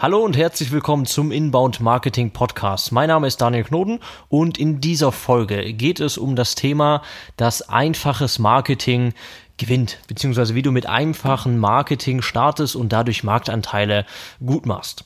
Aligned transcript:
Hallo 0.00 0.20
und 0.20 0.36
herzlich 0.36 0.70
willkommen 0.70 1.06
zum 1.06 1.32
Inbound 1.32 1.80
Marketing 1.80 2.30
Podcast. 2.30 2.92
Mein 2.92 3.08
Name 3.08 3.26
ist 3.26 3.38
Daniel 3.38 3.64
Knoten 3.64 3.98
und 4.28 4.56
in 4.56 4.80
dieser 4.80 5.10
Folge 5.10 5.72
geht 5.72 5.98
es 5.98 6.16
um 6.16 6.36
das 6.36 6.54
Thema, 6.54 7.02
dass 7.36 7.68
einfaches 7.68 8.38
Marketing 8.38 9.12
gewinnt, 9.56 9.98
beziehungsweise 10.06 10.54
wie 10.54 10.62
du 10.62 10.70
mit 10.70 10.86
einfachen 10.86 11.58
Marketing 11.58 12.22
startest 12.22 12.76
und 12.76 12.92
dadurch 12.92 13.24
Marktanteile 13.24 14.06
gut 14.38 14.66
machst. 14.66 15.04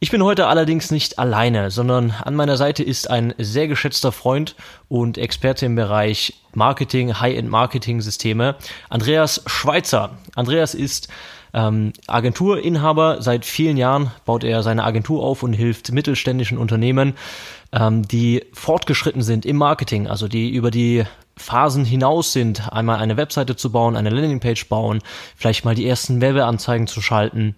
Ich 0.00 0.10
bin 0.10 0.24
heute 0.24 0.48
allerdings 0.48 0.90
nicht 0.90 1.20
alleine, 1.20 1.70
sondern 1.70 2.10
an 2.10 2.34
meiner 2.34 2.56
Seite 2.56 2.82
ist 2.82 3.08
ein 3.08 3.34
sehr 3.38 3.68
geschätzter 3.68 4.10
Freund 4.10 4.56
und 4.88 5.16
Experte 5.16 5.64
im 5.64 5.76
Bereich 5.76 6.40
Marketing, 6.52 7.20
High-End 7.20 7.48
Marketing 7.48 8.00
Systeme, 8.00 8.56
Andreas 8.90 9.44
Schweitzer. 9.46 10.18
Andreas 10.34 10.74
ist 10.74 11.08
ähm, 11.54 11.92
Agenturinhaber. 12.06 13.22
Seit 13.22 13.46
vielen 13.46 13.76
Jahren 13.76 14.10
baut 14.24 14.44
er 14.44 14.62
seine 14.62 14.84
Agentur 14.84 15.22
auf 15.22 15.42
und 15.42 15.52
hilft 15.52 15.92
mittelständischen 15.92 16.58
Unternehmen, 16.58 17.14
ähm, 17.72 18.06
die 18.06 18.44
fortgeschritten 18.52 19.22
sind 19.22 19.46
im 19.46 19.56
Marketing, 19.56 20.08
also 20.08 20.28
die 20.28 20.50
über 20.50 20.70
die 20.70 21.04
Phasen 21.36 21.84
hinaus 21.84 22.32
sind, 22.32 22.72
einmal 22.72 22.98
eine 22.98 23.16
Webseite 23.16 23.56
zu 23.56 23.72
bauen, 23.72 23.96
eine 23.96 24.10
Landingpage 24.10 24.68
bauen, 24.68 25.00
vielleicht 25.36 25.64
mal 25.64 25.74
die 25.74 25.86
ersten 25.86 26.20
Werbeanzeigen 26.20 26.86
zu 26.86 27.00
schalten 27.00 27.54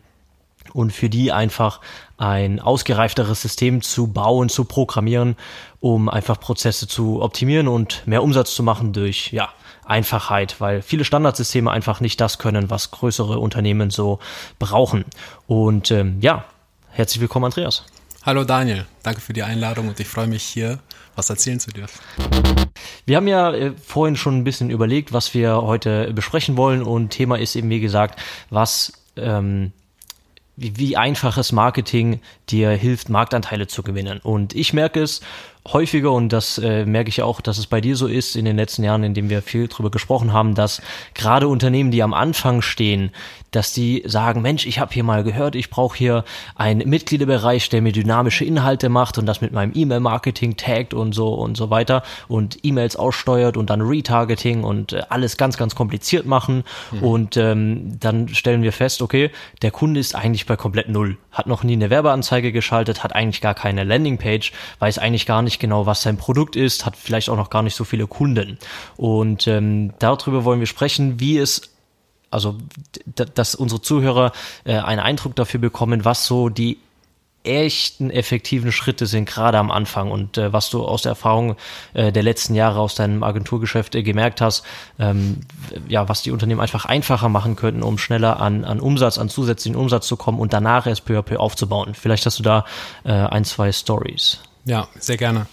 und 0.72 0.92
für 0.92 1.08
die 1.08 1.32
einfach 1.32 1.80
ein 2.16 2.60
ausgereifteres 2.60 3.42
System 3.42 3.82
zu 3.82 4.08
bauen, 4.08 4.48
zu 4.48 4.64
programmieren, 4.64 5.36
um 5.80 6.08
einfach 6.08 6.40
Prozesse 6.40 6.88
zu 6.88 7.22
optimieren 7.22 7.68
und 7.68 8.06
mehr 8.06 8.22
Umsatz 8.22 8.54
zu 8.54 8.62
machen 8.62 8.92
durch, 8.92 9.32
ja, 9.32 9.50
Einfachheit, 9.86 10.60
weil 10.60 10.82
viele 10.82 11.04
Standardsysteme 11.04 11.70
einfach 11.70 12.00
nicht 12.00 12.20
das 12.20 12.38
können, 12.38 12.70
was 12.70 12.90
größere 12.90 13.38
Unternehmen 13.38 13.90
so 13.90 14.18
brauchen. 14.58 15.04
Und 15.46 15.90
ähm, 15.90 16.18
ja, 16.20 16.44
herzlich 16.90 17.20
willkommen, 17.20 17.46
Andreas. 17.46 17.84
Hallo 18.24 18.42
Daniel, 18.44 18.86
danke 19.04 19.20
für 19.20 19.32
die 19.32 19.44
Einladung 19.44 19.88
und 19.88 20.00
ich 20.00 20.08
freue 20.08 20.26
mich 20.26 20.42
hier, 20.42 20.80
was 21.14 21.30
erzählen 21.30 21.60
zu 21.60 21.70
dürfen. 21.70 22.00
Wir 23.04 23.16
haben 23.16 23.28
ja 23.28 23.52
äh, 23.52 23.72
vorhin 23.72 24.16
schon 24.16 24.38
ein 24.38 24.44
bisschen 24.44 24.68
überlegt, 24.70 25.12
was 25.12 25.32
wir 25.32 25.62
heute 25.62 26.12
besprechen 26.12 26.56
wollen 26.56 26.82
und 26.82 27.10
Thema 27.10 27.38
ist 27.38 27.54
eben, 27.54 27.70
wie 27.70 27.80
gesagt, 27.80 28.20
was 28.50 28.92
ähm, 29.16 29.72
wie, 30.56 30.76
wie 30.76 30.96
einfaches 30.96 31.52
Marketing 31.52 32.20
dir 32.48 32.70
hilft, 32.70 33.08
Marktanteile 33.08 33.66
zu 33.66 33.82
gewinnen. 33.82 34.18
Und 34.22 34.54
ich 34.54 34.72
merke 34.72 35.02
es 35.02 35.20
häufiger 35.72 36.12
und 36.12 36.32
das 36.32 36.58
äh, 36.58 36.84
merke 36.84 37.08
ich 37.08 37.22
auch, 37.22 37.40
dass 37.40 37.58
es 37.58 37.66
bei 37.66 37.80
dir 37.80 37.96
so 37.96 38.06
ist 38.06 38.36
in 38.36 38.44
den 38.44 38.56
letzten 38.56 38.84
Jahren, 38.84 39.02
in 39.02 39.14
dem 39.14 39.30
wir 39.30 39.42
viel 39.42 39.68
drüber 39.68 39.90
gesprochen 39.90 40.32
haben, 40.32 40.54
dass 40.54 40.80
gerade 41.14 41.48
Unternehmen, 41.48 41.90
die 41.90 42.02
am 42.02 42.14
Anfang 42.14 42.62
stehen, 42.62 43.10
dass 43.56 43.72
die 43.72 44.02
sagen, 44.04 44.42
Mensch, 44.42 44.66
ich 44.66 44.78
habe 44.78 44.92
hier 44.92 45.02
mal 45.02 45.24
gehört, 45.24 45.54
ich 45.54 45.70
brauche 45.70 45.96
hier 45.96 46.24
einen 46.56 46.88
Mitgliederbereich, 46.88 47.68
der 47.70 47.80
mir 47.80 47.92
dynamische 47.92 48.44
Inhalte 48.44 48.90
macht 48.90 49.16
und 49.16 49.24
das 49.24 49.40
mit 49.40 49.52
meinem 49.52 49.72
E-Mail-Marketing 49.74 50.56
taggt 50.56 50.92
und 50.92 51.14
so 51.14 51.32
und 51.32 51.56
so 51.56 51.70
weiter 51.70 52.02
und 52.28 52.58
E-Mails 52.62 52.96
aussteuert 52.96 53.56
und 53.56 53.70
dann 53.70 53.80
Retargeting 53.80 54.62
und 54.62 54.92
äh, 54.92 55.02
alles 55.08 55.38
ganz, 55.38 55.56
ganz 55.56 55.74
kompliziert 55.74 56.26
machen. 56.26 56.64
Mhm. 56.92 57.02
Und 57.02 57.36
ähm, 57.38 57.98
dann 57.98 58.28
stellen 58.28 58.62
wir 58.62 58.72
fest, 58.72 59.00
okay, 59.00 59.30
der 59.62 59.70
Kunde 59.70 60.00
ist 60.00 60.14
eigentlich 60.14 60.44
bei 60.44 60.56
komplett 60.56 60.90
null, 60.90 61.16
hat 61.32 61.46
noch 61.46 61.62
nie 61.62 61.72
eine 61.72 61.88
Werbeanzeige 61.88 62.52
geschaltet, 62.52 63.02
hat 63.02 63.14
eigentlich 63.14 63.40
gar 63.40 63.54
keine 63.54 63.84
Landingpage, 63.84 64.52
weiß 64.80 64.98
eigentlich 64.98 65.24
gar 65.24 65.40
nicht 65.40 65.55
genau, 65.58 65.86
was 65.86 66.02
sein 66.02 66.16
Produkt 66.16 66.56
ist, 66.56 66.86
hat 66.86 66.96
vielleicht 66.96 67.28
auch 67.28 67.36
noch 67.36 67.50
gar 67.50 67.62
nicht 67.62 67.74
so 67.74 67.84
viele 67.84 68.06
Kunden. 68.06 68.58
Und 68.96 69.46
ähm, 69.46 69.94
darüber 69.98 70.44
wollen 70.44 70.60
wir 70.60 70.66
sprechen, 70.66 71.20
wie 71.20 71.38
es 71.38 71.70
also 72.30 72.56
dass 73.14 73.54
unsere 73.54 73.80
Zuhörer 73.80 74.32
äh, 74.64 74.74
einen 74.74 75.00
Eindruck 75.00 75.36
dafür 75.36 75.60
bekommen, 75.60 76.04
was 76.04 76.26
so 76.26 76.48
die 76.48 76.78
echten 77.46 78.10
effektiven 78.10 78.72
Schritte 78.72 79.06
sind, 79.06 79.26
gerade 79.26 79.58
am 79.58 79.70
Anfang 79.70 80.10
und 80.10 80.36
äh, 80.36 80.52
was 80.52 80.68
du 80.68 80.84
aus 80.84 81.02
der 81.02 81.10
Erfahrung 81.10 81.56
äh, 81.94 82.12
der 82.12 82.22
letzten 82.22 82.54
Jahre 82.54 82.80
aus 82.80 82.96
deinem 82.96 83.22
Agenturgeschäft 83.22 83.94
äh, 83.94 84.02
gemerkt 84.02 84.40
hast, 84.40 84.64
ähm, 84.98 85.40
ja, 85.88 86.08
was 86.08 86.22
die 86.22 86.32
Unternehmen 86.32 86.60
einfach 86.60 86.84
einfacher 86.84 87.28
machen 87.28 87.56
könnten, 87.56 87.82
um 87.82 87.98
schneller 87.98 88.40
an, 88.40 88.64
an 88.64 88.80
Umsatz, 88.80 89.18
an 89.18 89.28
zusätzlichen 89.28 89.78
Umsatz 89.78 90.06
zu 90.06 90.16
kommen 90.16 90.40
und 90.40 90.52
danach 90.52 90.86
erst 90.86 91.04
peu 91.04 91.18
à 91.18 91.22
peu 91.22 91.38
aufzubauen. 91.38 91.94
Vielleicht 91.94 92.26
hast 92.26 92.38
du 92.38 92.42
da 92.42 92.64
äh, 93.04 93.12
ein, 93.12 93.44
zwei 93.44 93.70
Stories. 93.70 94.40
Ja, 94.66 94.88
sehr 94.98 95.16
gerne. 95.16 95.46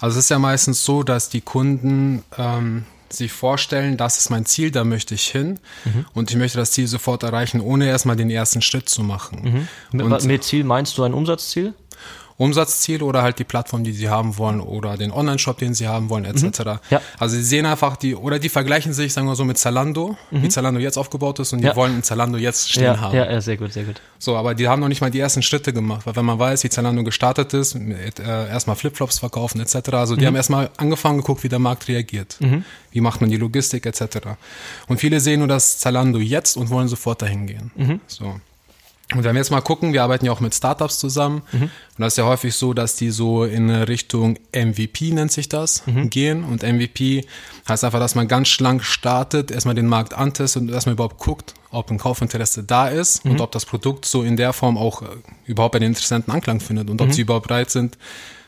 Also 0.00 0.18
es 0.18 0.26
ist 0.26 0.30
ja 0.30 0.38
meistens 0.38 0.84
so, 0.84 1.02
dass 1.02 1.30
die 1.30 1.40
Kunden 1.40 2.22
ähm, 2.36 2.84
sich 3.08 3.32
vorstellen, 3.32 3.96
das 3.96 4.18
ist 4.18 4.30
mein 4.30 4.44
Ziel, 4.44 4.70
da 4.70 4.84
möchte 4.84 5.14
ich 5.14 5.24
hin 5.28 5.58
mhm. 5.84 6.04
und 6.14 6.30
ich 6.30 6.36
möchte 6.36 6.58
das 6.58 6.72
Ziel 6.72 6.86
sofort 6.86 7.22
erreichen, 7.22 7.60
ohne 7.60 7.86
erstmal 7.86 8.16
den 8.16 8.30
ersten 8.30 8.60
Schritt 8.60 8.88
zu 8.88 9.02
machen. 9.02 9.68
Mhm. 9.92 10.06
Mit, 10.06 10.24
mit 10.24 10.44
Ziel 10.44 10.64
meinst 10.64 10.98
du 10.98 11.04
ein 11.04 11.14
Umsatzziel? 11.14 11.74
Umsatzziel 12.36 13.02
oder 13.02 13.22
halt 13.22 13.38
die 13.38 13.44
Plattform, 13.44 13.84
die 13.84 13.92
sie 13.92 14.08
haben 14.08 14.38
wollen 14.38 14.60
oder 14.60 14.96
den 14.96 15.12
Online-Shop, 15.12 15.58
den 15.58 15.74
sie 15.74 15.86
haben 15.86 16.10
wollen, 16.10 16.24
etc. 16.24 16.42
Mhm. 16.42 16.78
Ja. 16.90 17.00
Also 17.18 17.36
sie 17.36 17.44
sehen 17.44 17.64
einfach 17.64 17.96
die, 17.96 18.16
oder 18.16 18.38
die 18.38 18.48
vergleichen 18.48 18.92
sich, 18.92 19.12
sagen 19.12 19.28
wir 19.28 19.36
so, 19.36 19.44
mit 19.44 19.56
Zalando, 19.56 20.16
mhm. 20.30 20.42
wie 20.42 20.48
Zalando 20.48 20.80
jetzt 20.80 20.96
aufgebaut 20.96 21.38
ist 21.38 21.52
und 21.52 21.60
die 21.60 21.68
ja. 21.68 21.76
wollen 21.76 22.02
Zalando 22.02 22.36
jetzt 22.36 22.70
stehen 22.70 22.84
ja, 22.84 23.00
haben. 23.00 23.16
Ja, 23.16 23.30
ja, 23.30 23.40
sehr 23.40 23.56
gut, 23.56 23.72
sehr 23.72 23.84
gut. 23.84 24.00
So, 24.18 24.36
aber 24.36 24.54
die 24.54 24.66
haben 24.68 24.80
noch 24.80 24.88
nicht 24.88 25.00
mal 25.00 25.10
die 25.10 25.20
ersten 25.20 25.42
Schritte 25.42 25.72
gemacht, 25.72 26.06
weil 26.06 26.16
wenn 26.16 26.24
man 26.24 26.38
weiß, 26.38 26.64
wie 26.64 26.68
Zalando 26.70 27.04
gestartet 27.04 27.54
ist, 27.54 27.74
mit, 27.74 28.18
äh, 28.18 28.48
erstmal 28.48 28.74
Flipflops 28.74 29.20
verkaufen 29.20 29.60
etc. 29.60 29.90
Also 29.92 30.16
die 30.16 30.22
mhm. 30.22 30.28
haben 30.28 30.36
erstmal 30.36 30.70
angefangen 30.76 31.18
geguckt, 31.18 31.44
wie 31.44 31.48
der 31.48 31.60
Markt 31.60 31.86
reagiert. 31.86 32.36
Mhm. 32.40 32.64
Wie 32.90 33.00
macht 33.00 33.20
man 33.20 33.30
die 33.30 33.36
Logistik 33.36 33.86
etc. 33.86 34.18
Und 34.88 34.98
viele 34.98 35.20
sehen 35.20 35.38
nur 35.38 35.48
das 35.48 35.78
Zalando 35.78 36.18
jetzt 36.18 36.56
und 36.56 36.70
wollen 36.70 36.88
sofort 36.88 37.22
dahin 37.22 37.46
gehen. 37.46 37.70
Mhm. 37.76 38.00
So. 38.06 38.40
Und 39.12 39.22
wenn 39.22 39.34
wir 39.34 39.40
jetzt 39.40 39.50
mal 39.50 39.60
gucken, 39.60 39.92
wir 39.92 40.02
arbeiten 40.02 40.24
ja 40.24 40.32
auch 40.32 40.40
mit 40.40 40.54
Startups 40.54 40.98
zusammen. 40.98 41.42
Mhm. 41.52 41.62
Und 41.62 41.70
das 41.98 42.14
ist 42.14 42.16
ja 42.16 42.24
häufig 42.24 42.54
so, 42.54 42.72
dass 42.72 42.96
die 42.96 43.10
so 43.10 43.44
in 43.44 43.68
Richtung 43.70 44.38
MVP 44.54 45.12
nennt 45.12 45.30
sich 45.30 45.48
das, 45.48 45.86
mhm. 45.86 46.08
gehen. 46.08 46.42
Und 46.42 46.62
MVP 46.62 47.26
heißt 47.68 47.84
einfach, 47.84 47.98
dass 47.98 48.14
man 48.14 48.28
ganz 48.28 48.48
schlank 48.48 48.82
startet, 48.82 49.50
erstmal 49.50 49.74
den 49.74 49.86
Markt 49.86 50.14
antestet 50.14 50.62
und 50.62 50.70
erstmal 50.70 50.94
überhaupt 50.94 51.18
guckt, 51.18 51.54
ob 51.70 51.90
ein 51.90 51.98
Kaufinteresse 51.98 52.64
da 52.64 52.88
ist 52.88 53.24
mhm. 53.24 53.32
und 53.32 53.40
ob 53.42 53.52
das 53.52 53.66
Produkt 53.66 54.06
so 54.06 54.22
in 54.22 54.36
der 54.36 54.54
Form 54.54 54.78
auch 54.78 55.02
äh, 55.02 55.06
überhaupt 55.44 55.72
bei 55.72 55.80
den 55.80 55.88
Interessenten 55.88 56.32
Anklang 56.32 56.60
findet 56.60 56.88
und 56.88 57.00
ob 57.02 57.08
mhm. 57.08 57.12
sie 57.12 57.22
überhaupt 57.22 57.48
bereit 57.48 57.70
sind, 57.70 57.98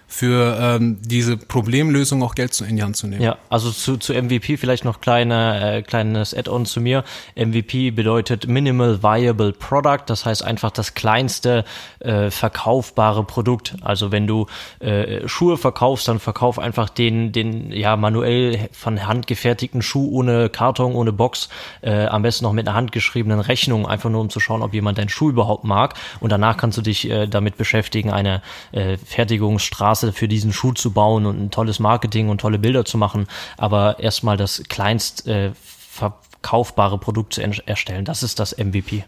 für 0.08 0.56
ähm, 0.60 0.98
diese 1.02 1.36
Problemlösung 1.36 2.22
auch 2.22 2.34
Geld 2.34 2.58
in 2.60 2.76
die 2.76 2.82
Hand 2.82 2.96
zu 2.96 3.08
nehmen. 3.08 3.22
Ja, 3.22 3.38
also 3.48 3.70
zu, 3.70 3.96
zu 3.96 4.14
MVP 4.14 4.56
vielleicht 4.56 4.84
noch 4.84 5.00
kleine, 5.00 5.78
äh, 5.78 5.82
kleines 5.82 6.32
Add-on 6.32 6.64
zu 6.64 6.80
mir. 6.80 7.02
MVP 7.34 7.90
bedeutet 7.90 8.46
Minimal 8.46 9.02
Viable 9.02 9.52
Product, 9.52 10.04
das 10.06 10.24
heißt 10.24 10.44
einfach 10.44 10.70
das 10.70 10.94
kleinste 10.94 11.64
äh, 11.98 12.30
verkaufbare 12.30 13.24
Produkt. 13.24 13.74
Also 13.82 14.12
wenn 14.12 14.28
du 14.28 14.46
äh, 14.78 15.26
Schuhe 15.26 15.56
verkaufst, 15.56 16.06
dann 16.06 16.20
verkauf 16.20 16.60
einfach 16.60 16.88
den, 16.88 17.32
den 17.32 17.72
ja 17.72 17.96
manuell 17.96 18.68
von 18.72 19.06
Hand 19.06 19.26
gefertigten 19.26 19.82
Schuh 19.82 20.08
ohne 20.12 20.48
Karton, 20.48 20.94
ohne 20.94 21.12
Box, 21.12 21.48
äh, 21.82 22.06
am 22.06 22.22
besten 22.22 22.44
noch 22.44 22.52
mit 22.52 22.68
einer 22.68 22.76
handgeschriebenen 22.76 23.40
Rechnung, 23.40 23.86
einfach 23.86 24.08
nur 24.08 24.20
um 24.20 24.30
zu 24.30 24.38
schauen, 24.38 24.62
ob 24.62 24.72
jemand 24.72 24.98
deinen 24.98 25.08
Schuh 25.08 25.30
überhaupt 25.30 25.64
mag. 25.64 25.94
Und 26.20 26.30
danach 26.30 26.56
kannst 26.56 26.78
du 26.78 26.82
dich 26.82 27.10
äh, 27.10 27.26
damit 27.26 27.56
beschäftigen, 27.56 28.12
eine 28.12 28.40
äh, 28.70 28.96
Fertigungsstraße 28.98 29.95
Straße 29.96 30.12
für 30.12 30.28
diesen 30.28 30.52
Schuh 30.52 30.72
zu 30.72 30.92
bauen 30.92 31.26
und 31.26 31.40
ein 31.40 31.50
tolles 31.50 31.78
Marketing 31.78 32.28
und 32.28 32.40
tolle 32.40 32.58
Bilder 32.58 32.84
zu 32.84 32.98
machen, 32.98 33.26
aber 33.56 33.98
erstmal 33.98 34.36
das 34.36 34.62
kleinst 34.68 35.26
äh, 35.26 35.52
verkaufbare 35.90 36.98
Produkt 36.98 37.34
zu 37.34 37.42
erstellen. 37.42 38.04
Das 38.04 38.22
ist 38.22 38.38
das 38.38 38.56
MVP. 38.58 39.04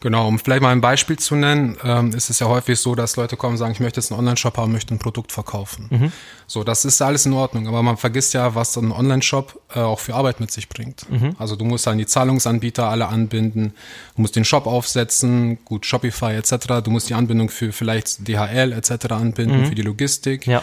Genau, 0.00 0.26
um 0.26 0.38
vielleicht 0.38 0.62
mal 0.62 0.72
ein 0.72 0.80
Beispiel 0.80 1.18
zu 1.18 1.36
nennen, 1.36 1.76
ähm, 1.84 2.12
ist 2.14 2.30
es 2.30 2.38
ja 2.38 2.46
häufig 2.46 2.78
so, 2.80 2.94
dass 2.94 3.16
Leute 3.16 3.36
kommen 3.36 3.52
und 3.52 3.58
sagen, 3.58 3.72
ich 3.72 3.80
möchte 3.80 4.00
jetzt 4.00 4.10
einen 4.10 4.18
Online-Shop 4.18 4.56
haben, 4.56 4.72
möchte 4.72 4.94
ein 4.94 4.98
Produkt 4.98 5.30
verkaufen. 5.30 5.88
Mhm. 5.90 6.12
So, 6.46 6.64
das 6.64 6.84
ist 6.84 7.02
alles 7.02 7.26
in 7.26 7.34
Ordnung, 7.34 7.68
aber 7.68 7.82
man 7.82 7.96
vergisst 7.98 8.32
ja, 8.32 8.54
was 8.54 8.76
ein 8.76 8.92
Online-Shop 8.92 9.60
äh, 9.74 9.80
auch 9.80 10.00
für 10.00 10.14
Arbeit 10.14 10.40
mit 10.40 10.50
sich 10.50 10.68
bringt. 10.68 11.08
Mhm. 11.10 11.36
Also 11.38 11.54
du 11.54 11.64
musst 11.64 11.86
dann 11.86 11.98
die 11.98 12.06
Zahlungsanbieter 12.06 12.88
alle 12.88 13.08
anbinden, 13.08 13.74
du 14.16 14.22
musst 14.22 14.36
den 14.36 14.44
Shop 14.44 14.66
aufsetzen, 14.66 15.58
gut, 15.64 15.84
Shopify 15.84 16.32
etc., 16.32 16.82
du 16.82 16.90
musst 16.90 17.10
die 17.10 17.14
Anbindung 17.14 17.50
für 17.50 17.72
vielleicht 17.72 18.26
DHL 18.26 18.72
etc. 18.72 19.12
anbinden, 19.12 19.60
mhm. 19.60 19.66
für 19.66 19.74
die 19.74 19.82
Logistik. 19.82 20.46
Ja 20.46 20.62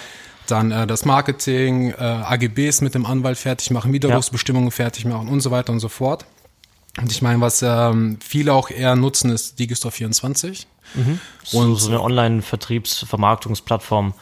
dann 0.50 0.72
äh, 0.72 0.88
das 0.88 1.06
Marketing, 1.06 1.92
äh, 1.92 1.96
AGBs 2.02 2.82
mit 2.82 2.96
dem 2.96 3.06
Anwalt 3.06 3.38
fertig 3.38 3.72
machen, 3.72 3.94
Widerrufsbestimmungen 3.94 4.70
ja. 4.70 4.76
fertig 4.76 5.06
machen 5.06 5.28
und 5.28 5.42
so 5.42 5.52
weiter 5.52 5.74
und 5.74 5.80
so 5.80 5.90
fort. 5.90 6.26
Und 6.98 7.12
ich 7.12 7.22
meine, 7.22 7.42
was 7.42 7.62
ähm, 7.62 8.18
viele 8.22 8.54
auch 8.54 8.70
eher 8.70 8.96
nutzen, 8.96 9.30
ist 9.30 9.60
Digistore 9.60 9.92
24. 9.92 10.66
Mhm. 10.96 11.20
Und 11.54 11.76
so, 11.76 11.78
so 11.86 11.90
eine 11.90 12.02
Online-Vertriebs-Vermarktungsplattform, 12.02 14.14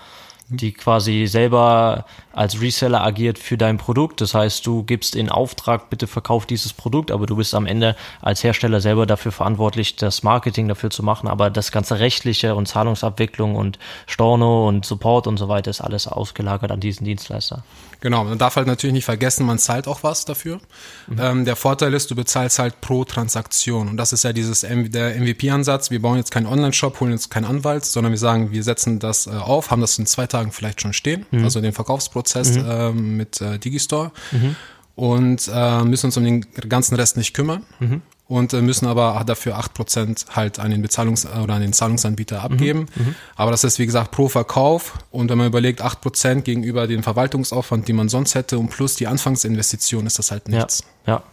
die 0.50 0.74
quasi 0.74 1.28
selber 1.28 2.06
als 2.36 2.60
Reseller 2.62 3.02
agiert 3.02 3.40
für 3.40 3.58
dein 3.58 3.78
Produkt. 3.78 4.20
Das 4.20 4.34
heißt, 4.34 4.66
du 4.66 4.84
gibst 4.84 5.16
in 5.16 5.30
Auftrag, 5.30 5.90
bitte 5.90 6.06
verkauf 6.06 6.46
dieses 6.46 6.74
Produkt, 6.74 7.10
aber 7.10 7.26
du 7.26 7.38
bist 7.38 7.56
am 7.56 7.66
Ende 7.66 7.96
als 8.22 8.44
Hersteller 8.44 8.82
selber 8.82 9.06
dafür 9.06 9.32
verantwortlich, 9.32 9.96
das 9.96 10.22
Marketing 10.22 10.68
dafür 10.68 10.90
zu 10.90 11.02
machen. 11.02 11.30
Aber 11.30 11.50
das 11.50 11.72
ganze 11.72 12.00
rechtliche 12.00 12.54
und 12.56 12.68
Zahlungsabwicklung 12.68 13.56
und 13.56 13.80
Storno 14.06 14.68
und 14.68 14.86
Support 14.86 15.28
und 15.28 15.38
so 15.38 15.48
weiter 15.48 15.72
ist 15.72 15.80
alles 15.80 16.08
ausgelagert 16.08 16.72
an 16.72 16.82
diesen 16.82 17.06
Dienstleister. 17.06 17.64
Genau, 18.02 18.26
man 18.26 18.38
darf 18.38 18.58
halt 18.58 18.68
natürlich 18.68 18.94
nicht 18.94 19.06
vergessen, 19.06 19.46
man 19.46 19.58
zahlt 19.58 19.88
auch 19.88 20.04
was 20.04 20.26
dafür. 20.26 20.60
Mhm. 21.08 21.20
Ähm, 21.20 21.46
der 21.46 21.56
Vorteil 21.56 21.94
ist, 21.94 22.12
du 22.12 22.16
bezahlst 22.16 22.60
halt 22.60 22.82
pro 22.82 23.06
Transaktion. 23.06 23.88
Und 23.88 23.98
das 23.98 24.12
ist 24.12 24.24
ja 24.24 24.34
dieses 24.34 24.62
der 24.62 25.16
MVP-Ansatz. 25.16 25.90
Wir 25.90 26.02
bauen 26.02 26.18
jetzt 26.18 26.32
keinen 26.32 26.48
Online-Shop, 26.48 27.00
holen 27.00 27.14
jetzt 27.14 27.32
keinen 27.32 27.46
Anwalt, 27.46 27.86
sondern 27.86 28.12
wir 28.12 28.20
sagen, 28.20 28.52
wir 28.52 28.64
setzen 28.64 29.00
das 29.00 29.26
äh, 29.26 29.32
auf, 29.32 29.72
haben 29.72 29.82
das 29.82 29.98
in 29.98 30.06
zwei 30.06 30.28
Tagen 30.28 30.52
vielleicht 30.52 30.82
schon 30.82 30.92
stehen, 30.92 31.26
mhm. 31.32 31.46
also 31.46 31.62
den 31.62 31.72
Verkaufsprozess 31.72 32.25
mhm. 32.34 32.70
äh, 32.70 32.92
mit 32.92 33.42
äh, 33.42 33.60
Digistore. 33.60 34.12
Mhm. 34.32 34.56
Und 34.96 35.52
äh, 35.54 35.84
müssen 35.84 36.08
uns 36.08 36.18
um 36.18 36.24
den 36.24 36.42
ganzen 36.70 36.96
Rest 36.96 37.18
nicht 37.18 37.34
kümmern. 37.34 37.64
Mhm 37.80 38.02
und 38.28 38.54
äh, 38.54 38.62
müssen 38.62 38.88
aber 38.88 39.24
dafür 39.26 39.58
acht 39.58 39.74
Prozent 39.74 40.26
halt 40.32 40.60
an 40.60 40.72
den 40.72 40.86
Bezahlungs- 40.86 41.28
oder 41.28 41.54
an 41.54 41.62
den 41.62 41.74
Zahlungsanbieter 41.74 42.42
abgeben. 42.44 42.88
Mhm, 42.96 43.06
mhm, 43.06 43.16
aber 43.36 43.52
das 43.52 43.64
ist, 43.64 43.78
wie 43.78 43.86
gesagt, 43.86 44.12
pro 44.12 44.30
Verkauf. 44.30 44.94
Und 45.12 45.30
wenn 45.30 45.38
man 45.38 45.48
überlegt, 45.48 45.82
acht 45.82 46.02
Prozent 46.02 46.46
gegenüber 46.46 46.88
dem 46.88 47.04
Verwaltungsaufwand, 47.04 47.88
den 47.88 47.96
man 47.96 48.10
sonst 48.10 48.36
hätte 48.36 48.58
und 48.58 48.70
plus 48.70 48.96
die 48.96 49.08
Anfangsinvestition, 49.08 50.08
ist 50.08 50.18
das 50.18 50.32
halt 50.32 50.48
nichts. 50.48 50.84
Ja, 51.06 51.14
ja. 51.14 51.24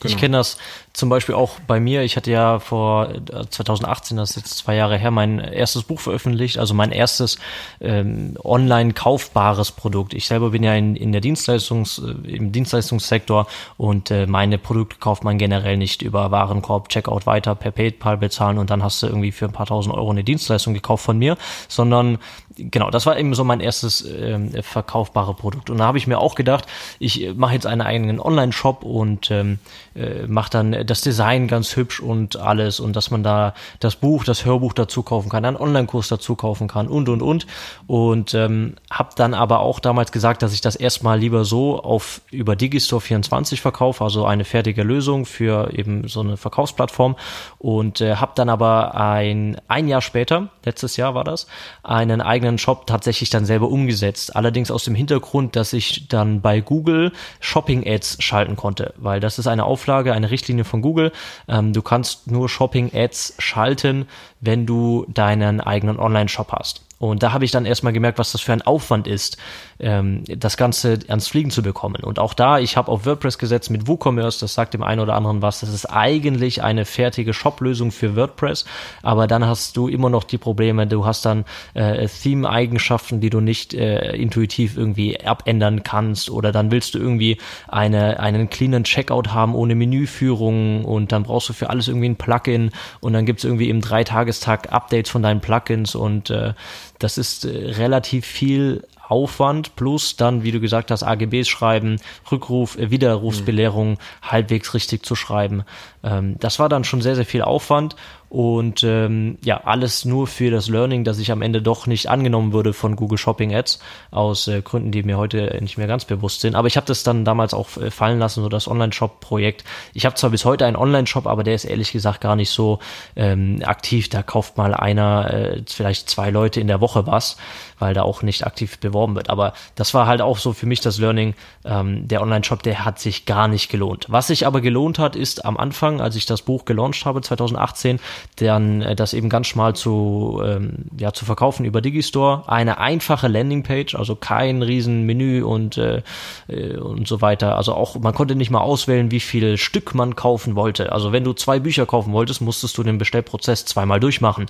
Genau. 0.00 0.14
Ich 0.14 0.18
kenne 0.18 0.38
das 0.38 0.56
zum 0.94 1.08
Beispiel 1.08 1.34
auch 1.34 1.58
bei 1.66 1.80
mir. 1.80 2.02
Ich 2.02 2.16
hatte 2.16 2.30
ja 2.30 2.60
vor 2.60 3.08
2018, 3.50 4.16
äh, 4.16 4.20
das 4.20 4.30
ist 4.30 4.36
jetzt 4.36 4.58
zwei 4.58 4.76
Jahre 4.76 4.96
her, 4.96 5.10
mein 5.10 5.40
erstes 5.40 5.82
Buch 5.82 5.98
veröffentlicht, 5.98 6.56
also 6.56 6.72
mein 6.72 6.92
erstes 6.92 7.36
ähm, 7.80 8.38
online 8.44 8.92
kaufbares 8.92 9.72
Produkt. 9.72 10.14
Ich 10.14 10.26
selber 10.26 10.50
bin 10.50 10.62
ja 10.62 10.74
in, 10.74 10.94
in 10.94 11.10
der 11.10 11.20
Dienstleistungs, 11.20 11.98
äh, 11.98 12.30
im 12.30 12.52
Dienstleistungssektor 12.52 13.48
und 13.76 14.12
äh, 14.12 14.26
meine 14.26 14.56
Produkte 14.56 14.96
kauft 14.98 15.24
man 15.24 15.36
generell 15.36 15.76
nicht 15.76 16.00
über 16.00 16.30
Warenkorb, 16.30 16.88
Checkout 16.88 17.26
weiter 17.26 17.56
per 17.56 17.72
PayPal 17.72 18.16
bezahlen 18.16 18.58
und 18.58 18.70
dann 18.70 18.84
hast 18.84 19.02
du 19.02 19.08
irgendwie 19.08 19.32
für 19.32 19.46
ein 19.46 19.52
paar 19.52 19.66
tausend 19.66 19.96
Euro 19.96 20.10
eine 20.10 20.22
Dienstleistung 20.22 20.74
gekauft 20.74 21.04
von 21.04 21.18
mir, 21.18 21.36
sondern 21.66 22.18
genau, 22.56 22.90
das 22.90 23.04
war 23.04 23.18
eben 23.18 23.34
so 23.34 23.42
mein 23.42 23.58
erstes 23.58 24.06
ähm, 24.08 24.52
verkaufbare 24.62 25.34
Produkt. 25.34 25.70
Und 25.70 25.78
da 25.78 25.86
habe 25.86 25.98
ich 25.98 26.06
mir 26.06 26.18
auch 26.18 26.36
gedacht, 26.36 26.66
ich 27.00 27.34
mache 27.34 27.54
jetzt 27.54 27.66
einen 27.66 27.80
eigenen 27.80 28.20
Online-Shop 28.20 28.84
und 28.84 29.32
ähm, 29.32 29.58
äh, 29.96 30.26
macht 30.28 30.54
dann 30.54 30.83
das 30.84 31.00
Design 31.00 31.48
ganz 31.48 31.76
hübsch 31.76 32.00
und 32.00 32.36
alles 32.36 32.80
und 32.80 32.96
dass 32.96 33.10
man 33.10 33.22
da 33.22 33.54
das 33.80 33.96
Buch, 33.96 34.24
das 34.24 34.44
Hörbuch 34.44 34.72
dazu 34.72 35.02
kaufen 35.02 35.28
kann, 35.28 35.44
einen 35.44 35.56
Online-Kurs 35.56 36.08
dazu 36.08 36.34
kaufen 36.36 36.68
kann 36.68 36.88
und 36.88 37.08
und 37.08 37.22
und 37.22 37.46
und 37.86 38.34
ähm, 38.34 38.74
habe 38.90 39.10
dann 39.16 39.34
aber 39.34 39.60
auch 39.60 39.80
damals 39.80 40.12
gesagt, 40.12 40.42
dass 40.42 40.52
ich 40.52 40.60
das 40.60 40.76
erstmal 40.76 41.18
lieber 41.18 41.44
so 41.44 41.80
auf 41.82 42.20
über 42.30 42.56
Digistore 42.56 43.00
24 43.00 43.60
verkaufe, 43.60 44.04
also 44.04 44.24
eine 44.24 44.44
fertige 44.44 44.82
Lösung 44.82 45.26
für 45.26 45.72
eben 45.72 46.08
so 46.08 46.20
eine 46.20 46.36
Verkaufsplattform 46.36 47.16
und 47.58 48.00
äh, 48.00 48.16
habe 48.16 48.32
dann 48.34 48.48
aber 48.48 48.94
ein 48.94 49.56
ein 49.68 49.88
Jahr 49.88 50.02
später, 50.02 50.48
letztes 50.64 50.96
Jahr 50.96 51.14
war 51.14 51.24
das, 51.24 51.46
einen 51.82 52.20
eigenen 52.20 52.58
Shop 52.58 52.86
tatsächlich 52.86 53.30
dann 53.30 53.44
selber 53.44 53.68
umgesetzt. 53.68 54.34
Allerdings 54.36 54.70
aus 54.70 54.84
dem 54.84 54.94
Hintergrund, 54.94 55.56
dass 55.56 55.72
ich 55.72 56.08
dann 56.08 56.40
bei 56.40 56.60
Google 56.60 57.12
Shopping 57.40 57.86
Ads 57.86 58.22
schalten 58.22 58.56
konnte, 58.56 58.94
weil 58.96 59.20
das 59.20 59.38
ist 59.38 59.46
eine 59.46 59.64
Auflage, 59.64 60.12
eine 60.12 60.30
Richtlinie 60.30 60.64
von 60.64 60.73
Google. 60.82 61.12
Ähm, 61.48 61.72
du 61.72 61.82
kannst 61.82 62.30
nur 62.30 62.48
Shopping-Ads 62.48 63.34
schalten, 63.38 64.06
wenn 64.40 64.66
du 64.66 65.06
deinen 65.08 65.60
eigenen 65.60 65.98
Online-Shop 65.98 66.52
hast. 66.52 66.82
Und 66.98 67.22
da 67.22 67.32
habe 67.32 67.44
ich 67.44 67.50
dann 67.50 67.66
erstmal 67.66 67.92
gemerkt, 67.92 68.18
was 68.18 68.32
das 68.32 68.40
für 68.40 68.52
ein 68.52 68.62
Aufwand 68.62 69.06
ist, 69.06 69.36
ähm, 69.78 70.24
das 70.26 70.56
Ganze 70.56 70.98
ans 71.08 71.28
Fliegen 71.28 71.50
zu 71.50 71.62
bekommen. 71.62 72.02
Und 72.02 72.18
auch 72.18 72.34
da, 72.34 72.58
ich 72.58 72.76
habe 72.76 72.90
auf 72.90 73.06
WordPress 73.06 73.38
gesetzt 73.38 73.70
mit 73.70 73.88
WooCommerce, 73.88 74.40
das 74.40 74.54
sagt 74.54 74.74
dem 74.74 74.82
einen 74.82 75.00
oder 75.00 75.14
anderen 75.14 75.42
was. 75.42 75.60
Das 75.60 75.72
ist 75.72 75.86
eigentlich 75.86 76.62
eine 76.62 76.84
fertige 76.84 77.32
Shop-Lösung 77.32 77.90
für 77.90 78.16
WordPress, 78.16 78.64
aber 79.02 79.26
dann 79.26 79.46
hast 79.46 79.76
du 79.76 79.88
immer 79.88 80.10
noch 80.10 80.24
die 80.24 80.38
Probleme, 80.38 80.86
du 80.86 81.04
hast 81.04 81.24
dann 81.24 81.44
äh, 81.74 82.06
Theme-Eigenschaften, 82.06 83.20
die 83.20 83.30
du 83.30 83.40
nicht 83.40 83.74
äh, 83.74 84.14
intuitiv 84.16 84.76
irgendwie 84.76 85.20
abändern 85.20 85.82
kannst 85.82 86.30
oder 86.30 86.52
dann 86.52 86.70
willst 86.70 86.94
du 86.94 86.98
irgendwie 86.98 87.38
eine, 87.68 88.20
einen 88.20 88.50
cleanen 88.50 88.84
Checkout 88.84 89.32
haben 89.32 89.54
ohne 89.54 89.74
Menüführung 89.74 90.84
und 90.84 91.12
dann 91.12 91.24
brauchst 91.24 91.48
du 91.48 91.52
für 91.52 91.70
alles 91.70 91.88
irgendwie 91.88 92.08
ein 92.08 92.16
Plugin 92.16 92.70
und 93.00 93.12
dann 93.12 93.26
gibt 93.26 93.40
es 93.40 93.44
irgendwie 93.44 93.68
im 93.68 93.80
Dreitagestag 93.80 94.72
Updates 94.72 95.10
von 95.10 95.22
deinen 95.22 95.40
Plugins 95.40 95.94
und 95.94 96.30
äh, 96.30 96.54
das 96.98 97.18
ist 97.18 97.44
äh, 97.44 97.72
relativ 97.72 98.26
viel 98.26 98.84
Aufwand 99.14 99.76
plus 99.76 100.16
dann, 100.16 100.42
wie 100.42 100.50
du 100.50 100.58
gesagt 100.58 100.90
hast, 100.90 101.04
AGBs 101.04 101.46
schreiben, 101.46 102.00
Rückruf, 102.32 102.76
äh, 102.76 102.90
Widerrufsbelehrung 102.90 103.92
mhm. 103.92 103.98
halbwegs 104.22 104.74
richtig 104.74 105.06
zu 105.06 105.14
schreiben. 105.14 105.62
Ähm, 106.02 106.34
das 106.40 106.58
war 106.58 106.68
dann 106.68 106.82
schon 106.82 107.00
sehr, 107.00 107.14
sehr 107.14 107.24
viel 107.24 107.42
Aufwand 107.42 107.94
und 108.34 108.82
ähm, 108.82 109.38
ja, 109.44 109.60
alles 109.62 110.04
nur 110.04 110.26
für 110.26 110.50
das 110.50 110.68
Learning, 110.68 111.04
dass 111.04 111.20
ich 111.20 111.30
am 111.30 111.40
Ende 111.40 111.62
doch 111.62 111.86
nicht 111.86 112.10
angenommen 112.10 112.52
würde 112.52 112.72
von 112.72 112.96
Google 112.96 113.16
Shopping 113.16 113.54
Ads, 113.54 113.78
aus 114.10 114.48
äh, 114.48 114.60
Gründen, 114.60 114.90
die 114.90 115.04
mir 115.04 115.18
heute 115.18 115.56
nicht 115.60 115.78
mehr 115.78 115.86
ganz 115.86 116.04
bewusst 116.04 116.40
sind. 116.40 116.56
Aber 116.56 116.66
ich 116.66 116.76
habe 116.76 116.84
das 116.84 117.04
dann 117.04 117.24
damals 117.24 117.54
auch 117.54 117.76
äh, 117.76 117.92
fallen 117.92 118.18
lassen, 118.18 118.42
so 118.42 118.48
das 118.48 118.66
Online-Shop-Projekt. 118.66 119.62
Ich 119.92 120.04
habe 120.04 120.16
zwar 120.16 120.30
bis 120.30 120.44
heute 120.44 120.66
einen 120.66 120.74
Online-Shop, 120.74 121.28
aber 121.28 121.44
der 121.44 121.54
ist 121.54 121.64
ehrlich 121.64 121.92
gesagt 121.92 122.22
gar 122.22 122.34
nicht 122.34 122.50
so 122.50 122.80
ähm, 123.14 123.62
aktiv. 123.64 124.08
Da 124.08 124.24
kauft 124.24 124.56
mal 124.56 124.74
einer, 124.74 125.32
äh, 125.32 125.62
vielleicht 125.68 126.10
zwei 126.10 126.30
Leute 126.30 126.60
in 126.60 126.66
der 126.66 126.80
Woche 126.80 127.06
was, 127.06 127.36
weil 127.84 127.92
da 127.92 128.00
auch 128.00 128.22
nicht 128.22 128.46
aktiv 128.46 128.78
beworben 128.78 129.14
wird. 129.14 129.28
Aber 129.28 129.52
das 129.74 129.92
war 129.92 130.06
halt 130.06 130.22
auch 130.22 130.38
so 130.38 130.54
für 130.54 130.64
mich 130.64 130.80
das 130.80 130.98
Learning. 130.98 131.34
Ähm, 131.66 132.08
der 132.08 132.22
Online-Shop, 132.22 132.62
der 132.62 132.86
hat 132.86 132.98
sich 132.98 133.26
gar 133.26 133.46
nicht 133.46 133.68
gelohnt. 133.68 134.06
Was 134.08 134.28
sich 134.28 134.46
aber 134.46 134.62
gelohnt 134.62 134.98
hat, 134.98 135.16
ist 135.16 135.44
am 135.44 135.58
Anfang, 135.58 136.00
als 136.00 136.16
ich 136.16 136.24
das 136.24 136.40
Buch 136.40 136.64
gelauncht 136.64 137.04
habe, 137.04 137.20
2018, 137.20 138.00
dann 138.36 138.80
äh, 138.80 138.96
das 138.96 139.12
eben 139.12 139.28
ganz 139.28 139.48
schmal 139.48 139.76
zu, 139.76 140.40
ähm, 140.42 140.86
ja, 140.98 141.12
zu 141.12 141.26
verkaufen 141.26 141.66
über 141.66 141.82
Digistore. 141.82 142.48
Eine 142.48 142.78
einfache 142.78 143.28
Landingpage, 143.28 143.96
also 143.96 144.16
kein 144.16 144.62
riesen 144.62 145.02
Menü 145.02 145.42
und, 145.42 145.76
äh, 145.76 146.00
äh, 146.48 146.78
und 146.78 147.06
so 147.06 147.20
weiter. 147.20 147.54
Also 147.58 147.74
auch, 147.74 147.96
man 147.96 148.14
konnte 148.14 148.34
nicht 148.34 148.50
mal 148.50 148.62
auswählen, 148.62 149.10
wie 149.10 149.20
viel 149.20 149.58
Stück 149.58 149.94
man 149.94 150.16
kaufen 150.16 150.56
wollte. 150.56 150.90
Also 150.90 151.12
wenn 151.12 151.22
du 151.22 151.34
zwei 151.34 151.58
Bücher 151.58 151.84
kaufen 151.84 152.14
wolltest, 152.14 152.40
musstest 152.40 152.78
du 152.78 152.82
den 152.82 152.96
Bestellprozess 152.96 153.66
zweimal 153.66 154.00
durchmachen. 154.00 154.46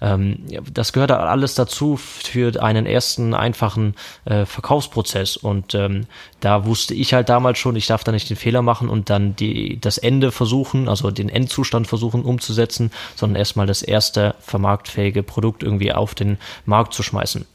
Ähm, 0.00 0.44
das 0.72 0.92
gehört 0.92 1.10
alles 1.10 1.56
dazu 1.56 1.96
für 1.96 2.52
einen 2.76 2.86
ersten 2.86 3.34
einfachen 3.34 3.94
äh, 4.24 4.44
Verkaufsprozess. 4.44 5.36
Und 5.36 5.74
ähm, 5.74 6.06
da 6.40 6.66
wusste 6.66 6.94
ich 6.94 7.14
halt 7.14 7.28
damals 7.28 7.58
schon, 7.58 7.76
ich 7.76 7.86
darf 7.86 8.04
da 8.04 8.12
nicht 8.12 8.28
den 8.30 8.36
Fehler 8.36 8.62
machen 8.62 8.88
und 8.88 9.10
dann 9.10 9.36
die, 9.36 9.80
das 9.80 9.98
Ende 9.98 10.32
versuchen, 10.32 10.88
also 10.88 11.10
den 11.10 11.28
Endzustand 11.28 11.86
versuchen 11.86 12.22
umzusetzen, 12.22 12.90
sondern 13.14 13.36
erstmal 13.36 13.66
das 13.66 13.82
erste 13.82 14.34
vermarktfähige 14.40 15.22
Produkt 15.22 15.62
irgendwie 15.62 15.92
auf 15.92 16.14
den 16.14 16.38
Markt 16.64 16.94
zu 16.94 17.02
schmeißen. 17.02 17.46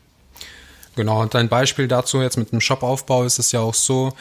Genau, 0.95 1.21
und 1.21 1.35
ein 1.35 1.47
Beispiel 1.47 1.87
dazu 1.87 2.21
jetzt 2.21 2.37
mit 2.37 2.51
dem 2.51 2.59
Shopaufbau 2.59 3.23
ist 3.23 3.39
es 3.39 3.51
ja 3.51 3.61
auch 3.61 3.73
so, 3.73 4.13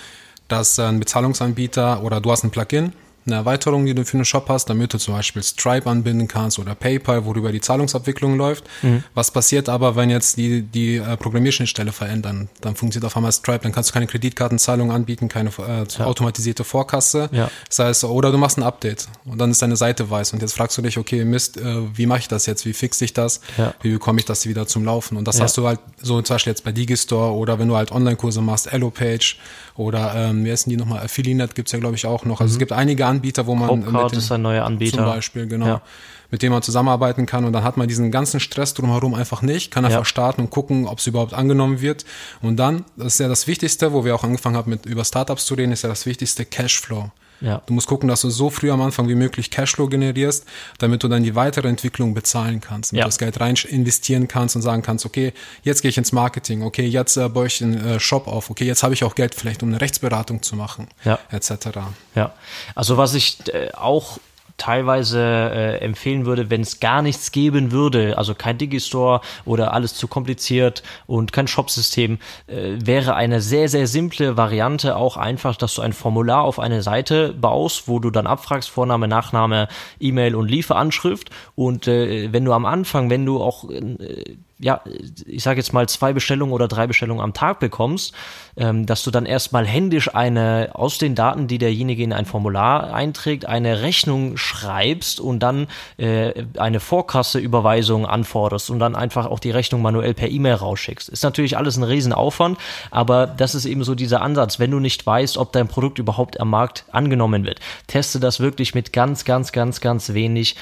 dass 0.48 0.78
ein 0.78 1.00
Bezahlungsanbieter 1.00 2.02
oder 2.02 2.20
du 2.20 2.30
hast 2.30 2.44
ein 2.44 2.50
Plugin, 2.50 2.92
eine 3.26 3.36
Erweiterung, 3.36 3.86
die 3.86 3.94
du 3.94 4.04
für 4.04 4.16
einen 4.16 4.24
Shop 4.24 4.48
hast, 4.48 4.66
damit 4.66 4.94
du 4.94 4.98
zum 4.98 5.14
Beispiel 5.14 5.42
Stripe 5.42 5.88
anbinden 5.88 6.28
kannst 6.28 6.58
oder 6.58 6.74
PayPal, 6.74 7.24
worüber 7.24 7.52
die 7.52 7.60
Zahlungsabwicklung 7.60 8.36
läuft. 8.36 8.64
Mhm. 8.82 9.04
Was 9.14 9.30
passiert 9.30 9.68
aber, 9.68 9.96
wenn 9.96 10.10
jetzt 10.10 10.36
die, 10.36 10.62
die 10.62 10.96
äh, 10.96 11.16
Programmierschnittstelle 11.16 11.92
verändern? 11.92 12.48
Dann 12.60 12.76
funktioniert 12.76 13.06
auf 13.06 13.16
einmal 13.16 13.32
Stripe, 13.32 13.60
dann 13.62 13.72
kannst 13.72 13.90
du 13.90 13.94
keine 13.94 14.06
Kreditkartenzahlung 14.06 14.90
anbieten, 14.90 15.28
keine 15.28 15.50
äh, 15.50 15.84
ja. 15.98 16.04
automatisierte 16.06 16.64
Vorkasse. 16.64 17.28
Ja. 17.32 17.50
Das 17.68 17.78
heißt, 17.78 18.04
oder 18.04 18.32
du 18.32 18.38
machst 18.38 18.58
ein 18.58 18.62
Update 18.62 19.08
und 19.24 19.38
dann 19.38 19.50
ist 19.50 19.62
deine 19.62 19.76
Seite 19.76 20.08
weiß 20.08 20.32
und 20.32 20.42
jetzt 20.42 20.54
fragst 20.54 20.76
du 20.78 20.82
dich, 20.82 20.98
okay, 20.98 21.24
Mist, 21.24 21.56
äh, 21.58 21.96
wie 21.96 22.06
mache 22.06 22.20
ich 22.20 22.28
das 22.28 22.46
jetzt? 22.46 22.64
Wie 22.64 22.72
fixe 22.72 23.04
ich 23.04 23.12
das? 23.12 23.40
Ja. 23.58 23.74
Wie 23.82 23.92
bekomme 23.92 24.20
ich 24.20 24.24
das 24.24 24.46
wieder 24.46 24.66
zum 24.66 24.84
Laufen? 24.84 25.16
Und 25.16 25.28
das 25.28 25.40
hast 25.40 25.56
du 25.56 25.66
halt 25.66 25.80
so 26.00 26.20
zum 26.22 26.34
Beispiel 26.34 26.52
jetzt 26.52 26.64
bei 26.64 26.72
Digistore 26.72 27.32
oder 27.32 27.58
wenn 27.58 27.68
du 27.68 27.76
halt 27.76 27.92
Online-Kurse 27.92 28.40
machst, 28.40 28.72
Ellopage 28.72 29.36
oder 29.76 30.14
ähm, 30.14 30.44
wie 30.44 30.50
heißen 30.50 30.70
die 30.70 30.76
nochmal? 30.76 31.00
Affiliate 31.00 31.54
gibt's 31.54 31.72
ja, 31.72 31.78
glaube 31.78 31.96
ich, 31.96 32.06
auch 32.06 32.24
noch. 32.24 32.40
Also 32.40 32.52
mhm. 32.52 32.54
es 32.54 32.58
gibt 32.58 32.72
einige 32.72 33.06
Anbieter, 33.06 33.46
wo 33.46 33.54
man 33.54 33.82
Popcard 33.82 34.12
ist 34.14 34.32
ein 34.32 34.42
neuer 34.42 34.64
Anbieter. 34.64 34.98
Zum 34.98 35.06
Beispiel, 35.06 35.46
genau. 35.46 35.66
Ja. 35.66 35.82
Mit 36.30 36.42
dem 36.42 36.52
man 36.52 36.62
zusammenarbeiten 36.62 37.26
kann 37.26 37.44
und 37.44 37.52
dann 37.52 37.64
hat 37.64 37.76
man 37.76 37.88
diesen 37.88 38.12
ganzen 38.12 38.38
Stress 38.38 38.72
drumherum 38.74 39.14
einfach 39.14 39.42
nicht, 39.42 39.72
kann 39.72 39.84
einfach 39.84 40.00
ja. 40.00 40.04
starten 40.04 40.42
und 40.42 40.50
gucken, 40.50 40.86
ob 40.86 41.00
es 41.00 41.06
überhaupt 41.08 41.34
angenommen 41.34 41.80
wird. 41.80 42.04
Und 42.40 42.56
dann, 42.56 42.84
das 42.96 43.14
ist 43.14 43.18
ja 43.20 43.26
das 43.26 43.48
Wichtigste, 43.48 43.92
wo 43.92 44.04
wir 44.04 44.14
auch 44.14 44.22
angefangen 44.22 44.56
haben, 44.56 44.70
mit 44.70 44.86
über 44.86 45.04
Startups 45.04 45.44
zu 45.44 45.54
reden, 45.54 45.72
ist 45.72 45.82
ja 45.82 45.88
das 45.88 46.06
Wichtigste 46.06 46.44
Cashflow. 46.44 47.10
Ja. 47.40 47.62
Du 47.66 47.74
musst 47.74 47.86
gucken, 47.86 48.08
dass 48.08 48.20
du 48.20 48.30
so 48.30 48.50
früh 48.50 48.70
am 48.70 48.80
Anfang 48.80 49.08
wie 49.08 49.14
möglich 49.14 49.50
Cashflow 49.50 49.88
generierst, 49.88 50.44
damit 50.78 51.02
du 51.02 51.08
dann 51.08 51.22
die 51.22 51.34
weitere 51.34 51.68
Entwicklung 51.68 52.14
bezahlen 52.14 52.60
kannst, 52.60 52.92
damit 52.92 53.00
ja. 53.00 53.06
das 53.06 53.18
Geld 53.18 53.40
rein 53.40 53.56
investieren 53.68 54.28
kannst 54.28 54.56
und 54.56 54.62
sagen 54.62 54.82
kannst, 54.82 55.06
okay, 55.06 55.32
jetzt 55.62 55.82
gehe 55.82 55.88
ich 55.88 55.98
ins 55.98 56.12
Marketing, 56.12 56.62
okay, 56.62 56.86
jetzt 56.86 57.16
äh, 57.16 57.28
baue 57.28 57.46
ich 57.46 57.62
einen 57.62 57.84
äh, 57.84 58.00
Shop 58.00 58.26
auf, 58.26 58.50
okay, 58.50 58.64
jetzt 58.64 58.82
habe 58.82 58.94
ich 58.94 59.04
auch 59.04 59.14
Geld 59.14 59.34
vielleicht, 59.34 59.62
um 59.62 59.70
eine 59.70 59.80
Rechtsberatung 59.80 60.42
zu 60.42 60.56
machen, 60.56 60.88
ja. 61.04 61.18
etc. 61.30 61.78
Ja, 62.14 62.34
also 62.74 62.96
was 62.96 63.14
ich 63.14 63.38
äh, 63.52 63.70
auch 63.72 64.18
teilweise 64.60 65.20
äh, 65.20 65.78
empfehlen 65.78 66.26
würde, 66.26 66.50
wenn 66.50 66.60
es 66.60 66.80
gar 66.80 67.00
nichts 67.00 67.32
geben 67.32 67.72
würde, 67.72 68.18
also 68.18 68.34
kein 68.34 68.58
Digistore 68.58 69.22
oder 69.46 69.72
alles 69.72 69.94
zu 69.94 70.06
kompliziert 70.06 70.82
und 71.06 71.32
kein 71.32 71.48
Shopsystem, 71.48 72.18
äh, 72.46 72.76
wäre 72.84 73.14
eine 73.14 73.40
sehr, 73.40 73.68
sehr 73.70 73.86
simple 73.86 74.36
Variante 74.36 74.96
auch 74.96 75.16
einfach, 75.16 75.56
dass 75.56 75.74
du 75.74 75.82
ein 75.82 75.94
Formular 75.94 76.42
auf 76.42 76.58
eine 76.58 76.82
Seite 76.82 77.32
baust, 77.32 77.88
wo 77.88 77.98
du 77.98 78.10
dann 78.10 78.26
abfragst, 78.26 78.68
Vorname, 78.68 79.08
Nachname, 79.08 79.68
E-Mail 79.98 80.34
und 80.34 80.48
Lieferanschrift. 80.48 81.30
Und 81.54 81.88
äh, 81.88 82.30
wenn 82.32 82.44
du 82.44 82.52
am 82.52 82.66
Anfang, 82.66 83.08
wenn 83.08 83.24
du 83.24 83.42
auch 83.42 83.70
äh, 83.70 84.36
ja, 84.60 84.82
ich 85.26 85.42
sage 85.42 85.58
jetzt 85.58 85.72
mal 85.72 85.88
zwei 85.88 86.12
Bestellungen 86.12 86.52
oder 86.52 86.68
drei 86.68 86.86
Bestellungen 86.86 87.22
am 87.22 87.32
Tag 87.32 87.60
bekommst, 87.60 88.14
ähm, 88.56 88.86
dass 88.86 89.02
du 89.02 89.10
dann 89.10 89.26
erstmal 89.26 89.66
händisch 89.66 90.14
eine 90.14 90.70
aus 90.74 90.98
den 90.98 91.14
Daten, 91.14 91.48
die 91.48 91.58
derjenige 91.58 92.02
in 92.02 92.12
ein 92.12 92.26
Formular 92.26 92.92
einträgt, 92.92 93.46
eine 93.46 93.82
Rechnung 93.82 94.36
schreibst 94.36 95.18
und 95.18 95.40
dann 95.40 95.66
äh, 95.96 96.44
eine 96.58 96.80
Vorkasseüberweisung 96.80 98.06
anforderst 98.06 98.70
und 98.70 98.78
dann 98.78 98.94
einfach 98.94 99.26
auch 99.26 99.38
die 99.38 99.50
Rechnung 99.50 99.80
manuell 99.82 100.14
per 100.14 100.28
E-Mail 100.28 100.54
rausschickst. 100.54 101.08
Ist 101.08 101.24
natürlich 101.24 101.56
alles 101.56 101.76
ein 101.76 101.84
Riesenaufwand, 101.84 102.58
aber 102.90 103.26
das 103.26 103.54
ist 103.54 103.64
eben 103.64 103.82
so 103.82 103.94
dieser 103.94 104.20
Ansatz. 104.20 104.58
Wenn 104.58 104.70
du 104.70 104.78
nicht 104.78 105.06
weißt, 105.06 105.38
ob 105.38 105.52
dein 105.52 105.68
Produkt 105.68 105.98
überhaupt 105.98 106.38
am 106.38 106.50
Markt 106.50 106.84
angenommen 106.92 107.44
wird, 107.44 107.60
teste 107.86 108.20
das 108.20 108.40
wirklich 108.40 108.74
mit 108.74 108.92
ganz, 108.92 109.24
ganz, 109.24 109.52
ganz, 109.52 109.80
ganz 109.80 110.12
wenig 110.12 110.56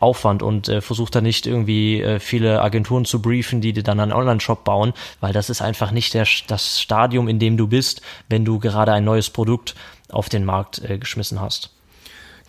Aufwand 0.00 0.42
und 0.42 0.68
äh, 0.68 0.80
versuch 0.80 1.10
da 1.10 1.20
nicht 1.20 1.46
irgendwie 1.46 2.00
äh, 2.00 2.18
viele 2.18 2.62
Agenturen 2.62 3.04
zu 3.04 3.22
briefen, 3.22 3.60
die 3.60 3.72
dir 3.72 3.82
dann 3.82 4.00
einen 4.00 4.12
Online-Shop 4.12 4.64
bauen, 4.64 4.92
weil 5.20 5.32
das 5.32 5.50
ist 5.50 5.62
einfach 5.62 5.90
nicht 5.90 6.14
der, 6.14 6.26
das 6.46 6.80
Stadium, 6.80 7.28
in 7.28 7.38
dem 7.38 7.56
du 7.56 7.68
bist, 7.68 8.02
wenn 8.28 8.44
du 8.44 8.58
gerade 8.58 8.92
ein 8.92 9.04
neues 9.04 9.30
Produkt 9.30 9.74
auf 10.10 10.28
den 10.28 10.44
Markt 10.44 10.82
äh, 10.82 10.98
geschmissen 10.98 11.40
hast. 11.40 11.70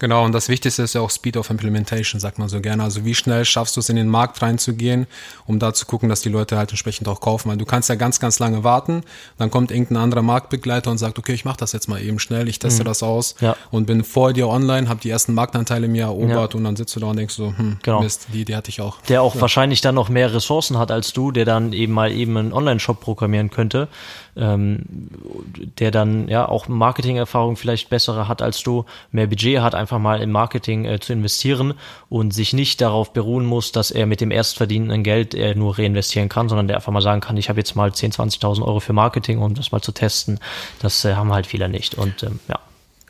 Genau, 0.02 0.26
und 0.26 0.32
das 0.32 0.50
Wichtigste 0.50 0.82
ist 0.82 0.96
ja 0.96 1.02
auch 1.02 1.12
Speed 1.12 1.38
of 1.38 1.52
Implementation, 1.52 2.20
sagt 2.20 2.40
man 2.40 2.50
so 2.50 2.60
gerne. 2.60 2.82
Also 2.82 3.06
wie 3.06 3.14
schnell 3.14 3.46
schaffst 3.46 3.76
du 3.76 3.82
es 3.82 3.88
in 3.88 3.98
den 3.98 4.08
Markt 4.08 4.42
reinzugehen, 4.42 5.06
um 5.46 5.60
da 5.60 5.76
zu 5.76 5.86
gucken, 5.86 6.10
dass 6.10 6.22
die 6.22 6.30
Leute 6.30 6.58
halt 6.58 6.72
entsprechend 6.72 7.08
auch 7.08 7.22
kaufen. 7.22 7.52
Weil 7.52 7.58
du 7.58 7.66
kannst 7.66 7.88
ja 7.88 7.94
ganz, 7.94 8.20
ganz 8.20 8.40
lange 8.40 8.64
warten, 8.64 9.04
dann 9.38 9.52
kommt 9.52 9.70
irgendein 9.70 9.98
anderer 9.98 10.24
Marktbegleiter 10.24 10.90
und 10.90 10.98
sagt, 10.98 11.20
okay, 11.20 11.34
ich 11.34 11.46
mache 11.46 11.58
das 11.58 11.72
jetzt 11.72 11.88
mal 11.88 12.02
eben 12.02 12.18
schnell, 12.18 12.48
ich 12.48 12.58
teste 12.58 12.82
mhm. 12.82 12.86
das 12.86 13.04
aus 13.04 13.36
ja. 13.42 13.56
und 13.70 13.86
bin 13.86 14.04
vor 14.04 14.34
dir 14.34 14.48
online, 14.48 14.90
habe 14.90 15.00
die 15.00 15.12
ersten 15.12 15.36
Marktanteile 15.36 15.88
mir 15.88 16.06
erobert 16.06 16.54
ja. 16.54 16.58
und 16.58 16.64
dann 16.64 16.76
sitzt 16.76 16.96
du 16.96 17.00
da 17.00 17.06
und 17.06 17.18
denkst 17.18 17.36
so, 17.36 17.54
hm, 17.56 17.78
genau. 17.84 18.02
Mist, 18.02 18.30
die, 18.34 18.44
die 18.44 18.56
hatte 18.56 18.70
ich 18.70 18.82
auch. 18.82 19.02
Der 19.02 19.22
auch 19.22 19.36
ja. 19.36 19.42
wahrscheinlich 19.42 19.82
dann 19.82 19.94
noch 19.94 20.10
mehr 20.10 20.34
Ressourcen 20.34 20.80
hat 20.80 20.90
als 20.90 21.14
du, 21.14 21.30
der 21.32 21.46
dann 21.46 21.74
eben 21.74 21.94
mal 21.94 22.12
eben 22.12 22.38
einen 22.38 22.54
Online-Shop 22.54 23.02
programmieren 23.02 23.52
könnte 23.52 23.88
ähm, 24.36 24.80
der 25.80 25.92
dann 25.92 26.28
ja 26.28 26.48
auch 26.48 26.68
Marketing-Erfahrung 26.68 27.58
vielleicht 27.58 27.90
bessere 27.90 28.28
hat 28.28 28.42
als 28.42 28.64
du, 28.64 28.86
mehr 29.12 29.28
Budget 29.28 29.62
hat, 29.62 29.76
einfach 29.76 29.91
mal 30.00 30.22
im 30.22 30.32
Marketing 30.32 30.86
äh, 30.86 31.00
zu 31.00 31.14
investieren 31.14 31.74
und 32.10 32.34
sich 32.34 32.54
nicht 32.54 32.82
darauf 32.82 33.14
beruhen 33.14 33.46
muss, 33.46 33.72
dass 33.72 33.92
er 33.92 34.06
mit 34.06 34.22
dem 34.22 34.32
erstverdienenden 34.32 35.04
Geld 35.04 35.34
er 35.34 35.56
nur 35.56 35.78
reinvestieren 35.78 36.30
kann, 36.30 36.50
sondern 36.50 36.68
der 36.68 36.78
einfach 36.78 36.92
mal 36.92 37.02
sagen 37.02 37.22
kann, 37.22 37.38
ich 37.38 37.50
habe 37.50 37.60
jetzt 37.60 37.76
mal 37.76 37.90
10.000, 37.90 38.40
20.000 38.40 38.62
Euro 38.64 38.80
für 38.80 38.94
Marketing, 38.94 39.40
um 39.40 39.54
das 39.54 39.72
mal 39.72 39.82
zu 39.82 39.92
testen. 39.92 40.40
Das 40.80 41.06
äh, 41.06 41.16
haben 41.16 41.32
halt 41.32 41.48
viele 41.48 41.70
nicht 41.70 41.96
und 41.96 42.24
ähm, 42.24 42.40
ja. 42.48 42.60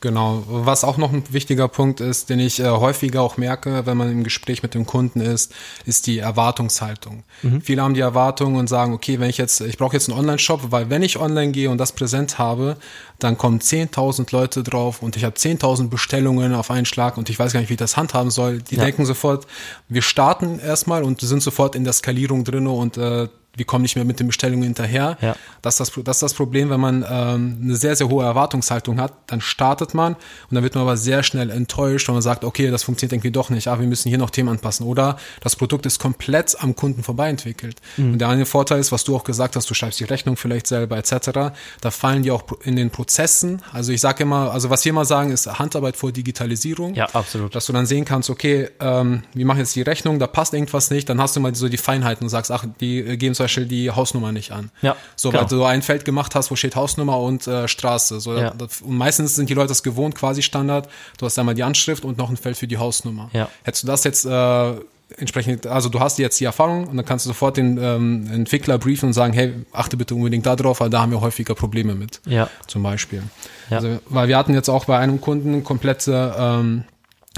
Genau. 0.01 0.43
Was 0.47 0.83
auch 0.83 0.97
noch 0.97 1.13
ein 1.13 1.23
wichtiger 1.29 1.67
Punkt 1.67 2.01
ist, 2.01 2.31
den 2.31 2.39
ich 2.39 2.59
äh, 2.59 2.67
häufiger 2.67 3.21
auch 3.21 3.37
merke, 3.37 3.85
wenn 3.85 3.95
man 3.97 4.11
im 4.11 4.23
Gespräch 4.23 4.63
mit 4.63 4.73
dem 4.73 4.87
Kunden 4.87 5.21
ist, 5.21 5.53
ist 5.85 6.07
die 6.07 6.17
Erwartungshaltung. 6.17 7.23
Mhm. 7.43 7.61
Viele 7.61 7.83
haben 7.83 7.93
die 7.93 8.01
Erwartung 8.01 8.55
und 8.55 8.67
sagen, 8.67 8.93
okay, 8.93 9.19
wenn 9.19 9.29
ich 9.29 9.37
jetzt, 9.37 9.61
ich 9.61 9.77
brauche 9.77 9.93
jetzt 9.93 10.09
einen 10.09 10.17
Online-Shop, 10.17 10.71
weil 10.71 10.89
wenn 10.89 11.03
ich 11.03 11.19
online 11.19 11.51
gehe 11.51 11.69
und 11.69 11.77
das 11.77 11.91
präsent 11.91 12.39
habe, 12.39 12.77
dann 13.19 13.37
kommen 13.37 13.59
10.000 13.59 14.31
Leute 14.31 14.63
drauf 14.63 15.03
und 15.03 15.15
ich 15.17 15.23
habe 15.23 15.35
10.000 15.35 15.89
Bestellungen 15.89 16.55
auf 16.55 16.71
einen 16.71 16.87
Schlag 16.87 17.17
und 17.17 17.29
ich 17.29 17.37
weiß 17.37 17.53
gar 17.53 17.59
nicht, 17.59 17.69
wie 17.69 17.75
ich 17.75 17.79
das 17.79 17.95
handhaben 17.95 18.31
soll. 18.31 18.63
Die 18.63 18.77
ja. 18.77 18.83
denken 18.83 19.05
sofort, 19.05 19.45
wir 19.87 20.01
starten 20.01 20.57
erstmal 20.57 21.03
und 21.03 21.21
sind 21.21 21.43
sofort 21.43 21.75
in 21.75 21.83
der 21.83 21.93
Skalierung 21.93 22.43
drinne 22.43 22.71
und 22.71 22.97
äh, 22.97 23.27
wir 23.55 23.65
kommen 23.65 23.81
nicht 23.81 23.95
mehr 23.95 24.05
mit 24.05 24.19
den 24.19 24.27
Bestellungen 24.27 24.63
hinterher. 24.63 25.17
Ja. 25.21 25.35
Das, 25.61 25.79
ist 25.79 25.97
das, 25.97 26.03
das 26.03 26.17
ist 26.17 26.23
das 26.23 26.33
Problem, 26.33 26.69
wenn 26.69 26.79
man 26.79 27.05
ähm, 27.09 27.59
eine 27.63 27.75
sehr, 27.75 27.95
sehr 27.95 28.09
hohe 28.09 28.23
Erwartungshaltung 28.23 28.99
hat, 28.99 29.13
dann 29.27 29.41
startet 29.41 29.93
man 29.93 30.13
und 30.13 30.55
dann 30.55 30.63
wird 30.63 30.75
man 30.75 30.83
aber 30.83 30.95
sehr 30.95 31.21
schnell 31.23 31.49
enttäuscht, 31.49 32.07
wenn 32.07 32.15
man 32.15 32.21
sagt, 32.21 32.45
okay, 32.45 32.71
das 32.71 32.83
funktioniert 32.83 33.13
irgendwie 33.13 33.31
doch 33.31 33.49
nicht, 33.49 33.67
ah, 33.67 33.79
wir 33.79 33.87
müssen 33.87 34.09
hier 34.09 34.17
noch 34.17 34.29
Themen 34.29 34.49
anpassen. 34.49 34.85
Oder 34.85 35.17
das 35.41 35.57
Produkt 35.57 35.85
ist 35.85 35.99
komplett 35.99 36.55
am 36.61 36.75
Kunden 36.75 37.03
vorbei 37.03 37.29
entwickelt. 37.29 37.77
Mhm. 37.97 38.13
Und 38.13 38.19
der 38.19 38.29
eine 38.29 38.45
Vorteil 38.45 38.79
ist, 38.79 38.91
was 38.93 39.03
du 39.03 39.15
auch 39.15 39.25
gesagt 39.25 39.55
hast, 39.57 39.69
du 39.69 39.73
schreibst 39.73 39.99
die 39.99 40.05
Rechnung 40.05 40.37
vielleicht 40.37 40.67
selber 40.67 40.97
etc. 40.97 41.51
Da 41.81 41.91
fallen 41.91 42.23
die 42.23 42.31
auch 42.31 42.43
in 42.63 42.77
den 42.77 42.89
Prozessen. 42.89 43.61
Also 43.73 43.91
ich 43.91 43.99
sage 43.99 44.23
immer, 44.23 44.51
also 44.51 44.69
was 44.69 44.85
wir 44.85 44.91
immer 44.91 45.05
sagen, 45.05 45.31
ist 45.31 45.59
Handarbeit 45.59 45.97
vor 45.97 46.13
Digitalisierung. 46.13 46.95
Ja, 46.95 47.05
absolut. 47.13 47.53
Dass 47.53 47.65
du 47.65 47.73
dann 47.73 47.85
sehen 47.85 48.05
kannst, 48.05 48.29
okay, 48.29 48.69
ähm, 48.79 49.23
wir 49.33 49.45
machen 49.45 49.59
jetzt 49.59 49.75
die 49.75 49.81
Rechnung, 49.81 50.19
da 50.19 50.27
passt 50.27 50.53
irgendwas 50.53 50.89
nicht, 50.89 51.09
dann 51.09 51.19
hast 51.19 51.35
du 51.35 51.41
mal 51.41 51.53
so 51.53 51.67
die 51.67 51.77
Feinheiten 51.77 52.23
und 52.23 52.29
sagst, 52.29 52.49
ach, 52.49 52.65
die 52.79 52.99
äh, 52.99 53.17
geben 53.17 53.35
zum 53.41 53.45
Beispiel 53.45 53.65
die 53.65 53.89
Hausnummer 53.89 54.31
nicht 54.31 54.51
an. 54.51 54.69
Ja. 54.81 54.95
So, 55.15 55.29
genau. 55.29 55.41
weil 55.41 55.49
du 55.49 55.63
ein 55.63 55.81
Feld 55.81 56.05
gemacht 56.05 56.35
hast, 56.35 56.51
wo 56.51 56.55
steht 56.55 56.75
Hausnummer 56.75 57.19
und 57.19 57.47
äh, 57.47 57.67
Straße. 57.67 58.19
So, 58.19 58.35
ja. 58.35 58.51
das, 58.51 58.81
und 58.81 58.95
meistens 58.95 59.35
sind 59.35 59.49
die 59.49 59.53
Leute 59.53 59.69
das 59.69 59.83
gewohnt, 59.83 60.15
quasi 60.15 60.41
Standard. 60.41 60.89
Du 61.17 61.25
hast 61.25 61.37
einmal 61.39 61.55
die 61.55 61.63
Anschrift 61.63 62.05
und 62.05 62.17
noch 62.17 62.29
ein 62.29 62.37
Feld 62.37 62.57
für 62.57 62.67
die 62.67 62.77
Hausnummer. 62.77 63.29
Ja. 63.33 63.49
Hättest 63.63 63.83
du 63.83 63.87
das 63.87 64.03
jetzt 64.03 64.25
äh, 64.25 64.73
entsprechend, 65.17 65.67
also 65.67 65.89
du 65.89 65.99
hast 65.99 66.19
jetzt 66.19 66.39
die 66.39 66.45
Erfahrung 66.45 66.87
und 66.87 66.97
dann 66.97 67.05
kannst 67.05 67.25
du 67.25 67.29
sofort 67.29 67.57
den 67.57 67.77
ähm, 67.77 68.29
Entwickler 68.31 68.77
briefen 68.77 69.07
und 69.07 69.13
sagen, 69.13 69.33
hey, 69.33 69.53
achte 69.73 69.97
bitte 69.97 70.15
unbedingt 70.15 70.45
darauf, 70.45 70.79
weil 70.79 70.89
da 70.89 71.01
haben 71.01 71.11
wir 71.11 71.21
häufiger 71.21 71.55
Probleme 71.55 71.95
mit. 71.95 72.21
Ja. 72.25 72.49
Zum 72.67 72.83
Beispiel. 72.83 73.23
Ja. 73.69 73.77
Also, 73.77 73.99
weil 74.07 74.27
wir 74.27 74.37
hatten 74.37 74.53
jetzt 74.53 74.69
auch 74.69 74.85
bei 74.85 74.97
einem 74.97 75.19
Kunden 75.19 75.63
komplette 75.63 76.35
ähm, 76.37 76.83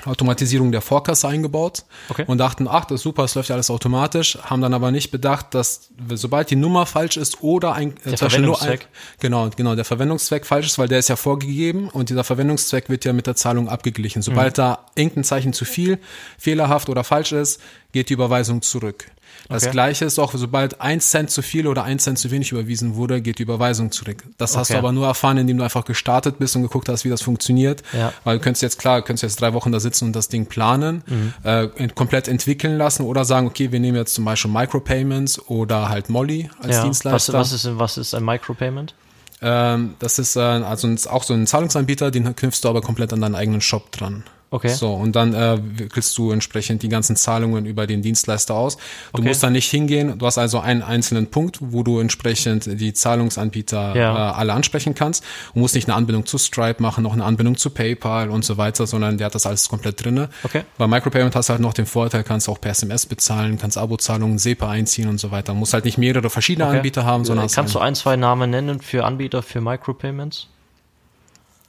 Automatisierung 0.06 0.72
der 0.72 0.82
Vorkasse 0.82 1.28
eingebaut 1.28 1.86
okay. 2.10 2.26
und 2.28 2.40
dachten, 2.40 2.68
ach, 2.68 2.86
das 2.86 2.96
ist 2.96 3.04
super, 3.04 3.24
es 3.24 3.36
läuft 3.36 3.50
ja 3.50 3.56
alles 3.56 3.70
automatisch, 3.70 4.38
haben 4.42 4.62
dann 4.62 4.74
aber 4.74 4.92
nicht 4.92 5.12
bedacht, 5.12 5.54
dass 5.54 5.92
sobald 6.14 6.50
die 6.50 6.56
Nummer 6.56 6.86
falsch 6.86 7.16
ist 7.16 7.44
oder 7.44 7.74
ein, 7.74 7.94
der 8.04 8.18
Verwendungszweck. 8.18 8.82
Ein, 8.82 8.88
genau, 9.20 9.50
genau, 9.56 9.76
der 9.76 9.86
Verwendungszweck 9.86 10.46
falsch 10.46 10.66
ist, 10.66 10.80
weil 10.80 10.88
der 10.88 11.00
ist 11.00 11.10
ja 11.10 11.16
vorgegeben 11.16 11.90
und 11.90 12.10
dieser 12.10 12.24
Verwendungszweck 12.24 12.90
wird 12.90 13.06
ja 13.06 13.14
mit 13.14 13.28
der 13.28 13.36
Zahlung 13.36 13.70
abgeglichen. 13.70 14.24
Sobald 14.24 14.54
mhm. 14.54 14.62
da 14.62 14.86
irgendein 14.96 15.24
Zeichen 15.24 15.54
zu 15.54 15.64
viel, 15.64 16.00
fehlerhaft 16.40 16.90
oder 16.90 17.04
falsch 17.04 17.32
ist, 17.32 17.62
geht 17.92 18.10
die 18.10 18.14
Überweisung 18.14 18.64
zurück. 18.64 19.12
Das 19.50 19.64
okay. 19.64 19.72
gleiche 19.72 20.06
ist 20.06 20.20
auch, 20.20 20.34
sobald 20.34 20.82
ein 20.82 21.00
Cent 21.00 21.30
zu 21.30 21.42
viel 21.42 21.68
oder 21.68 21.84
ein 21.84 22.00
Cent 22.00 22.18
zu 22.18 22.32
wenig 22.32 22.52
überwiesen 22.52 22.96
wurde, 22.96 23.22
geht 23.22 23.40
die 23.40 23.44
Überweisung 23.44 23.92
zurück. 23.92 24.24
Das 24.38 24.52
okay. 24.52 24.60
hast 24.60 24.72
du 24.72 24.78
aber 24.78 24.92
nur 24.92 25.06
erfahren, 25.08 25.38
indem 25.38 25.58
du 25.58 25.64
einfach 25.64 25.86
gestartet 25.86 26.40
bist 26.40 26.56
und 26.56 26.62
geguckt 26.62 26.90
hast, 26.90 27.06
wie 27.06 27.10
das 27.10 27.22
funktioniert. 27.22 27.84
Ja. 27.94 28.14
Weil 28.24 28.38
du 28.38 28.44
könntest 28.44 28.62
jetzt, 28.62 28.80
klar, 28.80 29.02
du 29.02 29.04
könntest 29.06 29.24
jetzt 29.24 29.42
drei 29.42 29.54
Wochen 29.54 29.72
da 29.72 29.80
sitzen 29.80 30.06
und 30.06 30.16
das 30.16 30.30
Ding 30.30 30.46
planen, 30.46 31.04
mhm. 31.08 31.34
äh, 31.44 31.88
komplett 31.90 32.28
entwickeln 32.28 32.78
lassen 32.78 33.04
oder 33.04 33.26
sagen, 33.26 33.48
okay, 33.48 33.72
wir 33.72 33.80
nehmen 33.80 33.98
jetzt 33.98 34.14
zum 34.14 34.26
Beispiel 34.26 34.52
Micropayments 34.52 35.48
oder 35.48 35.90
halt 35.90 36.10
Molly 36.10 36.50
als 36.60 36.78
ja. 36.78 36.84
Dienstleister. 36.84 37.34
Was, 37.34 37.52
was, 37.52 37.66
ist, 37.66 37.78
was 37.78 37.98
ist 37.98 38.14
ein 38.14 38.24
Micropayment? 38.24 38.96
Ähm, 39.42 39.96
das 40.00 40.20
ist 40.20 40.38
äh, 40.38 40.40
also 40.40 40.88
auch 41.10 41.24
so 41.24 41.34
ein 41.34 41.46
Zahlungsanbieter, 41.46 42.12
den 42.12 42.34
knüpfst 42.36 42.62
du 42.64 42.70
aber 42.70 42.82
komplett 42.82 43.12
an 43.12 43.22
deinen 43.22 43.36
eigenen 43.36 43.62
Shop 43.62 43.92
dran. 43.92 44.24
Okay. 44.54 44.70
So, 44.70 44.94
und 44.94 45.16
dann 45.16 45.34
äh, 45.34 45.58
wickelst 45.60 46.16
du 46.16 46.30
entsprechend 46.30 46.84
die 46.84 46.88
ganzen 46.88 47.16
Zahlungen 47.16 47.66
über 47.66 47.88
den 47.88 48.04
Dienstleister 48.04 48.54
aus. 48.54 48.78
Du 48.78 48.84
okay. 49.14 49.28
musst 49.28 49.42
da 49.42 49.50
nicht 49.50 49.68
hingehen. 49.68 50.20
Du 50.20 50.28
hast 50.28 50.38
also 50.38 50.60
einen 50.60 50.84
einzelnen 50.84 51.32
Punkt, 51.32 51.58
wo 51.60 51.82
du 51.82 51.98
entsprechend 51.98 52.80
die 52.80 52.94
Zahlungsanbieter 52.94 53.96
ja. 53.96 54.14
äh, 54.14 54.34
alle 54.34 54.54
ansprechen 54.54 54.94
kannst. 54.94 55.24
Du 55.56 55.60
musst 55.60 55.74
nicht 55.74 55.88
eine 55.88 55.96
Anbindung 55.96 56.28
zu 56.28 56.38
Stripe 56.38 56.84
machen, 56.84 57.04
noch 57.04 57.14
eine 57.14 57.26
Anbindung 57.26 57.58
zu 57.58 57.72
PayPal 57.72 58.30
und 58.30 58.46
so 58.46 58.58
weiter, 58.58 58.86
sondern 58.86 59.18
der 59.18 59.26
hat 59.26 59.34
das 59.34 59.48
alles 59.48 59.70
komplett 59.70 60.06
drinne. 60.06 60.30
Okay. 60.44 60.62
Bei 60.78 60.86
Micropayment 60.86 61.36
hast 61.36 61.50
du 61.50 61.54
halt 61.54 61.62
noch 61.62 61.74
den 61.74 61.88
Vorteil, 61.88 62.24
kannst 62.24 62.48
auch 62.48 62.62
per 62.62 62.74
SMS 62.74 63.08
bezahlen, 63.08 63.58
kannst 63.58 63.80
Abozahlungen, 63.80 64.38
SEPA 64.38 64.70
einziehen 64.70 65.10
und 65.10 65.20
so 65.20 65.32
weiter. 65.32 65.54
Du 65.54 65.58
musst 65.58 65.74
halt 65.74 65.86
nicht 65.86 65.98
mehrere 65.98 66.30
verschiedene 66.30 66.68
okay. 66.68 66.78
Anbieter 66.78 67.06
haben, 67.06 67.26
sondern 67.26 67.48
Kannst 67.48 67.74
du 67.74 67.80
ein, 67.80 67.96
zwei 67.96 68.18
Namen 68.18 68.52
nennen 68.52 68.82
für 68.82 69.04
Anbieter 69.04 69.42
für 69.42 69.62
Micropayments? 69.62 70.48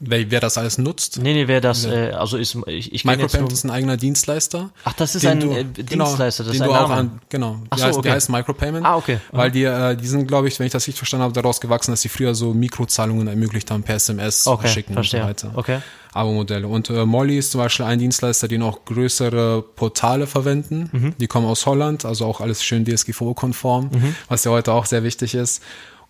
Wer, 0.07 0.31
wer 0.31 0.41
das 0.41 0.59
alles 0.59 0.79
nutzt? 0.79 1.19
Nee, 1.21 1.33
nee, 1.35 1.49
wer 1.49 1.61
das, 1.61 1.85
äh, 1.85 2.11
also 2.11 2.37
ist, 2.37 2.57
ich, 2.67 2.93
ich 2.93 3.05
Micropayment 3.05 3.53
ist 3.53 3.65
ein 3.65 3.71
eigener 3.71 3.97
Dienstleister. 3.97 4.71
Ach, 4.85 4.93
das 4.93 5.15
ist 5.15 5.27
ein 5.27 5.41
du, 5.41 5.51
äh, 5.53 5.65
genau, 5.65 6.07
Dienstleister, 6.07 6.45
das 6.45 6.55
ist 6.55 6.61
ein 6.61 6.71
Name. 6.71 6.95
An, 6.95 7.21
genau, 7.29 7.61
Ach 7.71 7.79
so, 7.79 7.85
heißt, 7.85 7.99
okay. 7.99 8.09
der 8.09 8.15
heißt 8.15 8.31
Micropayment. 8.31 8.87
Ah, 8.87 8.97
okay. 8.97 9.19
Weil 9.33 9.51
die, 9.51 9.65
äh, 9.65 9.97
die 9.97 10.07
sind, 10.07 10.27
glaube 10.27 10.49
ich, 10.49 10.59
wenn 10.59 10.67
ich 10.67 10.73
das 10.73 10.87
richtig 10.87 10.99
verstanden 10.99 11.25
habe, 11.25 11.35
daraus 11.35 11.61
gewachsen, 11.61 11.91
dass 11.93 12.03
sie 12.03 12.09
früher 12.09 12.35
so 12.35 12.55
Mikrozahlungen 12.55 13.27
ermöglicht 13.29 13.71
haben 13.71 13.83
per 13.83 13.97
SMS 13.97 14.47
okay, 14.47 14.69
schicken 14.69 14.95
verstehe. 14.95 15.25
und 15.25 15.41
so 15.41 15.47
weiter. 15.49 15.59
Okay. 15.59 15.81
Abo-Modelle. 16.15 16.67
Und 16.69 16.91
äh, 16.91 17.05
Molly 17.05 17.39
ist 17.39 17.51
zum 17.51 17.61
Beispiel 17.61 17.87
ein 17.87 17.99
Dienstleister, 17.99 18.49
die 18.49 18.59
noch 18.59 18.85
größere 18.85 19.63
Portale 19.63 20.27
verwenden. 20.27 20.89
Mhm. 20.93 21.15
Die 21.19 21.27
kommen 21.27 21.47
aus 21.47 21.67
Holland, 21.67 22.05
also 22.05 22.25
auch 22.27 22.41
alles 22.41 22.63
schön 22.63 22.85
DSGVO-konform, 22.85 23.91
mhm. 23.93 24.15
was 24.29 24.45
ja 24.45 24.53
heute 24.53 24.73
auch 24.73 24.87
sehr 24.87 25.03
wichtig 25.03 25.35
ist. 25.35 25.63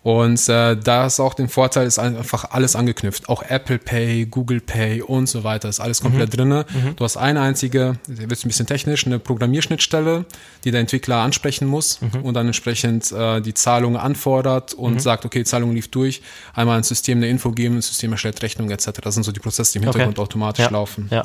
Und 0.05 0.47
äh, 0.49 0.77
da 0.77 1.07
ist 1.07 1.19
auch 1.19 1.33
den 1.33 1.49
Vorteil, 1.49 1.87
ist 1.87 1.97
einfach 1.97 2.51
alles 2.51 2.75
angeknüpft. 2.75 3.27
Auch 3.27 3.41
Apple 3.41 3.79
Pay, 3.79 4.27
Google 4.27 4.61
Pay 4.61 5.01
und 5.01 5.25
so 5.25 5.43
weiter 5.43 5.67
ist 5.67 5.79
alles 5.79 5.99
komplett 5.99 6.31
mhm. 6.31 6.37
drinne. 6.37 6.65
Mhm. 6.71 6.95
Du 6.95 7.03
hast 7.03 7.17
eine 7.17 7.41
einzige, 7.41 7.97
wird 8.05 8.45
ein 8.45 8.47
bisschen 8.47 8.67
technisch, 8.67 9.07
eine 9.07 9.17
Programmierschnittstelle, 9.17 10.25
die 10.63 10.69
der 10.69 10.81
Entwickler 10.81 11.15
ansprechen 11.15 11.67
muss 11.67 12.01
mhm. 12.01 12.21
und 12.21 12.35
dann 12.35 12.45
entsprechend 12.45 13.11
äh, 13.11 13.41
die 13.41 13.55
Zahlung 13.55 13.97
anfordert 13.97 14.75
und 14.75 14.93
mhm. 14.93 14.99
sagt, 14.99 15.25
okay, 15.25 15.39
die 15.39 15.45
Zahlung 15.45 15.73
lief 15.73 15.87
durch, 15.87 16.21
einmal 16.53 16.77
ins 16.77 16.89
System 16.89 17.17
eine 17.17 17.27
Info 17.27 17.49
geben, 17.49 17.77
das 17.77 17.87
System 17.87 18.11
erstellt 18.11 18.43
Rechnung 18.43 18.69
etc. 18.69 18.91
Das 19.01 19.15
sind 19.15 19.23
so 19.23 19.31
die 19.31 19.39
Prozesse, 19.39 19.71
die 19.71 19.77
im 19.79 19.85
Hintergrund 19.85 20.19
okay. 20.19 20.23
automatisch 20.23 20.65
ja. 20.65 20.69
laufen. 20.71 21.07
Ja. 21.09 21.23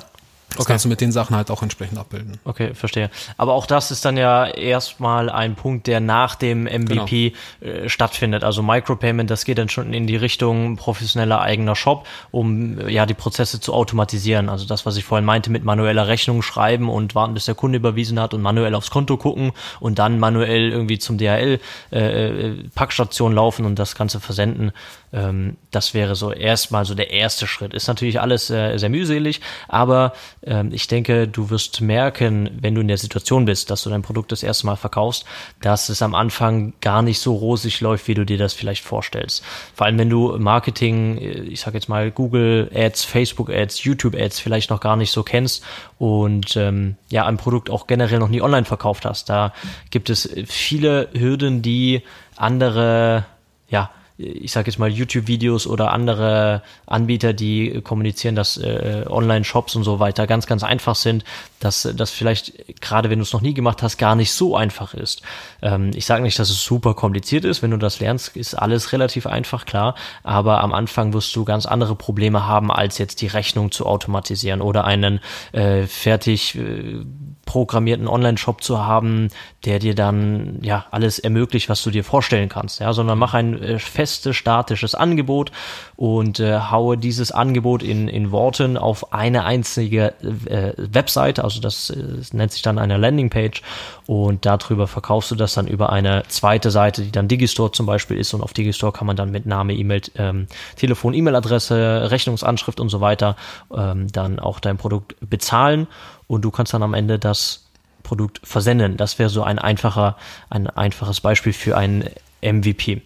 Das 0.50 0.61
okay. 0.61 0.73
kannst 0.73 0.85
du 0.85 0.88
mit 0.88 1.00
den 1.00 1.12
Sachen 1.12 1.37
halt 1.37 1.50
auch 1.50 1.62
entsprechend 1.62 1.99
abbilden. 1.99 2.38
Okay, 2.45 2.75
verstehe. 2.75 3.09
Aber 3.37 3.54
auch 3.54 3.66
das 3.66 3.90
ist 3.90 4.04
dann 4.04 4.16
ja 4.16 4.47
erstmal 4.47 5.30
ein 5.30 5.54
Punkt, 5.54 5.87
der 5.87 6.00
nach 6.00 6.35
dem 6.35 6.64
MVP 6.64 7.35
genau. 7.61 7.73
äh, 7.73 7.88
stattfindet. 7.88 8.42
Also 8.42 8.62
Micropayment, 8.62 9.30
das 9.30 9.45
geht 9.45 9.59
dann 9.59 9.69
schon 9.69 9.95
in 9.95 10.09
die 10.09 10.16
Richtung 10.16 10.76
professioneller 10.76 11.40
eigener 11.40 11.76
Shop, 11.76 12.07
um 12.33 12.88
ja 12.88 13.07
die 13.07 13.14
Prozesse 13.14 13.61
zu 13.61 13.73
automatisieren. 13.73 14.49
Also 14.49 14.66
das, 14.66 14.87
was 14.87 14.97
ich 14.97 15.04
vorhin 15.04 15.25
meinte, 15.25 15.50
mit 15.50 15.64
manueller 15.64 16.09
Rechnung 16.09 16.42
schreiben 16.42 16.88
und 16.88 17.14
warten, 17.14 17.35
bis 17.35 17.45
der 17.45 17.54
Kunde 17.54 17.78
überwiesen 17.78 18.19
hat 18.19 18.35
und 18.35 18.42
manuell 18.42 18.75
aufs 18.75 18.90
Konto 18.90 19.16
gucken 19.16 19.52
und 19.78 20.00
dann 20.00 20.19
manuell 20.19 20.71
irgendwie 20.71 20.99
zum 20.99 21.16
DHL 21.16 21.61
äh, 21.92 21.99
äh, 22.00 22.64
Packstation 22.75 23.33
laufen 23.33 23.64
und 23.64 23.78
das 23.78 23.95
Ganze 23.95 24.19
versenden. 24.19 24.73
Ähm, 25.12 25.57
das 25.71 25.95
wäre 25.95 26.14
so 26.14 26.33
erstmal 26.33 26.85
so 26.85 26.95
der 26.95 27.11
erste 27.11 27.47
Schritt. 27.47 27.75
Ist 27.75 27.88
natürlich 27.88 28.21
alles 28.21 28.50
äh, 28.50 28.76
sehr 28.79 28.88
mühselig, 28.88 29.40
aber 29.69 30.12
ähm, 30.45 30.71
ich 30.73 30.87
denke, 30.87 31.26
du 31.26 31.50
wirst 31.50 31.81
merken, 31.81 32.50
wenn 32.61 32.75
du 32.75 32.81
in 32.81 32.88
der 32.88 32.99
Situation 32.99 33.45
bist, 33.45 33.71
dass 33.71 33.83
du 33.83 33.90
dein 33.90 34.02
Produkt 34.02 34.31
das 34.33 34.43
erste 34.43 34.67
Mal 34.67 34.76
verkaufst, 34.76 35.25
dass 35.61 35.88
es 35.88 36.02
am 36.02 36.14
Anfang 36.14 36.75
gar 36.81 37.02
nicht 37.02 37.19
so 37.19 37.35
rosig 37.35 37.81
läuft, 37.81 38.07
wie 38.09 38.14
du 38.14 38.25
dir 38.25 38.38
das 38.38 38.55
vielleicht 38.55 38.85
vorstellst. 38.85 39.45
Vor 39.75 39.87
allem, 39.87 39.99
wenn 39.99 40.11
du 40.11 40.38
Marketing, 40.38 41.19
äh, 41.19 41.40
ich 41.43 41.61
sag 41.61 41.75
jetzt 41.75 41.88
mal 41.88 42.11
Google 42.11 42.71
Ads, 42.75 43.05
Facebook 43.05 43.50
Ads, 43.50 43.83
YouTube 43.85 44.14
Ads 44.14 44.38
vielleicht 44.38 44.71
noch 44.71 44.81
gar 44.81 44.97
nicht 44.97 45.11
so 45.11 45.23
kennst 45.23 45.64
und 45.99 46.57
ähm, 46.57 46.97
ja, 47.11 47.26
ein 47.26 47.37
Produkt 47.37 47.69
auch 47.69 47.87
generell 47.87 48.21
noch 48.21 48.29
nie 48.29 48.43
online 48.43 48.64
verkauft 48.64 49.05
hast. 49.05 49.29
Da 49.29 49.52
gibt 49.90 50.09
es 50.09 50.29
viele 50.47 51.09
Hürden, 51.12 51.62
die 51.62 52.02
andere 52.37 53.25
ja, 53.69 53.90
ich 54.20 54.52
sage 54.52 54.70
jetzt 54.70 54.78
mal 54.78 54.90
YouTube-Videos 54.90 55.66
oder 55.66 55.92
andere 55.92 56.62
Anbieter, 56.86 57.32
die 57.32 57.80
kommunizieren, 57.82 58.34
dass 58.34 58.56
äh, 58.58 59.04
Online-Shops 59.08 59.76
und 59.76 59.84
so 59.84 59.98
weiter 59.98 60.26
ganz, 60.26 60.46
ganz 60.46 60.62
einfach 60.62 60.94
sind, 60.94 61.24
dass 61.58 61.88
das 61.94 62.10
vielleicht, 62.10 62.80
gerade 62.80 63.10
wenn 63.10 63.18
du 63.18 63.22
es 63.22 63.32
noch 63.32 63.40
nie 63.40 63.54
gemacht 63.54 63.82
hast, 63.82 63.96
gar 63.98 64.14
nicht 64.14 64.32
so 64.32 64.56
einfach 64.56 64.94
ist. 64.94 65.22
Ähm, 65.62 65.90
ich 65.94 66.06
sage 66.06 66.22
nicht, 66.22 66.38
dass 66.38 66.50
es 66.50 66.62
super 66.64 66.94
kompliziert 66.94 67.44
ist. 67.44 67.62
Wenn 67.62 67.70
du 67.70 67.76
das 67.76 68.00
lernst, 68.00 68.36
ist 68.36 68.54
alles 68.54 68.92
relativ 68.92 69.26
einfach, 69.26 69.64
klar. 69.64 69.94
Aber 70.22 70.62
am 70.62 70.72
Anfang 70.72 71.12
wirst 71.12 71.34
du 71.34 71.44
ganz 71.44 71.66
andere 71.66 71.94
Probleme 71.94 72.46
haben, 72.46 72.70
als 72.70 72.98
jetzt 72.98 73.22
die 73.22 73.26
Rechnung 73.26 73.70
zu 73.70 73.86
automatisieren 73.86 74.60
oder 74.60 74.84
einen 74.84 75.20
äh, 75.52 75.86
fertig 75.86 76.56
äh, 76.56 77.04
programmierten 77.44 78.06
Online-Shop 78.06 78.62
zu 78.62 78.84
haben, 78.84 79.28
der 79.64 79.80
dir 79.80 79.94
dann 79.94 80.58
ja 80.62 80.86
alles 80.92 81.18
ermöglicht, 81.18 81.68
was 81.68 81.82
du 81.82 81.90
dir 81.90 82.04
vorstellen 82.04 82.48
kannst. 82.48 82.80
Ja, 82.80 82.92
sondern 82.92 83.18
mach 83.18 83.34
ein 83.34 83.60
äh, 83.60 83.78
festes, 84.11 84.37
statisches 84.37 84.95
Angebot 84.95 85.52
und 85.97 86.40
äh, 86.40 86.59
haue 86.59 86.99
dieses 86.99 87.33
Angebot 87.33 87.83
in, 87.83 88.09
in 88.09 88.33
Worten 88.33 88.76
auf 88.76 89.12
eine 89.12 89.45
einzige 89.45 90.14
äh, 90.47 90.73
Webseite, 90.76 91.45
also 91.45 91.61
das, 91.61 91.90
äh, 91.90 91.97
das 92.19 92.33
nennt 92.33 92.52
sich 92.52 92.62
dann 92.62 92.79
eine 92.79 92.97
Landingpage 92.97 93.62
und 94.07 94.45
darüber 94.45 94.87
verkaufst 94.87 95.31
du 95.31 95.37
das 95.37 95.55
dann 95.55 95.69
über 95.69 95.90
eine 95.90 96.25
zweite 96.29 96.71
Seite, 96.71 97.02
die 97.02 97.12
dann 97.12 97.29
Digistore 97.29 97.73
zum 97.73 97.87
Beispiel 97.87 98.19
ist 98.19 98.35
und 98.35 98.43
auf 98.43 98.52
Digistore 98.52 98.93
kann 98.93 99.07
man 99.07 99.17
dann 99.17 99.31
mit 99.31 99.47
Name, 99.47 99.75
E-Mail, 99.75 100.02
ähm, 100.17 100.47
Telefon, 100.76 101.14
E-Mail-Adresse, 101.14 102.11
Rechnungsanschrift 102.11 102.81
und 102.81 102.88
so 102.88 103.00
weiter 103.00 103.37
ähm, 103.75 104.11
dann 104.11 104.38
auch 104.38 104.61
dein 104.61 104.76
Produkt 104.76 105.17
bezahlen 105.21 105.87
und 106.26 106.43
du 106.43 106.50
kannst 106.50 106.75
dann 106.75 106.83
am 106.83 106.95
Ende 106.95 107.19
das 107.19 107.67
Produkt 108.02 108.40
versenden. 108.43 108.97
Das 108.97 109.19
wäre 109.19 109.29
so 109.29 109.43
ein 109.43 109.59
einfacher, 109.59 110.17
ein 110.49 110.67
einfaches 110.67 111.21
Beispiel 111.21 111.52
für 111.52 111.76
ein 111.76 112.05
MVP. 112.43 113.02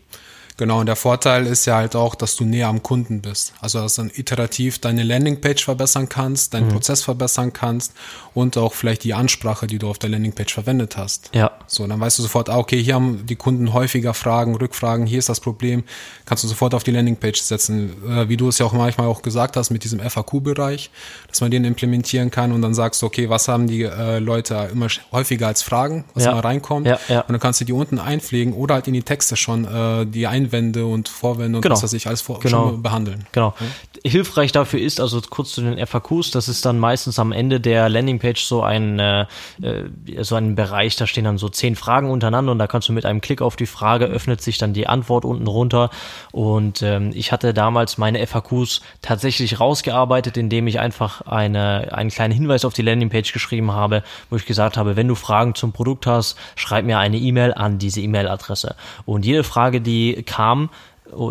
Genau, 0.57 0.81
und 0.81 0.87
der 0.87 0.95
Vorteil 0.95 1.47
ist 1.47 1.67
ja 1.67 1.77
halt 1.77 1.97
auch, 1.97 2.15
dass 2.15 2.37
du 2.37 2.45
näher 2.45 2.69
am 2.69 2.83
Kunden 2.83 3.21
bist. 3.21 3.55
Also, 3.61 3.81
dass 3.81 3.97
du 3.97 4.03
dann 4.03 4.13
iterativ 4.15 4.79
deine 4.79 5.03
Landingpage 5.03 5.65
verbessern 5.65 6.09
kannst, 6.09 6.55
deinen 6.55 6.69
mhm. 6.69 6.73
Prozess 6.73 7.03
verbessern 7.03 7.53
kannst 7.53 7.93
und 8.35 8.57
auch 8.57 8.73
vielleicht 8.73 9.03
die 9.03 9.15
Ansprache, 9.15 9.67
die 9.67 9.79
du 9.79 9.89
auf 9.89 9.99
der 9.99 10.11
Landingpage 10.11 10.55
verwendet 10.55 10.97
hast. 10.97 11.31
Ja. 11.35 11.51
So, 11.67 11.87
dann 11.89 11.99
weißt 11.99 12.19
du 12.19 12.23
sofort, 12.23 12.51
ah, 12.51 12.59
okay, 12.59 12.81
hier 12.81 12.95
haben 12.95 13.27
die 13.27 13.35
Kunden 13.35 13.73
häufiger 13.73 14.15
Fragen, 14.15 14.55
Rückfragen, 14.55 15.07
hier 15.07 15.19
ist 15.19 15.29
das 15.29 15.41
Problem, 15.41 15.83
kannst 16.25 16.45
du 16.45 16.49
sofort 16.49 16.75
auf 16.75 16.85
die 16.85 16.93
Landingpage 16.93 17.41
setzen. 17.41 17.93
Äh, 18.09 18.29
wie 18.29 18.37
du 18.37 18.49
es 18.49 18.59
ja 18.59 18.67
auch 18.67 18.73
manchmal 18.73 19.09
auch 19.09 19.23
gesagt 19.23 19.57
hast 19.57 19.71
mit 19.71 19.83
diesem 19.83 19.99
FAQ-Bereich, 19.99 20.91
dass 21.29 21.41
man 21.41 21.51
den 21.51 21.65
implementieren 21.65 22.31
kann 22.31 22.53
und 22.53 22.63
dann 22.63 22.75
sagst 22.75 23.03
du, 23.03 23.07
okay, 23.07 23.29
was 23.29 23.49
haben 23.49 23.67
die 23.67 23.83
äh, 23.83 24.21
Leute 24.21 24.69
immer 24.71 24.87
häufiger 25.11 25.49
als 25.49 25.63
Fragen, 25.63 26.05
was 26.15 26.27
ja. 26.27 26.31
immer 26.31 26.45
reinkommt. 26.45 26.87
Ja, 26.87 27.01
ja. 27.09 27.21
Und 27.23 27.31
dann 27.31 27.41
kannst 27.41 27.61
du 27.61 27.65
die 27.65 27.73
unten 27.73 27.99
einpflegen 27.99 28.53
oder 28.53 28.77
halt 28.77 28.87
in 28.87 28.95
die 28.95 29.03
Texte 29.03 29.37
schon 29.37 29.65
äh, 29.65 30.07
die 30.07 30.29
ein 30.29 30.44
Einwände 30.45 30.87
und 30.87 31.09
Vorwände 31.09 31.59
und 31.59 31.63
genau. 31.63 31.75
was 31.75 31.83
weiß 31.83 31.93
ich 31.95 32.07
alles 32.07 32.21
vor, 32.21 32.41
genau. 32.41 32.69
schon 32.69 32.83
behandeln. 32.83 33.27
Genau. 33.33 33.55
Ja. 33.59 34.11
Hilfreich 34.11 34.53
dafür 34.53 34.81
ist, 34.81 35.01
also 35.01 35.21
kurz 35.29 35.53
zu 35.53 35.63
den 35.63 35.85
FAQs, 35.85 36.31
das 36.31 36.49
ist 36.49 36.67
dann 36.67 36.79
meistens 36.79 37.19
am 37.19 37.33
Ende 37.33 37.61
der 37.61 37.89
Landingpage 37.89 38.43
so 38.43 38.63
ein, 38.63 38.99
äh, 38.99 39.27
so 40.21 40.35
ein 40.35 40.55
Bereich, 40.55 40.97
da 40.97 41.07
stehen 41.07 41.25
dann 41.25 41.39
so 41.39 41.49
zehn 41.49 41.75
Fragen 41.75 42.11
untereinander 42.11 42.53
und 42.53 42.59
da 42.59 42.67
kannst 42.67 42.89
du 42.89 42.93
mit 42.93 43.07
einem 43.07 43.21
Klick 43.21 43.41
auf 43.41 43.57
die 43.57 43.67
Frage 43.67 44.05
öffnet 44.07 44.43
sich 44.43 44.59
dann 44.59 44.75
die 44.75 44.87
Antwort 44.87 45.25
unten 45.25 45.47
runter 45.47 45.91
und 46.33 46.83
ähm, 46.83 47.13
ich 47.15 47.33
hatte 47.33 47.55
damals 47.55 47.97
meine 47.97 48.25
FAQs 48.27 48.83
tatsächlich 49.01 49.59
rausgearbeitet, 49.59 50.37
indem 50.37 50.67
ich 50.67 50.81
einfach 50.81 51.23
eine, 51.23 51.93
einen 51.93 52.11
kleinen 52.11 52.35
Hinweis 52.35 52.65
auf 52.65 52.75
die 52.75 52.83
Landingpage 52.83 53.33
geschrieben 53.33 53.73
habe, 53.73 54.03
wo 54.29 54.37
ich 54.37 54.45
gesagt 54.45 54.77
habe, 54.77 54.97
wenn 54.97 55.09
du 55.09 55.15
Fragen 55.15 55.55
zum 55.55 55.73
Produkt 55.73 56.07
hast, 56.07 56.37
schreib 56.57 56.85
mir 56.85 56.99
eine 56.99 57.17
E-Mail 57.17 57.55
an 57.55 57.79
diese 57.79 58.01
E-Mail-Adresse 58.03 58.77
und 59.07 59.25
jede 59.25 59.45
Frage, 59.45 59.81
die 59.81 60.23
kam, 60.35 60.71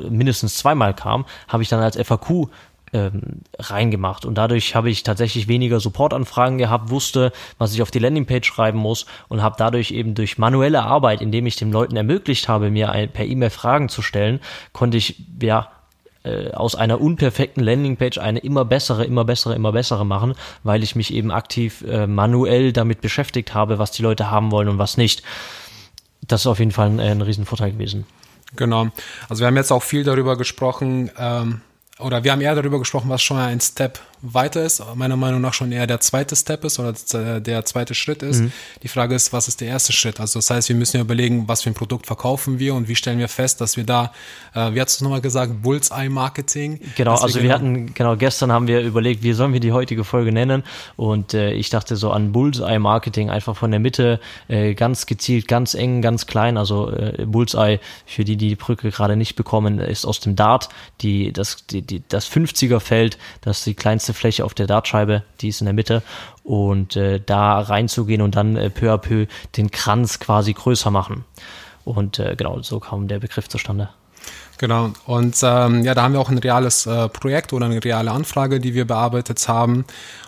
mindestens 0.10 0.58
zweimal 0.58 0.94
kam, 0.94 1.26
habe 1.48 1.64
ich 1.64 1.70
dann 1.70 1.82
als 1.82 1.98
FAQ 1.98 2.48
ähm, 2.94 3.42
reingemacht. 3.58 4.26
Und 4.26 4.36
dadurch 4.36 4.76
habe 4.76 4.90
ich 4.90 5.04
tatsächlich 5.04 5.48
weniger 5.48 5.80
Supportanfragen 5.80 6.58
gehabt, 6.58 6.90
wusste, 6.90 7.32
was 7.58 7.74
ich 7.74 7.82
auf 7.82 7.92
die 7.92 8.00
Landingpage 8.00 8.48
schreiben 8.48 8.78
muss 8.78 9.06
und 9.30 9.42
habe 9.42 9.56
dadurch 9.58 9.92
eben 9.92 10.14
durch 10.14 10.38
manuelle 10.38 10.84
Arbeit, 10.84 11.22
indem 11.22 11.46
ich 11.48 11.56
den 11.56 11.72
Leuten 11.72 11.96
ermöglicht 11.96 12.48
habe, 12.48 12.70
mir 12.70 12.92
ein, 12.92 13.10
per 13.10 13.26
E-Mail 13.26 13.50
Fragen 13.50 13.90
zu 13.90 14.02
stellen, 14.02 14.40
konnte 14.74 14.98
ich 14.98 15.24
ja 15.42 15.72
äh, 16.24 16.52
aus 16.52 16.76
einer 16.76 17.02
unperfekten 17.02 17.64
Landingpage 17.64 18.20
eine 18.20 18.40
immer 18.40 18.64
bessere, 18.64 19.06
immer 19.06 19.26
bessere, 19.26 19.56
immer 19.56 19.72
bessere 19.72 20.06
machen, 20.06 20.36
weil 20.64 20.84
ich 20.84 20.96
mich 20.96 21.14
eben 21.14 21.32
aktiv 21.32 21.84
äh, 21.88 22.08
manuell 22.08 22.72
damit 22.72 23.02
beschäftigt 23.02 23.54
habe, 23.54 23.80
was 23.80 23.92
die 23.92 24.04
Leute 24.04 24.30
haben 24.30 24.52
wollen 24.52 24.70
und 24.70 24.78
was 24.78 24.98
nicht. 24.98 25.24
Das 26.26 26.42
ist 26.42 26.48
auf 26.48 26.60
jeden 26.60 26.72
Fall 26.72 26.88
ein, 26.88 27.00
ein 27.00 27.22
Riesenvorteil 27.22 27.72
gewesen. 27.72 28.06
Genau. 28.56 28.90
Also 29.30 29.42
wir 29.42 29.48
haben 29.48 29.58
jetzt 29.58 29.72
auch 29.72 29.84
viel 29.84 30.04
darüber 30.04 30.38
gesprochen, 30.38 31.12
ähm, 31.18 31.62
oder 32.00 32.24
wir 32.24 32.32
haben 32.32 32.42
eher 32.42 32.56
darüber 32.56 32.80
gesprochen, 32.80 33.10
was 33.10 33.22
schon 33.22 33.38
ein 33.38 33.62
Step 33.62 34.00
weiter 34.24 34.64
ist, 34.64 34.82
meiner 34.96 35.18
Meinung 35.18 35.42
nach 35.42 35.54
schon 35.54 35.72
eher 35.72 35.86
der 35.86 36.00
zweite 36.00 36.36
Step 36.36 36.64
ist 36.64 36.80
oder 36.80 36.94
der 37.42 37.66
zweite 37.66 37.94
Schritt 37.94 38.24
ist. 38.24 38.42
Mhm. 38.42 38.52
Die 38.82 38.88
Frage 38.88 39.14
ist, 39.14 39.34
was 39.34 39.48
ist 39.48 39.62
der 39.62 39.68
erste 39.68 39.94
Schritt? 39.94 40.20
Also 40.20 40.40
das 40.40 40.50
heißt, 40.50 40.70
wir 40.70 40.76
müssen 40.76 40.98
ja 40.98 41.04
überlegen, 41.04 41.48
was 41.48 41.64
für 41.64 41.70
ein 41.70 41.74
Produkt 41.74 42.08
verkaufen 42.08 42.60
wir 42.60 42.74
und 42.74 42.88
wie 42.88 42.96
stellen 42.96 43.20
wir 43.20 43.28
fest, 43.28 43.60
dass 43.60 43.76
wir 43.76 43.84
da, 43.84 44.14
äh, 44.56 44.74
wie 44.74 44.82
hast 44.82 45.02
du 45.02 45.04
nochmal 45.04 45.22
gesagt, 45.22 45.62
Bullseye-Marketing? 45.62 46.80
Genau, 46.96 47.16
also 47.16 47.36
wir, 47.36 47.42
genau 47.42 47.54
hatten, 47.56 47.94
genau, 47.94 48.16
gestern 48.16 48.52
haben 48.52 48.68
wir 48.68 48.82
überlegt, 48.82 49.24
wie 49.24 49.34
sollen 49.34 49.52
wir 49.52 49.60
die 49.60 49.74
heutige 49.74 50.04
Folge 50.04 50.32
nennen 50.32 50.64
und 50.96 51.34
äh, 51.34 51.52
ich 51.52 51.70
dachte 51.70 51.98
so 51.98 52.12
an 52.12 52.32
Bullseye-Marketing, 52.32 53.30
einfach 53.30 53.58
von 53.58 53.72
der 53.72 53.82
Mitte 53.82 54.22
äh, 54.48 54.74
ganz 54.74 55.06
gezielt, 55.06 55.48
ganz 55.50 55.74
eng, 55.74 56.02
ganz 56.02 56.28
klein, 56.28 56.58
also 56.58 56.90
äh, 56.92 57.26
Bullseye, 57.26 57.80
für 58.06 58.24
die, 58.24 58.38
die 58.38 58.54
die 58.54 58.56
Brücke 58.56 58.92
gerade 58.92 59.16
nicht 59.16 59.36
bekommen, 59.36 59.80
ist 59.80 60.06
aus 60.06 60.20
dem 60.20 60.36
Dart, 60.36 60.70
die, 61.02 61.34
das, 61.34 61.66
die, 61.66 61.82
die, 61.82 62.04
das 62.08 62.30
50er-Feld, 62.30 63.18
das 63.42 63.60
ist 63.60 63.66
die 63.66 63.74
kleinste 63.74 64.13
Fläche 64.14 64.46
auf 64.46 64.54
der 64.54 64.68
Dartscheibe, 64.68 65.24
die 65.42 65.50
ist 65.50 65.62
in 65.62 65.66
der 65.66 65.74
Mitte 65.74 66.04
und 66.44 66.96
äh, 66.96 67.20
da 67.24 67.60
reinzugehen 67.60 68.22
und 68.22 68.36
dann 68.36 68.56
äh, 68.56 68.70
peu 68.70 68.92
à 68.92 68.98
peu 68.98 69.28
den 69.58 69.72
Kranz 69.72 70.20
quasi 70.20 70.54
größer 70.54 70.92
machen. 70.92 71.26
Und 71.86 72.20
äh, 72.20 72.36
genau, 72.36 72.62
so 72.62 72.80
kam 72.80 73.08
der 73.08 73.20
Begriff 73.20 73.50
zustande. 73.50 73.90
Genau, 74.58 74.92
und 75.06 75.36
ähm, 75.44 75.84
ja, 75.84 75.94
da 75.94 76.04
haben 76.04 76.14
wir 76.14 76.22
auch 76.22 76.30
ein 76.30 76.38
reales 76.38 76.86
äh, 76.86 77.10
Projekt 77.10 77.52
oder 77.54 77.66
eine 77.66 77.84
reale 77.84 78.12
Anfrage, 78.12 78.60
die 78.60 78.74
wir 78.74 78.86
bearbeitet 78.86 79.46
haben. 79.48 79.86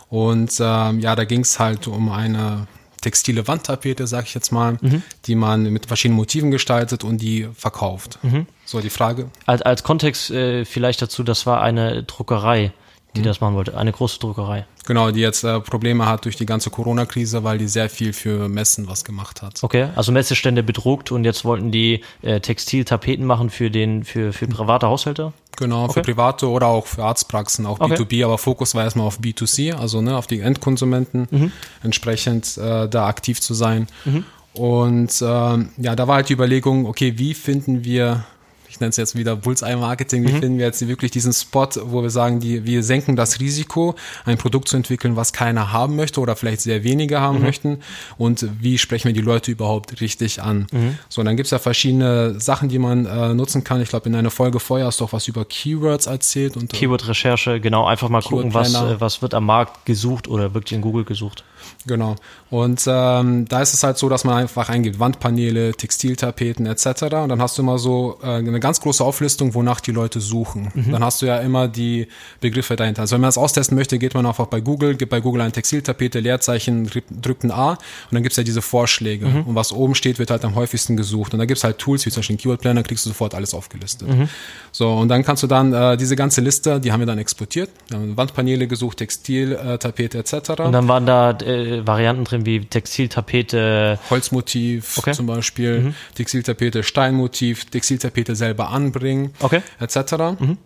Und 0.09 0.53
ähm, 0.59 0.99
ja, 0.99 1.15
da 1.15 1.23
ging 1.25 1.41
es 1.41 1.59
halt 1.59 1.87
um 1.87 2.11
eine 2.11 2.67
textile 3.01 3.47
Wandtapete, 3.47 4.07
sag 4.07 4.25
ich 4.25 4.33
jetzt 4.33 4.51
mal, 4.51 4.77
mhm. 4.81 5.03
die 5.25 5.35
man 5.35 5.63
mit 5.63 5.85
verschiedenen 5.85 6.17
Motiven 6.17 6.49
gestaltet 6.49 7.03
und 7.03 7.19
die 7.19 7.47
verkauft. 7.55 8.17
Mhm. 8.23 8.47
So 8.65 8.81
die 8.81 8.89
Frage. 8.89 9.29
Als, 9.45 9.61
als 9.61 9.83
Kontext 9.83 10.31
äh, 10.31 10.65
vielleicht 10.65 11.01
dazu, 11.01 11.23
das 11.23 11.45
war 11.45 11.61
eine 11.61 12.03
Druckerei 12.03 12.73
die 13.15 13.21
mhm. 13.21 13.25
das 13.25 13.41
machen 13.41 13.55
wollte. 13.55 13.77
Eine 13.77 13.91
große 13.91 14.19
Druckerei. 14.19 14.65
Genau, 14.85 15.11
die 15.11 15.21
jetzt 15.21 15.43
äh, 15.43 15.59
Probleme 15.59 16.05
hat 16.05 16.25
durch 16.25 16.35
die 16.35 16.45
ganze 16.45 16.69
Corona-Krise, 16.69 17.43
weil 17.43 17.57
die 17.57 17.67
sehr 17.67 17.89
viel 17.89 18.13
für 18.13 18.47
Messen 18.47 18.87
was 18.87 19.03
gemacht 19.03 19.41
hat. 19.41 19.63
Okay, 19.63 19.87
also 19.95 20.11
Messestände 20.11 20.61
bedruckt 20.63 21.11
und 21.11 21.23
jetzt 21.23 21.43
wollten 21.43 21.71
die 21.71 22.01
äh, 22.21 22.39
Textiltapeten 22.39 23.25
machen 23.25 23.49
für 23.49 23.71
den 23.71 24.03
für 24.03 24.33
für 24.33 24.47
private 24.47 24.87
Haushalte. 24.87 25.33
Genau, 25.57 25.85
okay. 25.85 25.93
für 25.93 26.01
private 26.01 26.49
oder 26.49 26.67
auch 26.67 26.85
für 26.85 27.03
Arztpraxen, 27.03 27.65
auch 27.65 27.79
okay. 27.79 27.95
B2B, 27.95 28.25
aber 28.25 28.37
Fokus 28.37 28.75
war 28.75 28.83
erstmal 28.83 29.07
auf 29.07 29.19
B2C, 29.19 29.73
also 29.73 30.01
ne, 30.01 30.17
auf 30.17 30.27
die 30.27 30.41
Endkonsumenten, 30.41 31.27
mhm. 31.31 31.51
entsprechend 31.81 32.57
äh, 32.57 32.89
da 32.89 33.07
aktiv 33.07 33.39
zu 33.39 33.53
sein. 33.53 33.87
Mhm. 34.03 34.25
Und 34.53 35.21
äh, 35.21 35.25
ja, 35.25 35.95
da 35.95 36.07
war 36.07 36.15
halt 36.15 36.29
die 36.29 36.33
Überlegung, 36.33 36.85
okay, 36.85 37.13
wie 37.17 37.33
finden 37.33 37.83
wir 37.83 38.25
ich 38.75 38.81
nenne 38.81 38.89
es 38.89 38.97
jetzt 38.97 39.15
wieder 39.15 39.37
Bullseye-Marketing, 39.37 40.27
wie 40.27 40.33
mhm. 40.33 40.39
finden 40.39 40.57
wir 40.57 40.65
jetzt 40.65 40.85
wirklich 40.85 41.09
diesen 41.09 41.31
Spot, 41.31 41.69
wo 41.85 42.03
wir 42.03 42.09
sagen, 42.09 42.41
die, 42.41 42.65
wir 42.65 42.83
senken 42.83 43.15
das 43.15 43.39
Risiko, 43.39 43.95
ein 44.25 44.37
Produkt 44.37 44.67
zu 44.67 44.75
entwickeln, 44.75 45.15
was 45.15 45.31
keiner 45.31 45.71
haben 45.71 45.95
möchte 45.95 46.19
oder 46.19 46.35
vielleicht 46.35 46.59
sehr 46.59 46.83
wenige 46.83 47.21
haben 47.21 47.37
mhm. 47.37 47.43
möchten 47.43 47.79
und 48.17 48.45
wie 48.59 48.77
sprechen 48.77 49.07
wir 49.07 49.13
die 49.13 49.21
Leute 49.21 49.51
überhaupt 49.51 50.01
richtig 50.01 50.41
an. 50.41 50.67
Mhm. 50.73 50.97
So, 51.07 51.23
dann 51.23 51.37
gibt's 51.37 51.51
ja 51.51 51.59
verschiedene 51.59 52.37
Sachen, 52.39 52.67
die 52.67 52.79
man 52.79 53.05
äh, 53.05 53.33
nutzen 53.33 53.63
kann. 53.63 53.81
Ich 53.81 53.89
glaube, 53.89 54.09
in 54.09 54.15
einer 54.15 54.31
Folge 54.31 54.59
vorher 54.59 54.87
hast 54.87 54.99
du 54.99 55.05
auch 55.05 55.13
was 55.13 55.29
über 55.29 55.45
Keywords 55.45 56.07
erzählt. 56.07 56.57
und 56.57 56.73
äh, 56.73 56.77
Keyword-Recherche, 56.77 57.61
genau, 57.61 57.85
einfach 57.85 58.09
mal 58.09 58.21
gucken, 58.21 58.53
was, 58.53 58.73
äh, 58.73 58.99
was 58.99 59.21
wird 59.21 59.33
am 59.33 59.45
Markt 59.45 59.85
gesucht 59.85 60.27
oder 60.27 60.53
wirklich 60.53 60.73
in 60.73 60.81
Google 60.81 61.05
gesucht. 61.05 61.45
Genau. 61.87 62.15
Und 62.49 62.83
ähm, 62.87 63.47
da 63.47 63.61
ist 63.61 63.73
es 63.73 63.83
halt 63.83 63.97
so, 63.97 64.09
dass 64.09 64.23
man 64.23 64.37
einfach 64.37 64.69
eingibt 64.69 64.99
Wandpaneele, 64.99 65.73
Textiltapeten 65.73 66.65
etc. 66.65 67.03
Und 67.03 67.29
dann 67.29 67.41
hast 67.41 67.57
du 67.57 67.61
immer 67.61 67.77
so 67.77 68.19
äh, 68.23 68.27
eine 68.27 68.59
ganz 68.59 68.81
große 68.81 69.03
Auflistung, 69.03 69.53
wonach 69.53 69.81
die 69.81 69.91
Leute 69.91 70.19
suchen. 70.19 70.71
Mhm. 70.73 70.91
Dann 70.91 71.03
hast 71.03 71.21
du 71.21 71.25
ja 71.25 71.37
immer 71.39 71.67
die 71.67 72.07
Begriffe 72.41 72.75
dahinter. 72.75 73.01
Also 73.01 73.15
wenn 73.15 73.21
man 73.21 73.27
das 73.27 73.37
austesten 73.37 73.75
möchte, 73.75 73.99
geht 73.99 74.13
man 74.13 74.25
einfach 74.25 74.47
bei 74.47 74.61
Google, 74.61 74.95
gibt 74.95 75.11
bei 75.11 75.19
Google 75.19 75.41
ein 75.41 75.51
Textiltapete, 75.51 76.19
Leerzeichen, 76.19 76.89
drückt 77.21 77.43
ein 77.43 77.51
A 77.51 77.71
und 77.71 77.79
dann 78.11 78.23
gibt's 78.23 78.37
ja 78.37 78.43
diese 78.43 78.61
Vorschläge. 78.61 79.25
Mhm. 79.25 79.41
Und 79.43 79.55
was 79.55 79.71
oben 79.71 79.95
steht, 79.95 80.19
wird 80.19 80.31
halt 80.31 80.45
am 80.45 80.55
häufigsten 80.55 80.97
gesucht. 80.97 81.33
Und 81.33 81.39
da 81.39 81.45
gibt's 81.45 81.63
halt 81.63 81.77
Tools, 81.77 82.05
wie 82.05 82.09
zum 82.09 82.21
Beispiel 82.21 82.37
Keyword 82.37 82.61
Planner, 82.61 82.83
kriegst 82.83 83.05
du 83.05 83.09
sofort 83.09 83.35
alles 83.35 83.53
aufgelistet. 83.53 84.07
Mhm. 84.07 84.29
So, 84.71 84.91
und 84.93 85.09
dann 85.09 85.23
kannst 85.23 85.43
du 85.43 85.47
dann 85.47 85.73
äh, 85.73 85.97
diese 85.97 86.15
ganze 86.15 86.41
Liste, 86.41 86.79
die 86.79 86.91
haben 86.91 86.99
wir 86.99 87.07
dann 87.07 87.17
exportiert. 87.17 87.69
Wir 87.89 87.97
haben 87.97 88.17
Wandpaneele 88.17 88.67
gesucht, 88.67 88.97
Textiltapete 88.97 90.17
etc. 90.17 90.49
Und 90.59 90.71
dann 90.71 90.87
waren 90.87 91.05
da 91.05 91.31
äh, 91.31 91.54
Varianten 91.85 92.23
drin 92.23 92.45
wie 92.45 92.61
Textiltapete. 92.61 93.99
Holzmotiv 94.09 94.97
okay. 94.97 95.13
zum 95.13 95.25
Beispiel, 95.27 95.79
mhm. 95.79 95.95
Textiltapete, 96.15 96.83
Steinmotiv, 96.83 97.65
Textiltapete 97.65 98.35
selber 98.35 98.69
anbringen, 98.69 99.33
okay. 99.39 99.61
etc. 99.79 100.39
Mhm. 100.39 100.57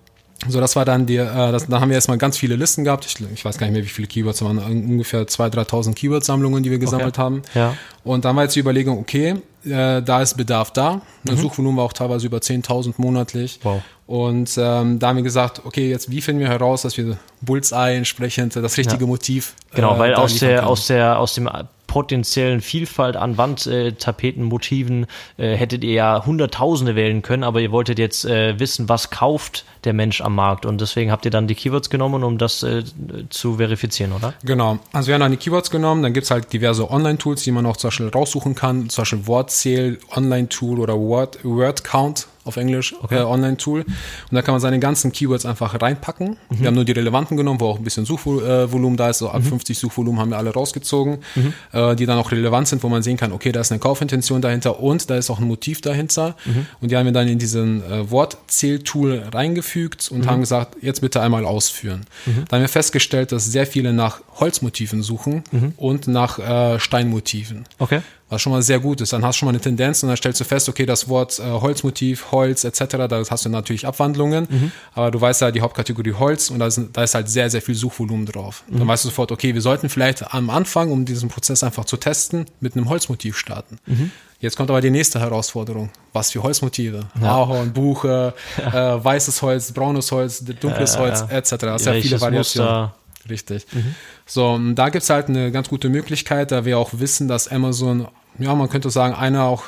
So, 0.47 0.61
das 0.61 0.75
war 0.75 0.85
dann 0.85 1.05
die, 1.05 1.17
äh, 1.17 1.51
das, 1.51 1.67
da 1.67 1.81
haben 1.81 1.89
wir 1.89 1.95
erstmal 1.95 2.17
ganz 2.17 2.37
viele 2.37 2.55
Listen 2.55 2.83
gehabt. 2.83 3.05
Ich, 3.05 3.15
ich 3.33 3.43
weiß 3.43 3.57
gar 3.57 3.67
nicht 3.67 3.73
mehr, 3.73 3.83
wie 3.83 3.89
viele 3.89 4.07
Keywords 4.07 4.41
waren, 4.41 4.57
ungefähr 4.57 5.23
2.000, 5.23 5.67
3.000 5.67 5.93
Keyword-Sammlungen, 5.95 6.63
die 6.63 6.71
wir 6.71 6.79
gesammelt 6.79 7.17
okay. 7.17 7.21
haben. 7.21 7.41
Ja. 7.53 7.75
Und 8.03 8.25
dann 8.25 8.35
war 8.35 8.43
jetzt 8.43 8.55
die 8.55 8.61
Überlegung, 8.61 8.99
okay, 8.99 9.35
äh, 9.65 10.01
da 10.01 10.21
ist 10.21 10.37
Bedarf 10.37 10.71
da. 10.71 11.01
Das 11.25 11.37
mhm. 11.37 11.41
Suchvolumen 11.41 11.77
war 11.77 11.85
auch 11.85 11.93
teilweise 11.93 12.25
über 12.25 12.37
10.000 12.37 12.93
monatlich. 12.97 13.59
Wow. 13.63 13.81
Und 14.07 14.57
ähm, 14.57 14.97
da 14.97 15.09
haben 15.09 15.17
wir 15.17 15.23
gesagt, 15.23 15.61
okay, 15.65 15.89
jetzt 15.89 16.09
wie 16.09 16.21
finden 16.21 16.41
wir 16.41 16.47
heraus, 16.47 16.83
dass 16.83 16.97
wir 16.97 17.17
Bullseye 17.41 17.95
entsprechend 17.95 18.55
das 18.55 18.77
richtige 18.77 19.03
ja. 19.03 19.07
Motiv. 19.07 19.55
Genau, 19.75 19.95
äh, 19.95 19.99
weil 19.99 20.15
aus 20.15 20.39
der, 20.39 20.65
aus 20.65 20.87
der, 20.87 21.19
aus 21.19 21.35
dem 21.35 21.49
potenziellen 21.89 22.61
Vielfalt 22.61 23.17
an 23.17 23.37
Wandtapeten, 23.37 24.43
Motiven 24.43 25.07
äh, 25.37 25.55
hättet 25.55 25.83
ihr 25.83 25.93
ja 25.93 26.25
Hunderttausende 26.25 26.95
wählen 26.95 27.23
können, 27.23 27.43
aber 27.43 27.61
ihr 27.61 27.71
wolltet 27.71 27.97
jetzt 27.97 28.25
äh, 28.25 28.59
wissen, 28.59 28.87
was 28.87 29.09
kauft 29.09 29.65
der 29.85 29.93
Mensch 29.93 30.21
am 30.21 30.35
Markt 30.35 30.67
und 30.67 30.79
deswegen 30.79 31.11
habt 31.11 31.25
ihr 31.25 31.31
dann 31.31 31.47
die 31.47 31.55
Keywords 31.55 31.89
genommen, 31.89 32.23
um 32.23 32.37
das 32.37 32.61
äh, 32.61 32.83
zu 33.29 33.57
verifizieren, 33.57 34.13
oder? 34.13 34.35
Genau. 34.45 34.77
Also 34.93 35.07
wir 35.07 35.15
haben 35.15 35.21
dann 35.21 35.31
die 35.31 35.37
Keywords 35.37 35.71
genommen, 35.71 36.03
dann 36.03 36.13
gibt's 36.13 36.29
halt 36.29 36.53
diverse 36.53 36.89
Online-Tools, 36.89 37.41
die 37.41 37.51
man 37.51 37.65
auch 37.65 37.77
zum 37.77 37.87
Beispiel 37.87 38.09
raussuchen 38.09 38.53
kann, 38.53 38.89
zum 38.89 39.01
Beispiel 39.01 39.25
Wortzähl, 39.25 39.97
Online-Tool 40.15 40.79
oder 40.79 40.95
Word, 40.95 41.39
Word 41.43 41.83
Count 41.83 42.27
auf 42.45 42.57
Englisch, 42.57 42.95
okay. 43.01 43.19
äh, 43.19 43.21
Online-Tool. 43.21 43.81
Und 43.81 43.87
da 44.31 44.41
kann 44.41 44.53
man 44.53 44.61
seine 44.61 44.79
ganzen 44.79 45.11
Keywords 45.11 45.45
einfach 45.45 45.79
reinpacken. 45.81 46.37
Mhm. 46.49 46.59
Wir 46.59 46.67
haben 46.67 46.75
nur 46.75 46.85
die 46.85 46.91
relevanten 46.91 47.37
genommen, 47.37 47.59
wo 47.59 47.67
auch 47.67 47.77
ein 47.77 47.83
bisschen 47.83 48.05
Suchvolumen 48.05 48.97
da 48.97 49.09
ist. 49.09 49.19
So 49.19 49.29
ab 49.29 49.41
mhm. 49.41 49.47
50 49.47 49.77
Suchvolumen 49.77 50.19
haben 50.19 50.29
wir 50.29 50.37
alle 50.37 50.51
rausgezogen, 50.51 51.19
mhm. 51.35 51.53
äh, 51.73 51.95
die 51.95 52.05
dann 52.05 52.17
auch 52.17 52.31
relevant 52.31 52.67
sind, 52.67 52.83
wo 52.83 52.89
man 52.89 53.03
sehen 53.03 53.17
kann, 53.17 53.31
okay, 53.31 53.51
da 53.51 53.61
ist 53.61 53.71
eine 53.71 53.79
Kaufintention 53.79 54.41
dahinter 54.41 54.79
und 54.79 55.09
da 55.09 55.15
ist 55.15 55.29
auch 55.29 55.39
ein 55.39 55.47
Motiv 55.47 55.81
dahinter. 55.81 56.35
Mhm. 56.45 56.65
Und 56.81 56.91
die 56.91 56.97
haben 56.97 57.05
wir 57.05 57.13
dann 57.13 57.27
in 57.27 57.39
diesen 57.39 57.83
äh, 57.83 58.09
Wortzähl-Tool 58.09 59.23
reingefügt 59.33 60.09
und 60.11 60.21
mhm. 60.21 60.29
haben 60.29 60.39
gesagt, 60.41 60.77
jetzt 60.81 61.01
bitte 61.01 61.21
einmal 61.21 61.45
ausführen. 61.45 62.01
Mhm. 62.25 62.45
Da 62.47 62.57
haben 62.57 62.63
wir 62.63 62.69
festgestellt, 62.69 63.31
dass 63.31 63.45
sehr 63.45 63.67
viele 63.67 63.93
nach 63.93 64.21
Holzmotiven 64.39 65.03
suchen 65.03 65.43
und 65.77 66.07
nach 66.07 66.39
äh, 66.39 66.79
Steinmotiven. 66.79 67.65
Okay 67.77 68.01
was 68.29 68.41
schon 68.41 68.51
mal 68.51 68.61
sehr 68.61 68.79
gut 68.79 69.01
ist. 69.01 69.11
Dann 69.13 69.25
hast 69.25 69.35
du 69.35 69.39
schon 69.39 69.47
mal 69.47 69.51
eine 69.51 69.59
Tendenz 69.59 70.03
und 70.03 70.09
dann 70.09 70.17
stellst 70.17 70.39
du 70.39 70.45
fest, 70.45 70.69
okay, 70.69 70.85
das 70.85 71.09
Wort 71.09 71.39
äh, 71.39 71.43
Holzmotiv, 71.43 72.31
Holz 72.31 72.63
etc., 72.63 72.85
da 73.09 73.23
hast 73.29 73.45
du 73.45 73.49
natürlich 73.49 73.85
Abwandlungen, 73.85 74.47
mhm. 74.49 74.71
aber 74.93 75.11
du 75.11 75.19
weißt 75.19 75.41
ja 75.41 75.51
die 75.51 75.61
Hauptkategorie 75.61 76.13
Holz 76.13 76.49
und 76.49 76.59
da 76.59 76.67
ist, 76.67 76.79
da 76.93 77.03
ist 77.03 77.15
halt 77.15 77.29
sehr, 77.29 77.49
sehr 77.49 77.61
viel 77.61 77.75
Suchvolumen 77.75 78.25
drauf. 78.25 78.63
Mhm. 78.67 78.79
Dann 78.79 78.87
weißt 78.87 79.05
du 79.05 79.09
sofort, 79.09 79.31
okay, 79.31 79.53
wir 79.53 79.61
sollten 79.61 79.89
vielleicht 79.89 80.33
am 80.33 80.49
Anfang, 80.49 80.91
um 80.91 81.05
diesen 81.05 81.29
Prozess 81.29 81.63
einfach 81.63 81.85
zu 81.85 81.97
testen, 81.97 82.45
mit 82.59 82.75
einem 82.75 82.87
Holzmotiv 82.89 83.37
starten. 83.37 83.79
Mhm. 83.85 84.11
Jetzt 84.39 84.55
kommt 84.55 84.69
aber 84.69 84.79
die 84.79 84.89
nächste 84.89 85.19
Herausforderung. 85.19 85.89
Was 86.13 86.31
für 86.31 86.41
Holzmotive? 86.41 87.07
Ja. 87.21 87.35
Ahorn, 87.35 87.73
Buche, 87.73 88.33
ja. 88.57 88.95
äh, 88.95 89.03
weißes 89.03 89.41
Holz, 89.41 89.73
braunes 89.73 90.11
Holz, 90.11 90.43
dunkles 90.45 90.93
ja, 90.93 91.01
Holz 91.01 91.25
etc. 91.29 91.55
Das 91.57 91.83
sind 91.83 91.95
ja 91.95 92.01
viele 92.01 92.21
Variationen. 92.21 92.71
Muster? 92.71 92.95
Richtig. 93.29 93.65
Mhm. 93.73 93.95
So, 94.25 94.59
da 94.73 94.89
gibt's 94.89 95.09
halt 95.09 95.27
eine 95.27 95.51
ganz 95.51 95.69
gute 95.69 95.89
Möglichkeit, 95.89 96.51
da 96.51 96.65
wir 96.65 96.77
auch 96.77 96.91
wissen, 96.93 97.27
dass 97.27 97.47
Amazon, 97.47 98.07
ja, 98.39 98.55
man 98.55 98.69
könnte 98.69 98.89
sagen, 98.89 99.13
einer 99.13 99.43
auch 99.43 99.63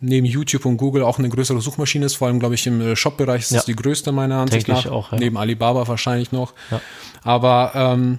neben 0.00 0.26
YouTube 0.26 0.64
und 0.64 0.76
Google 0.76 1.02
auch 1.02 1.18
eine 1.18 1.28
größere 1.28 1.60
Suchmaschine 1.60 2.06
ist, 2.06 2.16
vor 2.16 2.28
allem, 2.28 2.38
glaube 2.38 2.54
ich, 2.54 2.66
im 2.66 2.80
äh, 2.80 2.96
Shop-Bereich 2.96 3.42
ist 3.42 3.50
ja. 3.50 3.58
das 3.58 3.66
die 3.66 3.74
größte 3.74 4.12
meiner 4.12 4.36
Ansicht 4.36 4.68
Denke 4.68 4.86
nach. 4.86 4.92
Auch, 4.92 5.12
ja. 5.12 5.18
Neben 5.18 5.36
Alibaba 5.36 5.88
wahrscheinlich 5.88 6.32
noch. 6.32 6.52
Ja. 6.70 6.80
Aber 7.22 7.72
ähm, 7.74 8.18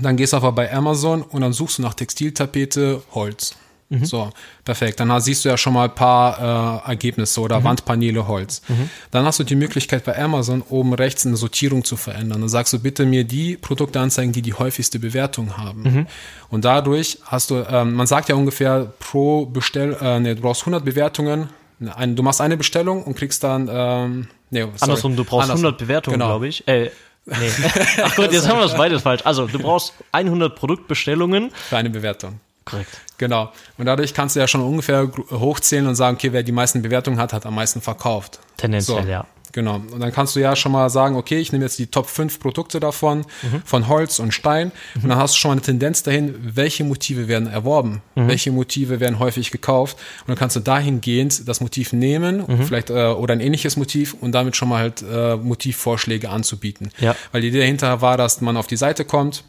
dann 0.00 0.16
gehst 0.16 0.32
du 0.32 0.38
einfach 0.38 0.52
bei 0.52 0.72
Amazon 0.72 1.22
und 1.22 1.40
dann 1.40 1.52
suchst 1.52 1.78
du 1.78 1.82
nach 1.82 1.94
Textiltapete 1.94 3.02
Holz. 3.12 3.56
Mhm. 3.88 4.04
So, 4.04 4.30
perfekt. 4.64 5.00
Dann 5.00 5.20
siehst 5.20 5.44
du 5.44 5.48
ja 5.48 5.56
schon 5.56 5.72
mal 5.72 5.84
ein 5.84 5.94
paar 5.94 6.84
äh, 6.84 6.88
Ergebnisse 6.90 7.40
oder 7.40 7.60
mhm. 7.60 7.64
Wandpaneele 7.64 8.26
Holz. 8.26 8.62
Mhm. 8.68 8.90
Dann 9.10 9.24
hast 9.24 9.38
du 9.38 9.44
die 9.44 9.54
Möglichkeit 9.54 10.04
bei 10.04 10.18
Amazon 10.18 10.62
oben 10.62 10.94
rechts 10.94 11.26
eine 11.26 11.36
Sortierung 11.36 11.84
zu 11.84 11.96
verändern. 11.96 12.40
Dann 12.40 12.48
sagst 12.48 12.72
du 12.72 12.78
bitte 12.78 13.06
mir 13.06 13.24
die 13.24 13.56
Produkte 13.56 14.00
anzeigen, 14.00 14.32
die 14.32 14.42
die 14.42 14.54
häufigste 14.54 14.98
Bewertung 14.98 15.56
haben. 15.56 15.82
Mhm. 15.82 16.06
Und 16.50 16.64
dadurch 16.64 17.18
hast 17.24 17.50
du, 17.50 17.64
ähm, 17.68 17.94
man 17.94 18.06
sagt 18.06 18.28
ja 18.28 18.34
ungefähr 18.34 18.92
pro 18.98 19.46
Bestell, 19.46 19.96
äh, 20.00 20.20
nee, 20.20 20.34
du 20.34 20.42
brauchst 20.42 20.62
100 20.62 20.84
Bewertungen. 20.84 21.48
Ein, 21.96 22.16
du 22.16 22.22
machst 22.22 22.40
eine 22.40 22.56
Bestellung 22.56 23.02
und 23.02 23.16
kriegst 23.16 23.44
dann, 23.44 23.68
ähm, 23.70 24.28
nee, 24.50 24.60
sorry. 24.60 24.72
Andersrum, 24.80 25.16
du 25.16 25.24
brauchst 25.24 25.50
Andersrum. 25.50 25.66
100 25.66 25.78
Bewertungen, 25.78 26.14
genau. 26.14 26.26
glaube 26.28 26.48
ich. 26.48 26.66
Äh, 26.66 26.90
Nee. 27.26 27.50
Ach 28.02 28.16
Gott, 28.16 28.32
jetzt 28.32 28.46
haben 28.46 28.58
wir 28.58 28.64
das 28.64 28.76
beides 28.76 29.02
falsch. 29.02 29.22
Also, 29.24 29.46
du 29.46 29.58
brauchst 29.58 29.94
100 30.12 30.54
Produktbestellungen. 30.54 31.50
Für 31.70 31.78
eine 31.78 31.88
Bewertung. 31.88 32.38
Korrekt. 32.64 33.00
Genau. 33.18 33.52
Und 33.78 33.86
dadurch 33.86 34.14
kannst 34.14 34.36
du 34.36 34.40
ja 34.40 34.48
schon 34.48 34.60
ungefähr 34.60 35.10
hochzählen 35.30 35.86
und 35.86 35.94
sagen, 35.94 36.16
okay, 36.16 36.32
wer 36.32 36.42
die 36.42 36.52
meisten 36.52 36.82
Bewertungen 36.82 37.18
hat, 37.18 37.32
hat 37.32 37.46
am 37.46 37.54
meisten 37.54 37.80
verkauft. 37.80 38.40
Tendenziell, 38.56 39.02
so. 39.02 39.08
ja. 39.08 39.26
Genau. 39.54 39.76
Und 39.76 40.00
dann 40.00 40.12
kannst 40.12 40.34
du 40.34 40.40
ja 40.40 40.56
schon 40.56 40.72
mal 40.72 40.90
sagen, 40.90 41.14
okay, 41.14 41.38
ich 41.38 41.52
nehme 41.52 41.64
jetzt 41.64 41.78
die 41.78 41.86
Top 41.86 42.06
5 42.06 42.40
Produkte 42.40 42.80
davon, 42.80 43.18
mhm. 43.42 43.62
von 43.64 43.86
Holz 43.86 44.18
und 44.18 44.34
Stein. 44.34 44.72
Mhm. 44.94 45.04
Und 45.04 45.08
dann 45.10 45.18
hast 45.18 45.34
du 45.34 45.38
schon 45.38 45.50
mal 45.50 45.52
eine 45.52 45.62
Tendenz 45.62 46.02
dahin, 46.02 46.34
welche 46.40 46.82
Motive 46.82 47.28
werden 47.28 47.46
erworben, 47.46 48.02
mhm. 48.16 48.26
welche 48.26 48.50
Motive 48.50 48.98
werden 48.98 49.20
häufig 49.20 49.52
gekauft. 49.52 49.96
Und 50.22 50.30
dann 50.30 50.36
kannst 50.36 50.56
du 50.56 50.60
dahingehend 50.60 51.48
das 51.48 51.60
Motiv 51.60 51.92
nehmen, 51.92 52.44
mhm. 52.44 52.64
vielleicht 52.64 52.90
äh, 52.90 53.06
oder 53.06 53.32
ein 53.32 53.40
ähnliches 53.40 53.76
Motiv 53.76 54.16
und 54.20 54.32
damit 54.32 54.56
schon 54.56 54.68
mal 54.68 54.80
halt 54.80 55.04
äh, 55.08 55.36
Motivvorschläge 55.36 56.30
anzubieten. 56.30 56.90
Ja. 56.98 57.14
Weil 57.30 57.42
die 57.42 57.48
Idee 57.48 57.60
dahinter 57.60 58.00
war, 58.00 58.16
dass 58.16 58.40
man 58.40 58.56
auf 58.56 58.66
die 58.66 58.76
Seite 58.76 59.04
kommt, 59.04 59.44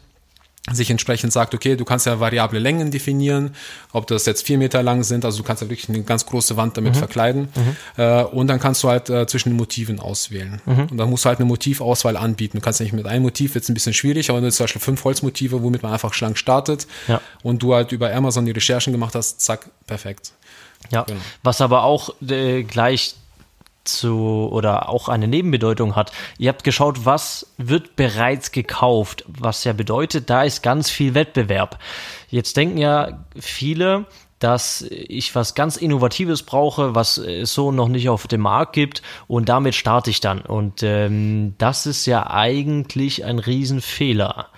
sich 0.72 0.90
entsprechend 0.90 1.32
sagt, 1.32 1.54
okay, 1.54 1.76
du 1.76 1.84
kannst 1.84 2.06
ja 2.06 2.18
variable 2.18 2.58
Längen 2.58 2.90
definieren, 2.90 3.54
ob 3.92 4.06
das 4.06 4.26
jetzt 4.26 4.46
vier 4.46 4.58
Meter 4.58 4.82
lang 4.82 5.04
sind, 5.04 5.24
also 5.24 5.38
du 5.38 5.44
kannst 5.44 5.62
ja 5.62 5.68
wirklich 5.68 5.88
eine 5.88 6.02
ganz 6.02 6.26
große 6.26 6.56
Wand 6.56 6.76
damit 6.76 6.94
mhm. 6.94 6.98
verkleiden 6.98 7.48
mhm. 7.54 7.76
Äh, 7.96 8.24
und 8.24 8.48
dann 8.48 8.58
kannst 8.58 8.82
du 8.82 8.88
halt 8.88 9.08
äh, 9.08 9.26
zwischen 9.26 9.50
den 9.50 9.56
Motiven 9.56 10.00
auswählen 10.00 10.60
mhm. 10.66 10.88
und 10.90 10.96
dann 10.96 11.08
musst 11.08 11.24
du 11.24 11.28
halt 11.28 11.38
eine 11.38 11.46
Motivauswahl 11.46 12.16
anbieten. 12.16 12.58
Du 12.58 12.62
kannst 12.62 12.80
nicht 12.80 12.92
mit 12.92 13.06
einem 13.06 13.22
Motiv, 13.22 13.54
jetzt 13.54 13.68
ein 13.68 13.74
bisschen 13.74 13.94
schwierig, 13.94 14.30
aber 14.30 14.46
zum 14.50 14.64
Beispiel 14.64 14.82
fünf 14.82 15.04
Holzmotive, 15.04 15.62
womit 15.62 15.82
man 15.82 15.92
einfach 15.92 16.14
schlank 16.14 16.36
startet 16.36 16.86
ja. 17.06 17.20
und 17.42 17.62
du 17.62 17.74
halt 17.74 17.92
über 17.92 18.12
Amazon 18.12 18.44
die 18.44 18.52
Recherchen 18.52 18.92
gemacht 18.92 19.14
hast, 19.14 19.40
zack, 19.40 19.70
perfekt. 19.86 20.32
Ja, 20.90 21.02
genau. 21.02 21.20
was 21.42 21.60
aber 21.60 21.84
auch 21.84 22.10
äh, 22.28 22.62
gleich 22.62 23.14
zu 23.88 24.48
oder 24.50 24.88
auch 24.88 25.08
eine 25.08 25.28
Nebenbedeutung 25.28 25.96
hat. 25.96 26.12
Ihr 26.38 26.48
habt 26.48 26.64
geschaut, 26.64 27.04
was 27.04 27.54
wird 27.56 27.96
bereits 27.96 28.52
gekauft, 28.52 29.24
was 29.26 29.64
ja 29.64 29.72
bedeutet, 29.72 30.30
da 30.30 30.42
ist 30.42 30.62
ganz 30.62 30.90
viel 30.90 31.14
Wettbewerb. 31.14 31.78
Jetzt 32.28 32.56
denken 32.56 32.78
ja 32.78 33.24
viele, 33.38 34.06
dass 34.38 34.82
ich 34.82 35.34
was 35.34 35.54
ganz 35.54 35.76
Innovatives 35.76 36.42
brauche, 36.42 36.94
was 36.94 37.18
es 37.18 37.54
so 37.54 37.72
noch 37.72 37.88
nicht 37.88 38.08
auf 38.08 38.26
dem 38.26 38.42
Markt 38.42 38.74
gibt 38.74 39.02
und 39.28 39.48
damit 39.48 39.74
starte 39.74 40.10
ich 40.10 40.20
dann. 40.20 40.40
Und 40.40 40.82
ähm, 40.82 41.54
das 41.58 41.86
ist 41.86 42.06
ja 42.06 42.28
eigentlich 42.30 43.24
ein 43.24 43.38
Riesenfehler, 43.38 44.48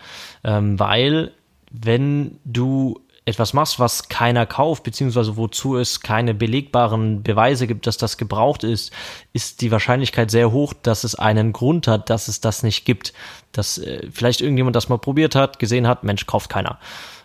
ähm, 0.43 0.79
weil 0.81 1.33
wenn 1.71 2.39
du 2.45 3.01
etwas 3.29 3.53
machst, 3.53 3.79
was 3.79 4.09
keiner 4.09 4.47
kauft, 4.47 4.83
beziehungsweise 4.83 5.37
wozu 5.37 5.77
es 5.77 6.01
keine 6.01 6.35
belegbaren 6.35 7.23
Beweise 7.23 7.67
gibt, 7.67 7.87
dass 7.87 7.99
das 7.99 8.17
gebraucht 8.17 8.65
ist, 8.65 8.93
ist 9.33 9.61
die 9.61 9.71
Wahrscheinlichkeit 9.71 10.31
sehr 10.31 10.51
hoch, 10.51 10.73
dass 10.83 11.05
es 11.05 11.15
einen 11.15 11.53
Grund 11.53 11.87
hat, 11.87 12.11
dass 12.11 12.29
es 12.29 12.41
das 12.41 12.63
nicht 12.63 12.85
gibt. 12.85 13.13
Dass 13.53 13.79
äh, 13.79 14.09
vielleicht 14.11 14.41
irgendjemand 14.41 14.75
das 14.77 14.89
mal 14.89 14.99
probiert 14.99 15.35
hat, 15.35 15.59
gesehen 15.59 15.87
hat, 15.87 16.05
Mensch, 16.05 16.27
kauft 16.27 16.49
keiner. 16.51 16.79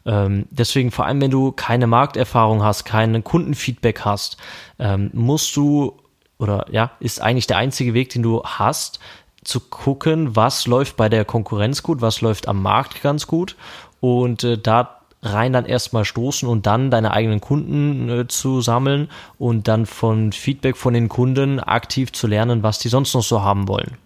Ähm, 0.05 0.45
deswegen, 0.51 0.91
vor 0.91 1.05
allem 1.05 1.21
wenn 1.21 1.31
du 1.31 1.51
keine 1.51 1.87
Markterfahrung 1.87 2.63
hast, 2.63 2.83
keinen 2.83 3.23
Kundenfeedback 3.23 4.01
hast, 4.01 4.37
ähm, 4.79 5.09
musst 5.13 5.55
du 5.55 5.97
oder 6.37 6.65
ja, 6.69 6.91
ist 6.99 7.21
eigentlich 7.21 7.47
der 7.47 7.57
einzige 7.57 7.93
Weg, 7.93 8.09
den 8.09 8.23
du 8.23 8.43
hast, 8.43 8.99
zu 9.43 9.59
gucken, 9.59 10.35
was 10.35 10.67
läuft 10.67 10.97
bei 10.97 11.09
der 11.09 11.25
Konkurrenz 11.25 11.83
gut, 11.83 12.01
was 12.01 12.21
läuft 12.21 12.47
am 12.47 12.61
Markt 12.61 13.01
ganz 13.01 13.27
gut 13.27 13.55
und 13.99 14.43
äh, 14.43 14.57
da 14.57 15.02
rein 15.23 15.53
dann 15.53 15.65
erstmal 15.65 16.05
stoßen 16.05 16.47
und 16.47 16.65
dann 16.65 16.91
deine 16.91 17.11
eigenen 17.11 17.41
Kunden 17.41 18.09
äh, 18.09 18.27
zu 18.27 18.61
sammeln 18.61 19.09
und 19.37 19.67
dann 19.67 19.85
von 19.85 20.31
Feedback 20.31 20.77
von 20.77 20.93
den 20.93 21.09
Kunden 21.09 21.59
aktiv 21.59 22.11
zu 22.11 22.27
lernen, 22.27 22.63
was 22.63 22.79
die 22.79 22.89
sonst 22.89 23.13
noch 23.13 23.23
so 23.23 23.41
haben 23.41 23.67
wollen. 23.67 23.97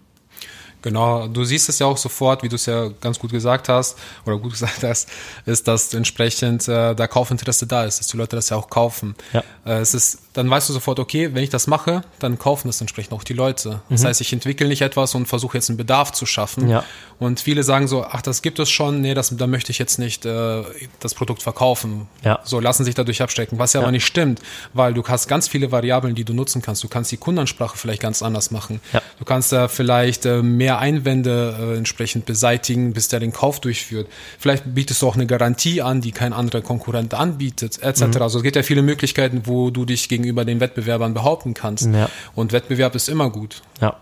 Genau, 0.88 1.28
du 1.28 1.43
siehst 1.43 1.67
es 1.67 1.80
ja 1.80 1.86
auch 1.86 1.97
sofort, 1.97 2.43
wie 2.43 2.47
du 2.47 2.56
es 2.56 2.65
ja 2.65 2.88
ganz 3.02 3.19
gut 3.19 3.30
gesagt 3.30 3.67
hast 3.67 3.97
oder 4.26 4.38
gut 4.38 4.52
gesagt 4.58 4.84
hast, 4.84 5.10
ist, 5.45 5.67
dass 5.67 5.93
entsprechend 5.93 6.65
äh, 6.69 6.95
da 6.95 7.08
Kaufinteresse 7.08 7.67
da 7.67 7.84
ist, 7.84 8.00
dass 8.00 8.08
die 8.08 8.15
Leute 8.15 8.38
das 8.38 8.47
ja 8.47 8.56
auch 8.56 8.69
kaufen. 8.69 9.13
Ja. 9.34 9.43
Äh, 9.65 9.80
es 9.80 9.93
ist, 9.93 10.19
dann 10.32 10.50
weißt 10.50 10.69
du 10.69 10.73
sofort, 10.73 11.00
okay, 11.00 11.34
wenn 11.34 11.43
ich 11.43 11.50
das 11.50 11.67
mache, 11.67 12.04
dann 12.19 12.39
kaufen 12.39 12.69
das 12.69 12.80
entsprechend 12.80 13.12
auch 13.12 13.26
die 13.26 13.34
Leute. 13.34 13.82
Das 13.89 14.04
mhm. 14.04 14.08
heißt, 14.08 14.21
ich 14.21 14.32
entwickle 14.32 14.69
nicht 14.69 14.82
etwas 14.82 15.13
und 15.13 15.26
versuche 15.26 15.58
jetzt 15.58 15.69
einen 15.69 15.76
Bedarf 15.76 16.13
zu 16.13 16.26
schaffen. 16.26 16.69
Ja. 16.69 16.86
Und 17.19 17.41
viele 17.41 17.63
sagen 17.63 17.89
so, 17.89 18.06
ach, 18.06 18.21
das 18.21 18.41
gibt 18.41 18.58
es 18.60 18.69
schon, 18.69 19.02
nee, 19.02 19.13
das, 19.13 19.36
da 19.36 19.45
möchte 19.47 19.71
ich 19.71 19.80
jetzt 19.80 20.00
nicht 20.00 20.26
äh, 20.26 20.63
das 21.02 21.15
Produkt 21.15 21.41
verkaufen. 21.41 22.08
Ja. 22.23 22.39
So 22.45 22.62
lassen 22.62 22.86
sich 22.86 22.95
dadurch 22.95 23.21
abstecken, 23.21 23.60
was 23.60 23.73
ja, 23.73 23.82
ja 23.82 23.86
aber 23.86 23.91
nicht 23.91 24.06
stimmt, 24.06 24.39
weil 24.73 24.93
du 24.93 25.04
hast 25.04 25.28
ganz 25.28 25.50
viele 25.50 25.71
Variablen, 25.73 26.15
die 26.15 26.23
du 26.23 26.34
nutzen 26.34 26.62
kannst. 26.62 26.82
Du 26.82 26.88
kannst 26.88 27.12
die 27.12 27.17
Kundenansprache 27.17 27.78
vielleicht 27.78 28.02
ganz 28.02 28.21
anders 28.21 28.52
machen. 28.52 28.80
Ja. 28.93 29.02
Du 29.19 29.26
kannst 29.26 29.52
da 29.52 29.67
vielleicht 29.67 30.26
äh, 30.26 30.41
mehr 30.43 30.76
Einwände 30.79 31.55
äh, 31.59 31.77
entsprechend 31.77 32.25
beseitigen, 32.25 32.93
bis 32.93 33.07
der 33.07 33.19
den 33.19 33.33
Kauf 33.33 33.59
durchführt. 33.59 34.07
Vielleicht 34.39 34.63
bietest 34.73 35.01
du 35.01 35.07
auch 35.07 35.15
eine 35.15 35.27
Garantie 35.27 35.81
an, 35.81 36.01
die 36.01 36.11
kein 36.11 36.33
anderer 36.33 36.61
Konkurrent 36.61 37.13
anbietet, 37.13 37.81
etc. 37.81 38.01
Mhm. 38.01 38.21
Also 38.21 38.39
es 38.39 38.43
gibt 38.43 38.55
ja 38.55 38.63
viele 38.63 38.81
Möglichkeiten, 38.81 39.43
wo 39.45 39.69
du 39.69 39.85
dich 39.85 40.09
gegenüber 40.09 40.45
den 40.45 40.59
Wettbewerbern 40.59 41.13
behaupten 41.13 41.53
kannst. 41.53 41.87
Ja. 41.87 42.09
Und 42.35 42.53
Wettbewerb 42.53 42.95
ist 42.95 43.09
immer 43.09 43.29
gut. 43.29 43.61
Ja. 43.81 43.97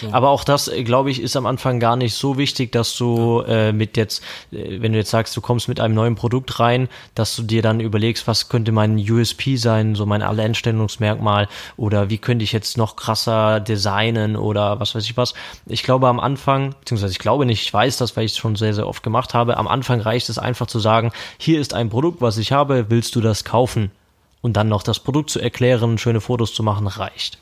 So. 0.00 0.12
Aber 0.12 0.30
auch 0.30 0.44
das, 0.44 0.68
äh, 0.68 0.82
glaube 0.84 1.10
ich, 1.10 1.20
ist 1.20 1.36
am 1.36 1.46
Anfang 1.46 1.80
gar 1.80 1.96
nicht 1.96 2.14
so 2.14 2.38
wichtig, 2.38 2.72
dass 2.72 2.96
du 2.96 3.42
äh, 3.46 3.72
mit 3.72 3.96
jetzt, 3.96 4.22
äh, 4.52 4.80
wenn 4.80 4.92
du 4.92 4.98
jetzt 4.98 5.10
sagst, 5.10 5.36
du 5.36 5.40
kommst 5.40 5.68
mit 5.68 5.80
einem 5.80 5.94
neuen 5.94 6.14
Produkt 6.14 6.60
rein, 6.60 6.88
dass 7.14 7.36
du 7.36 7.42
dir 7.42 7.62
dann 7.62 7.80
überlegst, 7.80 8.26
was 8.26 8.48
könnte 8.48 8.72
mein 8.72 8.98
USP 8.98 9.56
sein, 9.56 9.94
so 9.94 10.06
mein 10.06 10.22
Alleinstellungsmerkmal 10.22 11.48
oder 11.76 12.10
wie 12.10 12.18
könnte 12.18 12.44
ich 12.44 12.52
jetzt 12.52 12.76
noch 12.76 12.96
krasser 12.96 13.60
designen 13.60 14.36
oder 14.36 14.80
was 14.80 14.94
weiß 14.94 15.04
ich 15.04 15.16
was. 15.16 15.34
Ich 15.66 15.82
glaube 15.82 16.08
am 16.08 16.20
Anfang, 16.20 16.74
beziehungsweise 16.80 17.12
ich 17.12 17.18
glaube 17.18 17.46
nicht, 17.46 17.62
ich 17.62 17.72
weiß 17.72 17.96
das, 17.96 18.16
weil 18.16 18.24
ich 18.24 18.32
es 18.32 18.38
schon 18.38 18.56
sehr, 18.56 18.74
sehr 18.74 18.86
oft 18.86 19.02
gemacht 19.02 19.34
habe, 19.34 19.56
am 19.56 19.68
Anfang 19.68 20.00
reicht 20.00 20.28
es 20.28 20.38
einfach 20.38 20.66
zu 20.66 20.78
sagen, 20.78 21.12
hier 21.38 21.60
ist 21.60 21.74
ein 21.74 21.90
Produkt, 21.90 22.20
was 22.20 22.38
ich 22.38 22.52
habe, 22.52 22.86
willst 22.90 23.14
du 23.16 23.20
das 23.20 23.44
kaufen? 23.44 23.90
Und 24.42 24.56
dann 24.56 24.68
noch 24.68 24.82
das 24.82 25.00
Produkt 25.00 25.28
zu 25.28 25.38
erklären, 25.38 25.98
schöne 25.98 26.22
Fotos 26.22 26.54
zu 26.54 26.62
machen, 26.62 26.86
reicht 26.86 27.38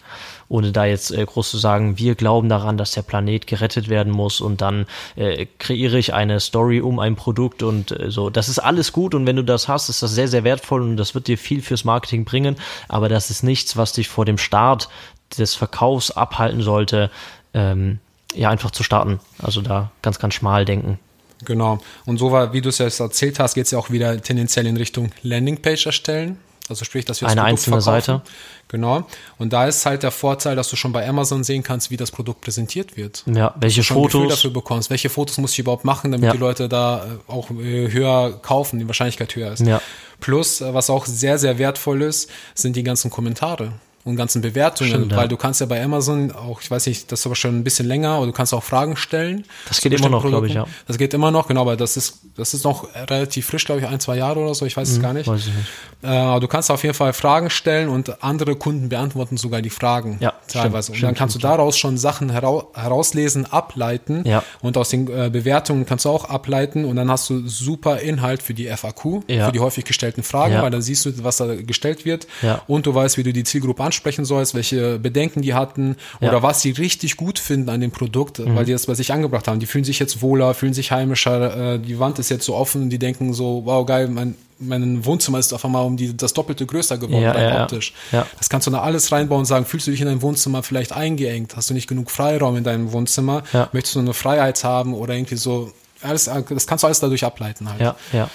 ohne 0.49 0.73
da 0.73 0.85
jetzt 0.85 1.11
äh, 1.11 1.25
groß 1.25 1.51
zu 1.51 1.59
sagen, 1.59 1.99
wir 1.99 2.15
glauben 2.15 2.49
daran, 2.49 2.77
dass 2.79 2.93
der 2.93 3.03
Planet 3.03 3.47
gerettet 3.47 3.89
werden 3.89 4.13
muss 4.13 4.41
und 4.41 4.61
dann 4.61 4.87
äh, 5.17 5.47
kreiere 5.59 5.99
ich 5.99 6.15
eine 6.15 6.41
Story 6.41 6.81
um 6.81 6.99
ein 6.99 7.17
Produkt 7.17 7.63
und 7.63 7.93
äh, 7.93 8.11
so. 8.11 8.31
Das 8.31 8.49
ist 8.49 8.59
alles 8.59 8.93
gut 8.93 9.15
und 9.15 9.27
wenn 9.27 9.37
du 9.37 9.45
das 9.45 9.69
hast, 9.69 9.89
ist 9.89 10.03
das 10.03 10.13
sehr, 10.13 10.29
sehr 10.29 10.45
wertvoll 10.45 10.83
und 10.83 10.97
das 10.97 11.15
wird 11.15 11.27
dir 11.27 11.39
viel 11.39 11.63
fürs 11.63 11.85
Marketing 11.85 12.25
bringen, 12.25 12.57
aber 12.89 13.09
das 13.09 13.31
ist 13.31 13.43
nichts, 13.43 13.77
was 13.77 13.93
dich 13.93 14.09
vor 14.09 14.25
dem 14.25 14.39
Start 14.39 14.89
des 15.37 15.55
Verkaufs 15.55 16.11
abhalten 16.11 16.63
sollte, 16.63 17.11
ähm, 17.53 17.99
ja, 18.35 18.51
einfach 18.51 18.71
zu 18.71 18.83
starten. 18.83 19.21
Also 19.43 19.61
da 19.61 19.91
ganz, 20.03 20.19
ganz 20.19 20.35
schmal 20.35 20.65
denken. 20.65 20.99
Genau. 21.45 21.79
Und 22.05 22.19
so 22.19 22.33
war, 22.33 22.53
wie 22.53 22.61
du 22.61 22.69
es 22.69 22.79
jetzt 22.79 23.01
erzählt 23.01 23.39
hast, 23.39 23.55
geht 23.55 23.67
es 23.67 23.71
ja 23.71 23.79
auch 23.79 23.91
wieder 23.91 24.21
tendenziell 24.21 24.67
in 24.67 24.77
Richtung 24.77 25.13
Landingpage 25.23 25.87
erstellen. 25.87 26.39
Also 26.69 26.85
sprich, 26.85 27.05
dass 27.05 27.21
wir 27.21 27.27
das 27.27 27.33
eine 27.33 27.43
Produkt 27.43 27.51
einzelne 27.51 27.83
verkaufen. 27.83 28.19
Seite. 28.19 28.23
Genau. 28.69 29.07
Und 29.39 29.53
da 29.53 29.67
ist 29.67 29.87
halt 29.87 30.03
der 30.03 30.11
Vorteil, 30.11 30.55
dass 30.55 30.69
du 30.69 30.77
schon 30.77 30.93
bei 30.93 31.09
Amazon 31.09 31.43
sehen 31.43 31.63
kannst, 31.63 31.91
wie 31.91 31.97
das 31.97 32.11
Produkt 32.11 32.43
präsentiert 32.43 32.97
wird. 32.97 33.25
Ja, 33.27 33.55
welche 33.59 33.81
du 33.81 33.95
Fotos. 33.95 34.23
Ein 34.23 34.29
dafür 34.29 34.51
bekommst. 34.51 34.91
Welche 34.91 35.09
Fotos 35.09 35.39
muss 35.39 35.53
ich 35.53 35.61
überhaupt 35.61 35.85
machen, 35.85 36.13
damit 36.13 36.27
ja. 36.27 36.33
die 36.33 36.39
Leute 36.39 36.69
da 36.69 37.05
äh, 37.05 37.33
auch 37.33 37.51
äh, 37.51 37.91
höher 37.91 38.39
kaufen, 38.43 38.79
die 38.79 38.87
Wahrscheinlichkeit 38.87 39.35
höher 39.35 39.53
ist. 39.53 39.67
Ja. 39.67 39.81
Plus, 40.21 40.61
äh, 40.61 40.75
was 40.75 40.91
auch 40.91 41.07
sehr, 41.07 41.39
sehr 41.39 41.59
wertvoll 41.59 42.03
ist, 42.03 42.31
sind 42.55 42.77
die 42.77 42.83
ganzen 42.83 43.11
Kommentare 43.11 43.73
und 44.09 44.16
ganzen 44.16 44.40
Bewertungen, 44.40 44.90
Stimmt, 44.90 45.11
weil 45.12 45.25
ja. 45.25 45.29
du 45.29 45.37
kannst 45.37 45.61
ja 45.61 45.66
bei 45.66 45.85
Amazon 45.85 46.33
auch, 46.33 46.62
ich 46.62 46.71
weiß 46.71 46.87
nicht, 46.87 47.12
das 47.12 47.21
ist 47.21 47.27
aber 47.27 47.37
schon 47.37 47.59
ein 47.59 47.62
bisschen 47.62 47.87
länger, 47.87 48.12
aber 48.12 48.25
du 48.25 48.33
kannst 48.33 48.55
auch 48.55 48.62
Fragen 48.62 48.97
stellen. 48.97 49.44
Das 49.68 49.83
geht 49.83 49.92
immer 49.92 50.09
noch, 50.09 50.25
glaube 50.25 50.47
ich, 50.47 50.55
ja. 50.55 50.66
Das 50.87 50.97
geht 50.97 51.12
immer 51.12 51.31
noch, 51.31 51.47
genau, 51.47 51.61
aber 51.61 51.77
das 51.77 51.99
ist, 51.99 52.21
das 52.35 52.55
ist 52.55 52.64
noch 52.64 52.88
relativ 52.94 53.47
frisch, 53.47 53.66
glaube 53.66 53.83
ich, 53.83 53.87
ein, 53.87 54.01
zwei 54.01 54.16
Jahre 54.16 54.40
oder 54.40 54.55
so, 54.55 54.64
ich 54.64 54.77
weiß 54.79 54.88
mhm, 54.88 54.97
es 54.97 55.03
gar 55.03 55.12
nicht. 55.12 55.27
Weiß 55.27 55.47
ich 55.47 55.53
nicht. 55.53 55.68
Äh, 56.01 56.40
du 56.40 56.49
kannst 56.49 56.71
auf 56.71 56.83
jeden 56.85 56.94
Fall 56.94 57.12
Fragen 57.12 57.51
stellen 57.51 57.90
und 57.90 58.23
andere 58.25 58.57
Kunden 58.57 58.88
beantworten 58.88 59.37
sogar 59.37 59.61
die 59.61 59.68
Fragen. 59.68 60.16
Ja, 60.21 60.33
teilweise. 60.49 60.87
Stimmt, 60.87 61.03
und 61.03 61.09
dann 61.09 61.14
kannst 61.14 61.35
du 61.35 61.38
daraus 61.38 61.77
schon 61.77 61.99
Sachen 61.99 62.31
hera 62.31 62.64
herauslesen, 62.73 63.44
ableiten 63.44 64.25
ja. 64.25 64.42
und 64.62 64.79
aus 64.79 64.88
den 64.88 65.07
äh, 65.09 65.29
Bewertungen 65.31 65.85
kannst 65.85 66.07
du 66.07 66.09
auch 66.09 66.25
ableiten 66.25 66.87
und 66.87 66.97
dann 66.97 67.11
hast 67.11 67.29
du 67.29 67.47
super 67.47 67.99
Inhalt 67.99 68.42
für 68.42 68.55
die 68.55 68.68
FAQ, 68.68 69.25
ja. 69.29 69.47
für 69.47 69.53
die 69.53 69.61
häufig 69.61 69.85
gestellten 69.85 70.23
Fragen, 70.23 70.55
weil 70.62 70.71
dann 70.71 70.81
siehst 70.81 71.05
du, 71.05 71.23
was 71.23 71.37
da 71.37 71.55
gestellt 71.57 72.07
wird 72.07 72.27
und 72.66 72.87
du 72.87 72.94
weißt, 72.94 73.18
wie 73.18 73.23
du 73.23 73.35
die 73.35 73.44
Zielgruppe 73.44 73.83
ansprichst 73.83 73.98
ansprechen 73.99 74.25
sollst, 74.25 74.55
welche 74.55 74.99
Bedenken 74.99 75.43
die 75.43 75.55
hatten 75.55 75.97
ja. 76.21 76.29
oder 76.29 76.43
was 76.43 76.63
sie 76.63 76.71
richtig 76.71 77.17
gut 77.17 77.39
finden 77.39 77.69
an 77.69 77.81
dem 77.81 77.91
Produkt, 77.91 78.39
mhm. 78.39 78.55
weil 78.55 78.65
die 78.65 78.73
das 78.73 78.87
bei 78.87 78.95
sich 78.95 79.13
angebracht 79.13 79.49
haben. 79.49 79.59
Die 79.59 79.67
fühlen 79.67 79.85
sich 79.85 79.99
jetzt 79.99 80.23
wohler, 80.23 80.55
fühlen 80.55 80.75
sich 80.75 80.93
heimischer, 80.93 81.75
äh, 81.75 81.79
die 81.81 81.99
Wand 81.99 82.19
ist 82.19 82.29
jetzt 82.29 82.45
so 82.45 82.55
offen, 82.55 82.91
die 82.91 82.99
denken 82.99 83.35
so, 83.35 83.63
wow, 83.65 83.85
geil, 83.85 84.09
mein, 84.09 84.37
mein 84.61 85.05
Wohnzimmer 85.05 85.39
ist 85.39 85.53
auf 85.53 85.65
einmal 85.65 85.85
um 85.85 85.97
die, 85.97 86.17
das 86.17 86.33
Doppelte 86.33 86.65
größer 86.65 86.99
geworden, 86.99 87.23
ja, 87.23 87.41
ja, 87.41 87.63
optisch. 87.63 87.93
Ja. 88.13 88.27
Das 88.39 88.49
kannst 88.49 88.67
du 88.67 88.71
da 88.71 88.83
alles 88.83 89.11
reinbauen 89.11 89.41
und 89.41 89.47
sagen, 89.47 89.65
fühlst 89.65 89.89
du 89.89 89.91
dich 89.91 90.01
in 90.01 90.07
deinem 90.07 90.23
Wohnzimmer 90.23 90.63
vielleicht 90.63 90.93
eingeengt? 90.93 91.57
Hast 91.57 91.71
du 91.71 91.75
nicht 91.75 91.89
genug 91.89 92.11
Freiraum 92.11 92.57
in 92.57 92.65
deinem 92.65 92.93
Wohnzimmer? 92.93 93.43
Ja. 93.53 93.69
Möchtest 93.73 93.97
du 93.97 94.01
eine 94.01 94.15
Freiheit 94.15 94.63
haben 94.63 94.95
oder 94.95 95.15
irgendwie 95.15 95.37
so, 95.37 95.73
alles, 96.03 96.25
das 96.27 96.67
kannst 96.67 96.85
du 96.85 96.87
alles 96.87 97.01
dadurch 97.01 97.25
ableiten 97.25 97.69
halt. 97.69 97.81
Ja, 97.81 97.97
ja. 98.13 98.31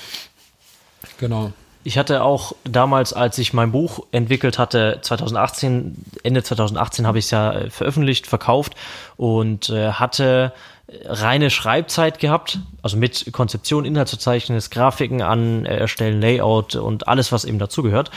Genau. 1.19 1.54
Ich 1.84 1.98
hatte 1.98 2.24
auch 2.24 2.54
damals, 2.63 3.13
als 3.13 3.38
ich 3.38 3.54
mein 3.54 3.72
Buch 3.72 4.06
entwickelt 4.12 4.58
hatte, 4.58 5.00
2018, 5.02 6.06
Ende 6.24 6.43
2018 6.43 7.06
habe 7.06 7.19
ich 7.19 7.26
es 7.26 7.32
ja 7.32 7.52
äh, 7.52 7.69
veröffentlicht, 7.69 8.28
verkauft 8.28 8.74
und 9.17 9.69
äh, 9.69 9.91
hatte 9.91 10.54
reine 11.06 11.50
Schreibzeit 11.50 12.19
gehabt, 12.19 12.60
also 12.82 12.98
mit 12.98 13.32
Konzeption, 13.32 13.86
Inhaltsverzeichnis, 13.86 14.69
Grafiken 14.69 15.22
an 15.22 15.65
äh, 15.65 15.78
erstellen, 15.78 16.22
Layout 16.22 16.76
und 16.76 17.08
alles, 17.08 17.32
was 17.32 17.46
eben 17.46 17.60
dazugehört 17.60 18.12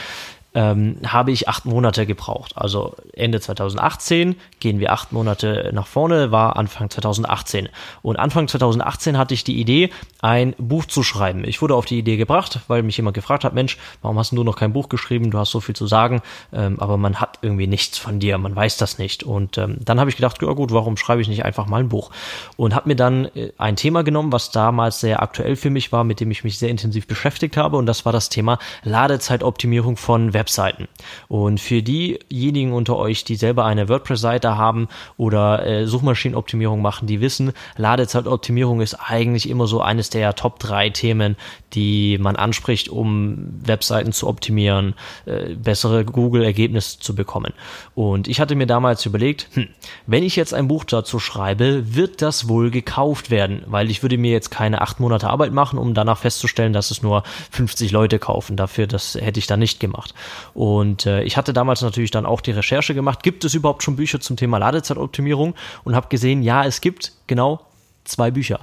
ähm, 0.53 0.97
habe 1.05 1.31
ich 1.31 1.47
acht 1.47 1.65
Monate 1.65 2.05
gebraucht. 2.05 2.53
Also 2.55 2.95
Ende 3.13 3.39
2018 3.39 4.35
gehen 4.59 4.79
wir 4.79 4.91
acht 4.91 5.11
Monate 5.11 5.69
nach 5.73 5.87
vorne, 5.87 6.31
war 6.31 6.55
Anfang 6.57 6.89
2018. 6.89 7.69
Und 8.01 8.17
Anfang 8.17 8.47
2018 8.47 9.17
hatte 9.17 9.33
ich 9.33 9.43
die 9.43 9.59
Idee, 9.59 9.89
ein 10.21 10.55
Buch 10.57 10.85
zu 10.85 11.03
schreiben. 11.03 11.43
Ich 11.43 11.61
wurde 11.61 11.75
auf 11.75 11.85
die 11.85 11.99
Idee 11.99 12.17
gebracht, 12.17 12.61
weil 12.67 12.81
mich 12.81 12.97
jemand 12.97 13.15
gefragt 13.15 13.43
hat, 13.43 13.53
Mensch, 13.53 13.77
warum 14.01 14.17
hast 14.17 14.31
du 14.31 14.43
noch 14.43 14.55
kein 14.55 14.73
Buch 14.73 14.89
geschrieben? 14.89 15.31
Du 15.31 15.37
hast 15.37 15.51
so 15.51 15.59
viel 15.59 15.75
zu 15.75 15.85
sagen, 15.85 16.21
ähm, 16.53 16.79
aber 16.79 16.97
man 16.97 17.19
hat 17.19 17.39
irgendwie 17.41 17.67
nichts 17.67 17.97
von 17.97 18.19
dir, 18.19 18.37
man 18.37 18.55
weiß 18.55 18.77
das 18.77 18.97
nicht. 18.97 19.23
Und 19.23 19.57
ähm, 19.57 19.77
dann 19.81 19.99
habe 19.99 20.09
ich 20.09 20.15
gedacht, 20.15 20.41
ja 20.41 20.51
gut, 20.53 20.71
warum 20.71 20.97
schreibe 20.97 21.21
ich 21.21 21.27
nicht 21.27 21.45
einfach 21.45 21.67
mal 21.67 21.81
ein 21.81 21.89
Buch? 21.89 22.09
Und 22.55 22.73
habe 22.73 22.89
mir 22.89 22.95
dann 22.95 23.25
äh, 23.35 23.51
ein 23.57 23.75
Thema 23.75 24.03
genommen, 24.03 24.31
was 24.31 24.51
damals 24.51 25.01
sehr 25.01 25.21
aktuell 25.21 25.55
für 25.55 25.69
mich 25.69 25.91
war, 25.91 26.03
mit 26.03 26.19
dem 26.19 26.31
ich 26.31 26.43
mich 26.43 26.57
sehr 26.57 26.69
intensiv 26.69 27.05
beschäftigt 27.05 27.57
habe. 27.57 27.77
Und 27.77 27.85
das 27.85 28.05
war 28.05 28.11
das 28.11 28.29
Thema 28.29 28.57
Ladezeitoptimierung 28.83 29.97
von. 29.97 30.33
Webseiten. 30.37 30.87
Und 31.27 31.59
für 31.59 31.81
diejenigen 31.81 32.71
unter 32.73 32.95
euch, 32.95 33.23
die 33.23 33.35
selber 33.35 33.65
eine 33.65 33.89
WordPress-Seite 33.89 34.55
haben 34.55 34.87
oder 35.17 35.65
äh, 35.65 35.87
Suchmaschinenoptimierung 35.87 36.79
machen, 36.79 37.07
die 37.07 37.21
wissen, 37.21 37.53
Ladezeitoptimierung 37.75 38.81
ist 38.81 38.93
eigentlich 38.93 39.49
immer 39.49 39.65
so 39.65 39.81
eines 39.81 40.11
der 40.11 40.35
Top 40.35 40.59
3 40.59 40.91
Themen, 40.91 41.35
die 41.73 42.19
man 42.19 42.35
anspricht, 42.35 42.89
um 42.89 43.49
Webseiten 43.63 44.13
zu 44.13 44.27
optimieren, 44.27 44.93
äh, 45.25 45.55
bessere 45.55 46.05
Google-Ergebnisse 46.05 46.99
zu 46.99 47.15
bekommen. 47.15 47.53
Und 47.95 48.27
ich 48.27 48.39
hatte 48.39 48.53
mir 48.53 48.67
damals 48.67 49.05
überlegt, 49.07 49.47
hm, 49.53 49.67
wenn 50.05 50.23
ich 50.23 50.35
jetzt 50.35 50.53
ein 50.53 50.67
Buch 50.67 50.83
dazu 50.83 51.17
schreibe, 51.17 51.95
wird 51.95 52.21
das 52.21 52.47
wohl 52.47 52.69
gekauft 52.69 53.31
werden, 53.31 53.63
weil 53.65 53.89
ich 53.89 54.03
würde 54.03 54.19
mir 54.19 54.31
jetzt 54.31 54.51
keine 54.51 54.81
acht 54.81 54.99
Monate 54.99 55.29
Arbeit 55.29 55.51
machen, 55.51 55.79
um 55.79 55.95
danach 55.95 56.19
festzustellen, 56.19 56.73
dass 56.73 56.91
es 56.91 57.01
nur 57.01 57.23
50 57.51 57.91
Leute 57.91 58.19
kaufen. 58.19 58.55
Dafür, 58.55 58.85
das 58.85 59.15
hätte 59.15 59.39
ich 59.39 59.47
da 59.47 59.57
nicht 59.57 59.79
gemacht. 59.79 60.13
Und 60.53 61.05
äh, 61.05 61.23
ich 61.23 61.37
hatte 61.37 61.53
damals 61.53 61.81
natürlich 61.81 62.11
dann 62.11 62.25
auch 62.25 62.41
die 62.41 62.51
Recherche 62.51 62.93
gemacht, 62.93 63.23
gibt 63.23 63.45
es 63.45 63.53
überhaupt 63.53 63.83
schon 63.83 63.95
Bücher 63.95 64.19
zum 64.19 64.37
Thema 64.37 64.57
Ladezeitoptimierung? 64.57 65.55
Und 65.83 65.95
habe 65.95 66.07
gesehen, 66.09 66.43
ja, 66.43 66.65
es 66.65 66.81
gibt 66.81 67.13
genau 67.27 67.61
zwei 68.03 68.31
Bücher. 68.31 68.59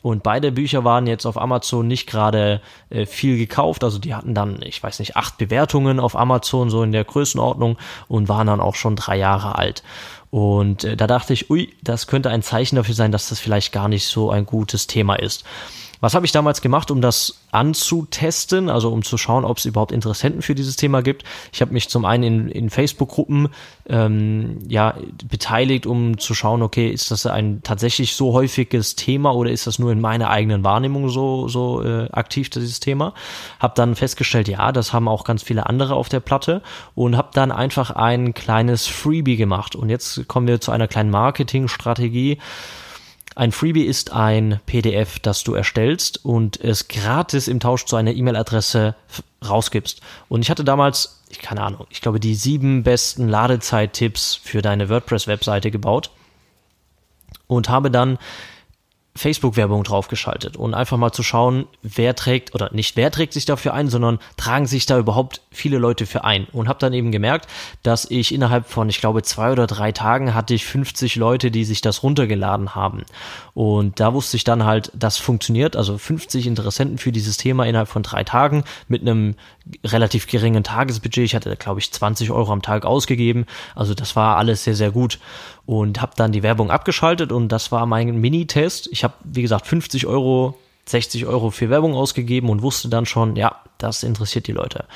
Und 0.00 0.22
beide 0.22 0.52
Bücher 0.52 0.84
waren 0.84 1.06
jetzt 1.06 1.26
auf 1.26 1.36
Amazon 1.36 1.88
nicht 1.88 2.06
gerade 2.06 2.60
äh, 2.90 3.04
viel 3.04 3.36
gekauft. 3.36 3.82
Also 3.82 3.98
die 3.98 4.14
hatten 4.14 4.34
dann, 4.34 4.60
ich 4.62 4.82
weiß 4.82 5.00
nicht, 5.00 5.16
acht 5.16 5.38
Bewertungen 5.38 5.98
auf 5.98 6.16
Amazon, 6.16 6.70
so 6.70 6.82
in 6.82 6.92
der 6.92 7.04
Größenordnung 7.04 7.76
und 8.06 8.28
waren 8.28 8.46
dann 8.46 8.60
auch 8.60 8.76
schon 8.76 8.94
drei 8.94 9.16
Jahre 9.16 9.56
alt. 9.56 9.82
Und 10.30 10.84
äh, 10.84 10.96
da 10.96 11.06
dachte 11.06 11.32
ich, 11.32 11.50
ui, 11.50 11.74
das 11.82 12.06
könnte 12.06 12.30
ein 12.30 12.42
Zeichen 12.42 12.76
dafür 12.76 12.94
sein, 12.94 13.12
dass 13.12 13.28
das 13.28 13.40
vielleicht 13.40 13.72
gar 13.72 13.88
nicht 13.88 14.06
so 14.06 14.30
ein 14.30 14.46
gutes 14.46 14.86
Thema 14.86 15.16
ist. 15.16 15.44
Was 16.00 16.14
habe 16.14 16.26
ich 16.26 16.32
damals 16.32 16.60
gemacht, 16.60 16.90
um 16.90 17.00
das 17.00 17.40
anzutesten, 17.50 18.70
also 18.70 18.92
um 18.92 19.02
zu 19.02 19.18
schauen, 19.18 19.44
ob 19.44 19.58
es 19.58 19.64
überhaupt 19.64 19.92
Interessenten 19.92 20.42
für 20.42 20.54
dieses 20.54 20.76
Thema 20.76 21.02
gibt? 21.02 21.24
Ich 21.52 21.60
habe 21.60 21.72
mich 21.72 21.88
zum 21.88 22.04
einen 22.04 22.22
in, 22.22 22.48
in 22.48 22.70
Facebook-Gruppen 22.70 23.48
ähm, 23.88 24.58
ja, 24.68 24.94
beteiligt, 25.28 25.86
um 25.86 26.18
zu 26.18 26.34
schauen, 26.34 26.62
okay, 26.62 26.88
ist 26.88 27.10
das 27.10 27.26
ein 27.26 27.62
tatsächlich 27.62 28.14
so 28.14 28.32
häufiges 28.32 28.96
Thema 28.96 29.34
oder 29.34 29.50
ist 29.50 29.66
das 29.66 29.78
nur 29.78 29.90
in 29.90 30.00
meiner 30.00 30.30
eigenen 30.30 30.62
Wahrnehmung 30.62 31.08
so, 31.08 31.48
so 31.48 31.82
äh, 31.82 32.08
aktiv, 32.12 32.50
dieses 32.50 32.80
Thema? 32.80 33.14
Habe 33.58 33.74
dann 33.76 33.96
festgestellt, 33.96 34.48
ja, 34.48 34.70
das 34.72 34.92
haben 34.92 35.08
auch 35.08 35.24
ganz 35.24 35.42
viele 35.42 35.66
andere 35.66 35.94
auf 35.94 36.08
der 36.08 36.20
Platte 36.20 36.62
und 36.94 37.16
habe 37.16 37.30
dann 37.32 37.50
einfach 37.50 37.90
ein 37.90 38.34
kleines 38.34 38.86
Freebie 38.86 39.36
gemacht. 39.36 39.74
Und 39.74 39.88
jetzt 39.88 40.28
kommen 40.28 40.46
wir 40.46 40.60
zu 40.60 40.70
einer 40.70 40.86
kleinen 40.86 41.10
Marketingstrategie. 41.10 42.38
Ein 43.38 43.52
Freebie 43.52 43.84
ist 43.84 44.10
ein 44.10 44.58
PDF, 44.66 45.20
das 45.20 45.44
du 45.44 45.54
erstellst 45.54 46.24
und 46.24 46.60
es 46.60 46.88
gratis 46.88 47.46
im 47.46 47.60
Tausch 47.60 47.84
zu 47.84 47.94
einer 47.94 48.12
E-Mail-Adresse 48.12 48.96
rausgibst. 49.48 50.00
Und 50.28 50.42
ich 50.42 50.50
hatte 50.50 50.64
damals, 50.64 51.22
ich 51.28 51.38
keine 51.38 51.62
Ahnung, 51.62 51.86
ich 51.88 52.00
glaube 52.00 52.18
die 52.18 52.34
sieben 52.34 52.82
besten 52.82 53.28
Ladezeit-Tipps 53.28 54.34
für 54.34 54.60
deine 54.60 54.88
WordPress-Webseite 54.88 55.70
gebaut 55.70 56.10
und 57.46 57.68
habe 57.68 57.92
dann 57.92 58.18
Facebook-Werbung 59.18 59.82
draufgeschaltet 59.84 60.56
und 60.56 60.74
einfach 60.74 60.96
mal 60.96 61.12
zu 61.12 61.22
schauen, 61.22 61.66
wer 61.82 62.14
trägt 62.14 62.54
oder 62.54 62.72
nicht 62.72 62.96
wer 62.96 63.10
trägt 63.10 63.32
sich 63.32 63.44
dafür 63.44 63.74
ein, 63.74 63.88
sondern 63.88 64.18
tragen 64.36 64.66
sich 64.66 64.86
da 64.86 64.98
überhaupt 64.98 65.42
viele 65.50 65.78
Leute 65.78 66.06
für 66.06 66.24
ein. 66.24 66.46
Und 66.52 66.68
habe 66.68 66.78
dann 66.78 66.92
eben 66.92 67.10
gemerkt, 67.10 67.48
dass 67.82 68.10
ich 68.10 68.32
innerhalb 68.32 68.68
von, 68.68 68.88
ich 68.88 69.00
glaube, 69.00 69.22
zwei 69.22 69.50
oder 69.52 69.66
drei 69.66 69.92
Tagen 69.92 70.34
hatte 70.34 70.54
ich 70.54 70.64
50 70.64 71.16
Leute, 71.16 71.50
die 71.50 71.64
sich 71.64 71.80
das 71.80 72.02
runtergeladen 72.02 72.74
haben. 72.74 73.02
Und 73.54 73.98
da 73.98 74.14
wusste 74.14 74.36
ich 74.36 74.44
dann 74.44 74.64
halt, 74.64 74.92
das 74.94 75.18
funktioniert. 75.18 75.74
Also 75.74 75.98
50 75.98 76.46
Interessenten 76.46 76.98
für 76.98 77.10
dieses 77.10 77.36
Thema 77.36 77.66
innerhalb 77.66 77.88
von 77.88 78.04
drei 78.04 78.22
Tagen 78.22 78.62
mit 78.86 79.02
einem 79.02 79.34
relativ 79.84 80.26
geringen 80.26 80.64
Tagesbudget. 80.64 81.24
Ich 81.24 81.34
hatte, 81.34 81.54
glaube 81.56 81.80
ich, 81.80 81.92
20 81.92 82.30
Euro 82.30 82.52
am 82.52 82.62
Tag 82.62 82.84
ausgegeben. 82.84 83.46
Also 83.74 83.94
das 83.94 84.16
war 84.16 84.36
alles 84.36 84.64
sehr, 84.64 84.74
sehr 84.74 84.90
gut. 84.90 85.18
Und 85.66 86.00
habe 86.00 86.12
dann 86.16 86.32
die 86.32 86.42
Werbung 86.42 86.70
abgeschaltet 86.70 87.30
und 87.32 87.48
das 87.48 87.70
war 87.72 87.84
mein 87.84 88.16
Mini-Test. 88.20 88.88
Ich 88.90 89.04
habe, 89.04 89.07
wie 89.24 89.42
gesagt, 89.42 89.66
50 89.66 90.06
Euro 90.06 90.58
60 90.88 91.26
Euro 91.26 91.50
für 91.50 91.70
Werbung 91.70 91.94
ausgegeben 91.94 92.48
und 92.48 92.62
wusste 92.62 92.88
dann 92.88 93.06
schon, 93.06 93.36
ja, 93.36 93.56
das 93.78 94.02
interessiert 94.02 94.46
die 94.46 94.52
Leute. 94.52 94.86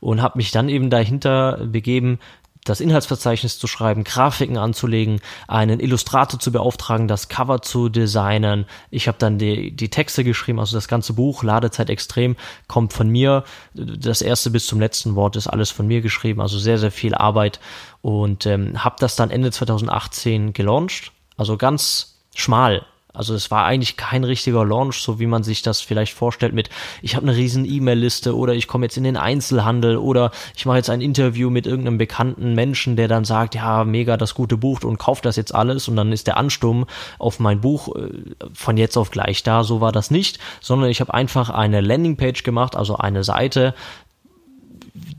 Und 0.00 0.22
habe 0.22 0.38
mich 0.38 0.50
dann 0.50 0.68
eben 0.68 0.90
dahinter 0.90 1.58
begeben, 1.66 2.18
das 2.64 2.80
Inhaltsverzeichnis 2.80 3.58
zu 3.58 3.66
schreiben, 3.66 4.04
Grafiken 4.04 4.56
anzulegen, 4.56 5.20
einen 5.48 5.80
Illustrator 5.80 6.38
zu 6.38 6.52
beauftragen, 6.52 7.08
das 7.08 7.28
Cover 7.28 7.60
zu 7.60 7.88
designen. 7.88 8.66
Ich 8.90 9.08
habe 9.08 9.18
dann 9.18 9.36
die, 9.36 9.72
die 9.72 9.88
Texte 9.88 10.22
geschrieben, 10.22 10.60
also 10.60 10.76
das 10.76 10.86
ganze 10.86 11.12
Buch, 11.12 11.42
Ladezeit 11.42 11.90
extrem, 11.90 12.36
kommt 12.68 12.92
von 12.92 13.08
mir. 13.08 13.42
Das 13.74 14.22
erste 14.22 14.50
bis 14.50 14.66
zum 14.66 14.78
letzten 14.78 15.16
Wort 15.16 15.34
ist 15.34 15.48
alles 15.48 15.72
von 15.72 15.88
mir 15.88 16.02
geschrieben, 16.02 16.40
also 16.40 16.56
sehr, 16.56 16.78
sehr 16.78 16.92
viel 16.92 17.16
Arbeit. 17.16 17.58
Und 18.00 18.46
ähm, 18.46 18.84
habe 18.84 18.96
das 19.00 19.16
dann 19.16 19.30
Ende 19.30 19.50
2018 19.50 20.52
gelauncht, 20.52 21.10
also 21.36 21.56
ganz 21.56 22.20
schmal, 22.34 22.86
also 23.14 23.34
es 23.34 23.50
war 23.50 23.66
eigentlich 23.66 23.96
kein 23.96 24.24
richtiger 24.24 24.64
Launch, 24.64 25.02
so 25.02 25.18
wie 25.18 25.26
man 25.26 25.42
sich 25.42 25.60
das 25.60 25.82
vielleicht 25.82 26.14
vorstellt 26.14 26.54
mit, 26.54 26.70
ich 27.02 27.14
habe 27.14 27.26
eine 27.26 27.36
riesen 27.36 27.64
E-Mail-Liste 27.64 28.34
oder 28.36 28.54
ich 28.54 28.66
komme 28.66 28.86
jetzt 28.86 28.96
in 28.96 29.04
den 29.04 29.18
Einzelhandel 29.18 29.98
oder 29.98 30.30
ich 30.56 30.64
mache 30.64 30.78
jetzt 30.78 30.88
ein 30.88 31.02
Interview 31.02 31.50
mit 31.50 31.66
irgendeinem 31.66 31.98
bekannten 31.98 32.54
Menschen, 32.54 32.96
der 32.96 33.08
dann 33.08 33.24
sagt, 33.24 33.54
ja, 33.54 33.84
mega 33.84 34.16
das 34.16 34.34
gute 34.34 34.56
Buch 34.56 34.82
und 34.82 34.98
kauft 34.98 35.26
das 35.26 35.36
jetzt 35.36 35.54
alles 35.54 35.88
und 35.88 35.96
dann 35.96 36.10
ist 36.10 36.26
der 36.26 36.38
Ansturm 36.38 36.86
auf 37.18 37.38
mein 37.38 37.60
Buch 37.60 37.94
äh, 37.96 38.08
von 38.54 38.78
jetzt 38.78 38.96
auf 38.96 39.10
gleich 39.10 39.42
da. 39.42 39.62
So 39.62 39.80
war 39.82 39.92
das 39.92 40.10
nicht, 40.10 40.38
sondern 40.60 40.88
ich 40.88 41.00
habe 41.00 41.12
einfach 41.12 41.50
eine 41.50 41.82
Landingpage 41.82 42.44
gemacht, 42.44 42.76
also 42.76 42.96
eine 42.96 43.24
Seite, 43.24 43.74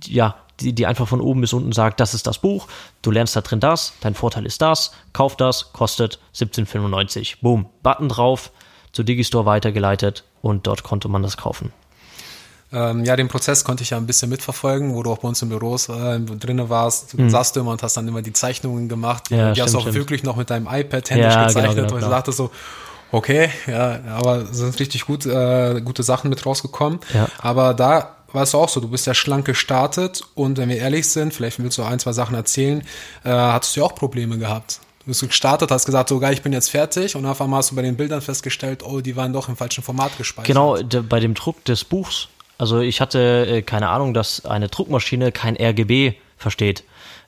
ja, 0.05 0.35
die, 0.63 0.73
die 0.73 0.85
einfach 0.85 1.07
von 1.07 1.21
oben 1.21 1.41
bis 1.41 1.53
unten 1.53 1.71
sagt, 1.71 1.99
das 1.99 2.13
ist 2.13 2.25
das 2.25 2.39
Buch, 2.39 2.67
du 3.01 3.11
lernst 3.11 3.35
da 3.35 3.41
drin 3.41 3.59
das, 3.59 3.93
dein 4.01 4.15
Vorteil 4.15 4.45
ist 4.45 4.61
das, 4.61 4.93
kauf 5.11 5.35
das, 5.35 5.73
kostet 5.73 6.19
17,95. 6.35 7.37
Boom, 7.41 7.67
Button 7.83 8.09
drauf, 8.09 8.51
zu 8.91 9.03
Digistore 9.03 9.45
weitergeleitet 9.45 10.23
und 10.41 10.67
dort 10.67 10.83
konnte 10.83 11.09
man 11.09 11.23
das 11.23 11.37
kaufen. 11.37 11.71
Ähm, 12.71 13.05
ja, 13.05 13.15
den 13.15 13.27
Prozess 13.27 13.63
konnte 13.63 13.83
ich 13.83 13.91
ja 13.91 13.97
ein 13.97 14.07
bisschen 14.07 14.29
mitverfolgen, 14.29 14.95
wo 14.95 15.03
du 15.03 15.11
auch 15.11 15.19
bei 15.19 15.27
uns 15.27 15.41
im 15.43 15.49
Büros 15.49 15.89
äh, 15.89 16.19
drin 16.19 16.69
warst. 16.69 17.13
Du 17.13 17.21
mhm. 17.21 17.29
saßt 17.29 17.55
immer 17.57 17.71
und 17.71 17.83
hast 17.83 17.97
dann 17.97 18.07
immer 18.07 18.23
die 18.23 18.33
Zeichnungen 18.33 18.89
gemacht. 18.89 19.29
Die, 19.29 19.35
ja, 19.35 19.51
die 19.51 19.61
hast 19.61 19.75
du 19.75 19.77
auch 19.77 19.81
stimmt. 19.81 19.95
wirklich 19.95 20.23
noch 20.23 20.37
mit 20.37 20.49
deinem 20.49 20.67
iPad 20.67 21.11
händisch 21.11 21.25
ja, 21.25 21.29
genau, 21.29 21.47
gezeichnet 21.47 21.75
genau, 21.75 21.87
genau, 21.87 21.95
und 21.97 22.01
ich 22.03 22.09
dachte 22.09 22.31
so, 22.31 22.49
okay, 23.11 23.51
ja, 23.67 23.99
aber 24.15 24.47
sind 24.47 24.79
richtig 24.79 25.05
gut, 25.05 25.27
äh, 25.27 25.81
gute 25.81 26.01
Sachen 26.01 26.31
mit 26.31 26.43
rausgekommen. 26.43 26.99
Ja. 27.13 27.27
Aber 27.37 27.75
da 27.75 28.15
war 28.33 28.43
es 28.43 28.55
auch 28.55 28.69
so, 28.69 28.79
du 28.79 28.89
bist 28.89 29.07
ja 29.07 29.13
schlank 29.13 29.45
gestartet 29.45 30.23
und 30.35 30.57
wenn 30.57 30.69
wir 30.69 30.77
ehrlich 30.77 31.07
sind, 31.07 31.33
vielleicht 31.33 31.59
willst 31.59 31.77
du 31.77 31.83
ein, 31.83 31.99
zwei 31.99 32.11
Sachen 32.11 32.35
erzählen, 32.35 32.81
äh, 33.23 33.29
hattest 33.29 33.75
du 33.75 33.81
ja 33.81 33.85
auch 33.85 33.95
Probleme 33.95 34.37
gehabt. 34.37 34.79
Du 34.99 35.07
bist 35.07 35.21
gestartet, 35.21 35.69
hast 35.71 35.85
gesagt, 35.85 36.09
so 36.09 36.19
geil, 36.19 36.33
ich 36.33 36.41
bin 36.41 36.53
jetzt 36.53 36.69
fertig 36.69 37.15
und 37.15 37.25
auf 37.25 37.41
einmal 37.41 37.59
hast 37.59 37.71
du 37.71 37.75
bei 37.75 37.81
den 37.81 37.97
Bildern 37.97 38.21
festgestellt, 38.21 38.83
oh, 38.83 39.01
die 39.01 39.15
waren 39.15 39.33
doch 39.33 39.49
im 39.49 39.57
falschen 39.57 39.83
Format 39.83 40.17
gespeichert. 40.17 40.47
Genau, 40.47 40.77
bei 41.03 41.19
dem 41.19 41.33
Druck 41.33 41.63
des 41.65 41.83
Buchs, 41.83 42.29
also 42.57 42.79
ich 42.79 43.01
hatte 43.01 43.45
äh, 43.47 43.61
keine 43.61 43.89
Ahnung, 43.89 44.13
dass 44.13 44.45
eine 44.45 44.69
Druckmaschine 44.69 45.31
kein 45.31 45.55
RGB 45.55 46.13
versteht. 46.37 46.83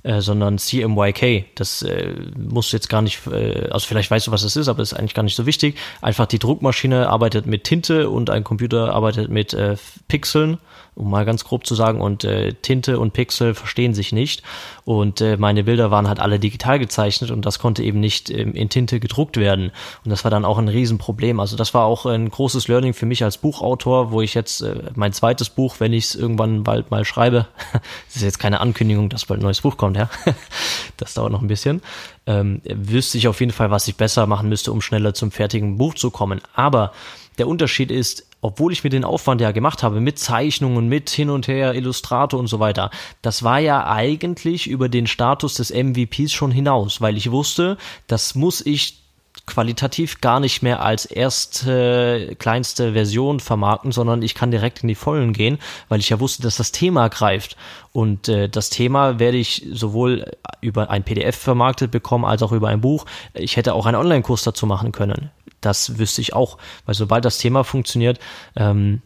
Äh, 0.06 0.22
sondern 0.22 0.60
CMYK. 0.60 1.46
Das 1.56 1.82
äh, 1.82 2.13
musst 2.38 2.72
du 2.72 2.78
jetzt 2.78 2.89
gar 2.89 3.02
nicht, 3.02 3.26
äh, 3.26 3.70
also 3.72 3.88
vielleicht 3.88 4.12
weißt 4.12 4.28
du, 4.28 4.32
was 4.32 4.44
das 4.44 4.56
ist, 4.56 4.68
aber 4.68 4.84
ist 4.84 4.94
eigentlich 4.94 5.15
gar 5.15 5.24
nicht 5.24 5.36
so 5.36 5.48
wichtig. 5.48 5.78
Einfach 6.00 6.28
die 6.28 6.38
Druckmaschine 6.38 7.10
arbeitet 7.10 7.48
mit 7.48 7.63
Tinte 7.63 8.08
und 8.08 8.30
ein 8.30 8.44
Computer 8.44 8.94
arbeitet 8.94 9.32
mit 9.32 9.56
äh, 9.56 9.78
Pixeln 10.08 10.60
um 10.96 11.10
mal 11.10 11.26
ganz 11.26 11.44
grob 11.44 11.68
zu 11.68 11.76
sagen, 11.76 12.02
und 12.02 12.24
äh, 12.24 12.54
Tinte 12.54 13.00
und 13.00 13.14
Pixel 13.14 13.54
verstehen 13.54 13.94
sich 13.94 14.12
nicht. 14.12 14.44
Und 14.86 15.22
äh, 15.22 15.38
meine 15.38 15.64
Bilder 15.64 15.92
waren 15.92 16.08
halt 16.08 16.20
alle 16.20 16.40
digital 16.40 16.80
gezeichnet 16.80 17.32
und 17.32 17.46
das 17.46 17.60
konnte 17.60 17.84
eben 17.84 18.00
nicht 18.00 18.30
ähm, 18.30 18.54
in 18.54 18.70
Tinte 18.70 19.00
gedruckt 19.00 19.38
werden. 19.38 19.72
Und 20.04 20.12
das 20.12 20.24
war 20.24 20.32
dann 20.32 20.46
auch 20.46 20.58
ein 20.58 20.70
Riesenproblem. 20.70 21.40
Also 21.40 21.58
das 21.58 21.74
war 21.74 21.86
auch 21.86 22.06
ein 22.06 22.30
großes 22.30 22.68
Learning 22.68 22.94
für 22.94 23.06
mich 23.06 23.24
als 23.24 23.38
Buchautor, 23.38 24.12
wo 24.12 24.22
ich 24.22 24.34
jetzt 24.34 24.62
äh, 24.62 24.76
mein 24.96 25.12
zweites 25.12 25.50
Buch, 25.50 25.76
wenn 25.80 25.94
ich 25.94 26.06
es 26.06 26.16
irgendwann 26.16 26.64
bald 26.64 26.92
mal 26.92 27.04
schreibe, 27.04 27.48
das 27.74 28.16
ist 28.16 28.24
jetzt 28.24 28.40
keine 28.40 28.62
Ankündigung, 28.62 29.10
dass 29.10 29.26
bald 29.26 29.42
ein 29.42 29.44
neues 29.44 29.62
Buch 29.62 29.78
kommt, 29.78 29.98
ja. 29.98 30.10
das 30.98 31.14
dauert 31.14 31.32
noch 31.32 31.42
ein 31.42 31.48
bisschen. 31.48 31.82
Ähm, 32.28 32.62
wüsste 32.64 33.18
ich 33.18 33.28
auf 33.28 33.40
jeden 33.40 33.52
Fall, 33.52 33.70
was 33.70 33.88
ich 33.88 33.98
besser 33.98 34.28
machen 34.28 34.50
müsste, 34.50 34.72
um 34.72 34.82
schneller 34.82 35.14
zum 35.14 35.32
fertigen 35.32 35.78
Buch 35.78 35.94
zu 35.94 36.10
kommen. 36.10 36.42
Aber 36.54 36.92
der 37.36 37.48
Unterschied 37.48 37.91
ist, 37.91 38.28
obwohl 38.41 38.74
ich 38.74 38.84
mir 38.84 38.89
den 38.89 39.04
Aufwand 39.04 39.41
ja 39.41 39.52
gemacht 39.52 39.84
habe 39.84 40.00
mit 40.02 40.19
Zeichnungen, 40.19 40.88
mit 40.88 41.10
hin 41.10 41.30
und 41.30 41.48
her, 41.48 41.74
Illustrator 41.74 42.39
und 42.39 42.48
so 42.48 42.60
weiter, 42.60 42.91
das 43.21 43.43
war 43.43 43.60
ja 43.60 43.88
eigentlich 43.88 44.67
über 44.67 44.89
den 44.89 45.08
Status 45.08 45.56
des 45.56 45.74
MVPs 45.74 46.32
schon 46.32 46.52
hinaus, 46.52 47.02
weil 47.02 47.17
ich 47.17 47.32
wusste, 47.32 47.78
das 48.08 48.36
muss 48.36 48.65
ich 48.65 49.05
qualitativ 49.46 50.22
gar 50.22 50.40
nicht 50.40 50.64
mehr 50.64 50.82
als 50.82 51.06
erste 51.06 52.36
kleinste 52.40 52.94
Version 52.94 53.40
vermarkten, 53.40 53.92
sondern 53.92 54.22
ich 54.22 54.34
kann 54.34 54.52
direkt 54.52 54.82
in 54.82 54.88
die 54.88 54.96
Vollen 54.96 55.34
gehen, 55.34 55.60
weil 55.88 56.00
ich 56.00 56.10
ja 56.10 56.20
wusste, 56.20 56.42
dass 56.42 56.58
das 56.58 56.72
Thema 56.72 57.10
greift. 57.10 57.56
Und 57.92 58.28
äh, 58.28 58.50
das 58.50 58.70
Thema 58.70 59.20
werde 59.20 59.38
ich 59.38 59.66
sowohl 59.72 60.26
über 60.62 60.90
ein 60.90 61.04
PDF 61.04 61.36
vermarktet 61.36 61.92
bekommen, 61.92 62.26
als 62.26 62.42
auch 62.42 62.52
über 62.52 62.70
ein 62.70 62.82
Buch. 62.82 63.06
Ich 63.34 63.56
hätte 63.56 63.74
auch 63.74 63.86
einen 63.86 63.98
Online-Kurs 63.98 64.44
dazu 64.44 64.66
machen 64.66 64.92
können. 64.92 65.30
Das 65.62 65.98
wüsste 65.98 66.22
ich 66.22 66.34
auch, 66.34 66.58
weil 66.86 66.96
sobald 66.96 67.26
das 67.26 67.38
Thema 67.38 67.64
funktioniert, 67.64 68.20
ähm, 68.56 69.02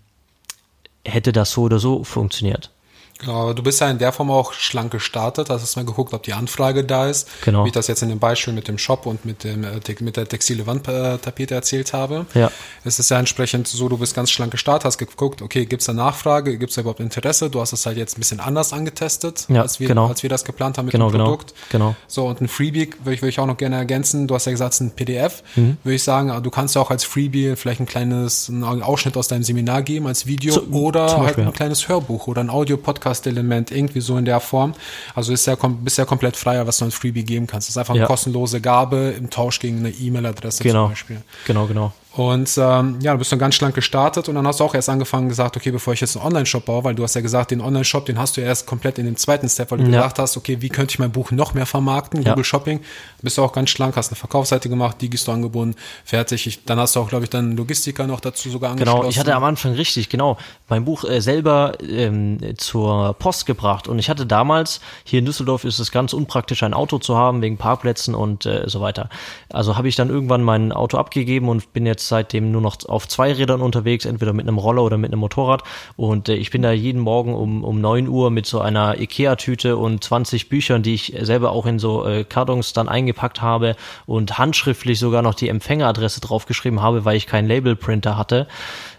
hätte 1.06 1.32
das 1.32 1.52
so 1.52 1.64
oder 1.64 1.80
so 1.80 2.04
funktioniert. 2.04 2.72
Genau, 3.20 3.52
du 3.52 3.62
bist 3.62 3.82
ja 3.82 3.90
in 3.90 3.98
der 3.98 4.14
Form 4.14 4.32
auch 4.32 4.54
schlank 4.54 4.92
gestartet, 4.92 5.50
hast 5.50 5.76
mal 5.76 5.84
geguckt, 5.84 6.14
ob 6.14 6.24
die 6.24 6.32
Anfrage 6.32 6.86
da 6.86 7.08
ist. 7.08 7.28
Genau. 7.44 7.66
Wie 7.66 7.68
ich 7.68 7.74
das 7.74 7.88
jetzt 7.88 8.02
in 8.02 8.08
dem 8.08 8.20
Beispiel 8.20 8.54
mit 8.54 8.70
dem 8.70 8.78
Shop 8.78 9.06
und 9.06 9.26
mit, 9.26 9.44
dem, 9.44 9.66
äh, 9.66 9.80
mit 10.00 10.16
der 10.16 10.26
textile 10.26 10.66
Wandtapete 10.66 11.54
erzählt 11.54 11.92
habe. 11.92 12.26
Ja. 12.34 12.50
Es 12.86 12.98
ist 12.98 13.10
ja 13.10 13.20
entsprechend 13.20 13.68
so, 13.68 13.90
du 13.90 13.98
bist 13.98 14.16
ganz 14.16 14.32
schlank 14.32 14.52
gestartet, 14.52 14.86
hast 14.86 14.98
geguckt, 14.98 15.42
okay, 15.42 15.66
gibt 15.66 15.82
es 15.82 15.88
da 15.88 15.94
Nachfrage, 15.94 16.58
gibt 16.58 16.70
es 16.70 16.76
da 16.76 16.82
überhaupt 16.82 17.02
Interesse? 17.02 17.50
Du 17.50 17.60
hast 17.60 17.74
es 17.74 17.86
halt 17.86 17.98
jetzt 17.98 18.18
ein 18.18 18.22
bisschen 18.22 18.40
anders 18.40 18.72
angetestet, 18.72 19.46
ja, 19.50 19.64
als, 19.64 19.82
wir, 19.82 19.90
genau. 19.90 20.08
als 20.08 20.24
wir 20.24 20.30
das 20.30 20.46
geplant 20.46 20.78
haben 20.78 20.86
mit 20.86 20.94
genau, 20.94 21.10
dem 21.10 21.14
genau, 21.14 21.26
Produkt. 21.26 21.54
Genau, 21.72 21.90
genau. 21.90 21.96
So, 22.08 22.26
und 22.26 22.40
ein 22.40 22.48
Freebie 22.48 22.92
würde 23.04 23.16
ich, 23.16 23.22
würde 23.22 23.30
ich 23.30 23.40
auch 23.40 23.48
noch 23.48 23.58
gerne 23.58 23.76
ergänzen. 23.76 24.28
Du 24.28 24.36
hast 24.36 24.46
ja 24.46 24.54
gesagt, 24.54 24.76
es 24.76 24.80
ist 24.80 24.88
ein 24.88 24.92
PDF. 24.92 25.44
Mhm. 25.58 25.76
Würde 25.84 25.96
ich 25.96 26.04
sagen, 26.04 26.42
du 26.42 26.50
kannst 26.50 26.76
ja 26.76 26.82
auch 26.82 26.90
als 26.90 27.04
Freebie 27.04 27.58
vielleicht 27.58 27.82
ein 27.82 27.86
kleines, 27.86 28.48
einen 28.48 28.64
Ausschnitt 28.64 29.18
aus 29.18 29.28
deinem 29.28 29.44
Seminar 29.44 29.82
geben 29.82 30.08
als 30.08 30.26
Video 30.26 30.54
zu, 30.54 30.72
oder 30.72 31.06
Beispiel, 31.06 31.26
halt 31.26 31.38
ein 31.38 31.46
ja. 31.48 31.52
kleines 31.52 31.90
Hörbuch 31.90 32.28
oder 32.28 32.40
ein 32.40 32.50
Audio-Podcast 32.50 33.09
Podcast-Element, 33.10 33.72
irgendwie 33.72 34.02
so 34.02 34.18
in 34.18 34.26
der 34.26 34.40
Form. 34.40 34.74
Also 35.16 35.34
ist 35.34 35.46
ja, 35.48 35.56
bist 35.56 35.98
ja 35.98 36.06
komplett 36.06 36.38
freier, 36.38 36.66
was 36.68 36.78
du 36.78 36.86
als 36.86 36.96
Freebie 36.96 37.24
geben 37.24 37.48
kannst. 37.48 37.68
Das 37.68 37.74
ist 37.74 37.78
einfach 37.78 37.94
eine 37.94 38.02
ja. 38.02 38.08
kostenlose 38.08 38.62
Gabe 38.62 39.16
im 39.18 39.30
Tausch 39.30 39.60
gegen 39.60 39.80
eine 39.80 39.90
E-Mail-Adresse 39.90 40.64
genau. 40.64 40.84
zum 40.84 40.92
Beispiel. 40.92 41.22
Genau, 41.46 41.66
genau. 41.66 41.94
Und 42.20 42.58
ähm, 42.58 43.00
ja, 43.02 43.14
du 43.14 43.18
bist 43.18 43.32
dann 43.32 43.40
ganz 43.40 43.56
schlank 43.56 43.76
gestartet 43.76 44.28
und 44.28 44.36
dann 44.36 44.46
hast 44.46 44.60
du 44.60 44.66
auch 44.66 44.76
erst 44.76 44.90
angefangen 44.90 45.30
gesagt, 45.30 45.56
okay, 45.56 45.72
bevor 45.72 45.94
ich 45.94 46.02
jetzt 46.02 46.18
einen 46.18 46.26
Online-Shop 46.26 46.66
baue, 46.66 46.84
weil 46.84 46.94
du 46.94 47.04
hast 47.04 47.16
ja 47.16 47.22
gesagt, 47.22 47.52
den 47.52 47.62
Online-Shop, 47.62 48.06
den 48.06 48.20
hast 48.20 48.36
du 48.36 48.42
erst 48.42 48.68
komplett 48.68 49.00
in 49.00 49.06
dem 49.06 49.16
zweiten 49.16 49.48
Step, 49.48 49.72
weil 49.72 49.78
du 49.78 49.86
ja. 49.86 49.92
gesagt 49.92 50.20
hast, 50.20 50.36
okay, 50.36 50.58
wie 50.60 50.68
könnte 50.68 50.92
ich 50.92 51.00
mein 51.00 51.14
Buch 51.14 51.32
noch 51.32 51.54
mehr 51.54 51.66
vermarkten, 51.66 52.22
ja. 52.22 52.32
Google 52.32 52.44
Shopping, 52.44 52.82
bist 53.22 53.38
du 53.38 53.42
auch 53.42 53.54
ganz 53.54 53.70
schlank, 53.70 53.96
hast 53.96 54.10
eine 54.12 54.18
Verkaufsseite 54.18 54.68
gemacht, 54.68 54.98
du 55.00 55.32
angebunden, 55.32 55.78
fertig. 56.04 56.46
Ich, 56.46 56.66
dann 56.66 56.78
hast 56.78 56.98
du 56.98 57.00
auch, 57.00 57.08
glaube 57.08 57.24
ich, 57.24 57.30
dann 57.30 57.56
Logistiker 57.56 58.06
noch 58.06 58.20
dazu 58.20 58.50
sogar 58.50 58.72
angeschlossen. 58.72 59.00
Genau, 59.00 59.10
ich 59.10 59.18
hatte 59.18 59.34
am 59.34 59.46
Anfang 59.46 59.72
richtig, 59.76 60.10
genau, 60.10 60.38
mein 60.68 60.84
Buch 60.84 61.06
äh, 61.06 61.22
selber 61.22 61.78
ähm, 61.82 62.38
zur 62.58 63.14
Post 63.14 63.46
gebracht 63.46 63.88
und 63.88 63.98
ich 63.98 64.10
hatte 64.10 64.26
damals, 64.26 64.82
hier 65.06 65.20
in 65.20 65.26
Düsseldorf 65.26 65.64
ist 65.64 65.80
es 65.80 65.90
ganz 65.90 66.12
unpraktisch, 66.12 66.64
ein 66.64 66.74
Auto 66.74 66.98
zu 66.98 67.16
haben, 67.16 67.42
wegen 67.42 67.56
Parkplätzen 67.56 68.14
und 68.14 68.46
äh, 68.46 68.64
so 68.68 68.82
weiter. 68.82 69.08
Also 69.50 69.78
habe 69.78 69.88
ich 69.88 69.96
dann 69.96 70.10
irgendwann 70.10 70.44
mein 70.44 70.74
Auto 70.74 70.98
abgegeben 70.98 71.48
und 71.48 71.72
bin 71.72 71.86
jetzt 71.86 72.09
seitdem 72.10 72.52
nur 72.52 72.62
noch 72.62 72.78
auf 72.88 73.08
zwei 73.08 73.32
Rädern 73.32 73.62
unterwegs, 73.62 74.06
entweder 74.06 74.34
mit 74.34 74.48
einem 74.48 74.58
Roller 74.58 74.84
oder 74.84 74.98
mit 74.98 75.12
einem 75.12 75.20
Motorrad. 75.20 75.64
Und 75.96 76.28
äh, 76.28 76.36
ich 76.36 76.52
bin 76.52 76.62
da 76.62 76.72
jeden 76.72 77.00
Morgen 77.00 77.34
um, 77.34 77.64
um 77.64 77.80
neun 77.80 78.08
Uhr 78.08 78.32
mit 78.32 78.46
so 78.46 78.60
einer 78.60 79.00
Ikea-Tüte 79.00 79.78
und 79.78 80.04
20 80.04 80.50
Büchern, 80.50 80.84
die 80.84 80.94
ich 80.96 81.16
selber 81.22 81.52
auch 81.52 81.66
in 81.66 81.80
so 81.80 82.06
äh, 82.06 82.24
Kartons 82.24 82.74
dann 82.74 82.90
eingepackt 82.90 83.42
habe 83.42 83.76
und 84.06 84.38
handschriftlich 84.38 85.00
sogar 85.00 85.22
noch 85.22 85.36
die 85.36 85.50
Empfängeradresse 85.50 86.20
draufgeschrieben 86.20 86.82
habe, 86.82 87.06
weil 87.06 87.16
ich 87.16 87.28
keinen 87.28 87.48
Labelprinter 87.48 88.18
hatte 88.18 88.48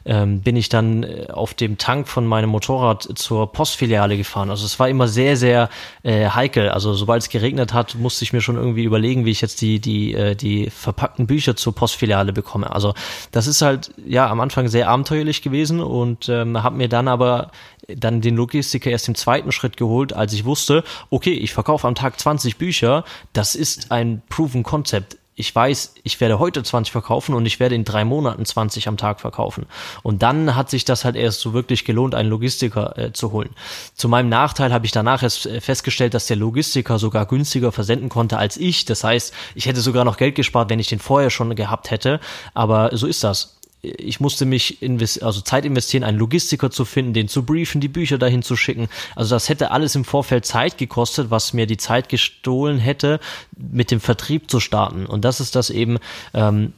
ähm, 0.05 0.41
bin 0.41 0.57
ich 0.57 0.69
dann 0.69 1.03
äh, 1.03 1.27
auf 1.33 1.55
dem 1.55 1.79
Tank 1.79 2.09
von 2.09 2.27
meinem 2.27 2.51
Motorrad 2.51 3.09
zur 3.15 3.53
Postfiliale 3.53 4.17
gefahren. 4.17 4.51
Also 4.51 4.65
es 4.65 4.79
war 4.79 4.89
immer 4.89 5.09
sehr, 5.09 5.37
sehr 5.37 5.69
äh, 6.03 6.29
heikel. 6.29 6.69
Also 6.69 6.95
sobald 6.95 7.23
es 7.23 7.29
geregnet 7.29 7.73
hat, 7.73 7.95
musste 7.97 8.25
ich 8.25 8.33
mir 8.33 8.41
schon 8.41 8.57
irgendwie 8.57 8.85
überlegen, 8.85 9.25
wie 9.25 9.31
ich 9.31 9.41
jetzt 9.41 9.61
die, 9.61 9.81
die, 9.81 10.15
äh, 10.15 10.35
die 10.35 10.71
verpackten 10.71 11.27
Bücher 11.27 11.57
zur 11.57 11.75
Postfiliale 11.75 12.33
bekomme. 12.33 12.71
Also 12.71 12.95
das 13.33 13.47
ist 13.47 13.63
halt 13.63 13.91
ja 14.07 14.29
am 14.29 14.41
Anfang 14.41 14.69
sehr 14.69 14.89
abenteuerlich 14.89 15.43
gewesen 15.43 15.81
und 15.81 16.29
ähm, 16.29 16.63
habe 16.63 16.77
mir 16.77 16.89
dann 16.89 17.09
aber 17.09 17.51
dann 17.89 18.21
den 18.21 18.37
Logistiker 18.37 18.91
erst 18.91 19.09
im 19.09 19.15
zweiten 19.15 19.53
Schritt 19.53 19.77
geholt, 19.77 20.13
als 20.13 20.33
ich 20.33 20.45
wusste, 20.45 20.85
okay, 21.11 21.33
ich 21.33 21.53
verkaufe 21.53 21.87
am 21.87 21.95
Tag 21.95 22.21
20 22.21 22.57
Bücher, 22.57 23.05
das 23.33 23.55
ist 23.55 23.91
ein 23.91 24.23
proven 24.29 24.63
Concept 24.63 25.17
ich 25.41 25.55
weiß, 25.55 25.95
ich 26.03 26.21
werde 26.21 26.39
heute 26.39 26.63
20 26.63 26.93
verkaufen 26.93 27.35
und 27.35 27.47
ich 27.47 27.59
werde 27.59 27.75
in 27.75 27.85
drei 27.85 28.05
Monaten 28.05 28.45
20 28.45 28.87
am 28.89 28.97
Tag 28.97 29.21
verkaufen. 29.21 29.67
Und 30.03 30.23
dann 30.23 30.55
hat 30.55 30.71
sich 30.71 30.85
das 30.85 31.05
halt 31.05 31.17
erst 31.17 31.41
so 31.41 31.55
wirklich 31.55 31.85
gelohnt, 31.85 32.15
einen 32.15 32.29
Logistiker 32.29 32.97
äh, 32.99 33.13
zu 33.13 33.33
holen. 33.33 33.51
Zu 33.95 34.09
meinem 34.09 34.29
Nachteil 34.29 34.73
habe 34.73 34.85
ich 34.85 34.93
danach 34.93 35.23
erst 35.23 35.47
äh, 35.47 35.61
festgestellt, 35.61 36.15
dass 36.15 36.27
der 36.27 36.37
Logistiker 36.37 36.99
sogar 36.99 37.27
günstiger 37.27 37.73
versenden 37.73 38.11
konnte 38.11 38.37
als 38.37 38.59
ich. 38.59 38.85
Das 38.85 39.03
heißt, 39.03 39.35
ich 39.55 39.67
hätte 39.67 39.81
sogar 39.81 40.05
noch 40.05 40.19
Geld 40.19 40.35
gespart, 40.35 40.69
wenn 40.69 40.79
ich 40.79 40.89
den 40.89 40.99
vorher 40.99 41.31
schon 41.31 41.57
gehabt 41.57 41.91
hätte. 41.91 42.21
Aber 42.53 42.95
so 42.97 43.07
ist 43.07 43.25
das 43.25 43.60
ich 43.83 44.21
musste 44.21 44.45
mich 44.45 44.83
invest 44.83 45.23
also 45.23 45.41
Zeit 45.41 45.65
investieren, 45.65 46.05
einen 46.05 46.19
Logistiker 46.19 46.71
zu 46.71 46.85
finden, 46.85 47.15
den 47.15 47.29
zu 47.29 47.45
briefen, 47.45 47.81
die 47.81 47.89
Bücher 47.89 48.19
dahin 48.19 48.43
zu 48.43 48.57
schicken. 48.57 48.89
Also 49.17 49.35
das 49.35 49.49
hätte 49.49 49.71
alles 49.71 49.95
im 49.95 50.05
Vorfeld 50.05 50.45
Zeit 50.45 50.77
gekostet, 50.77 51.31
was 51.31 51.53
mir 51.53 51.67
die 51.67 51.79
Zeit 51.79 52.09
gestohlen 52.09 52.79
hätte, 52.79 53.21
mit 53.57 53.91
dem 53.91 54.01
Vertrieb 54.01 54.51
zu 54.51 54.61
starten. 54.61 55.07
Und 55.07 55.25
das 55.25 55.41
ist 55.41 55.57
das 55.57 55.71
eben, 55.71 55.99
ähm, 56.35 56.73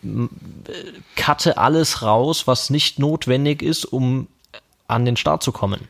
cutte 1.17 1.59
alles 1.59 2.03
raus, 2.03 2.47
was 2.47 2.71
nicht 2.71 2.99
notwendig 2.99 3.63
ist, 3.63 3.85
um 3.85 4.29
an 4.87 5.05
den 5.05 5.17
Start 5.17 5.43
zu 5.43 5.51
kommen. 5.51 5.89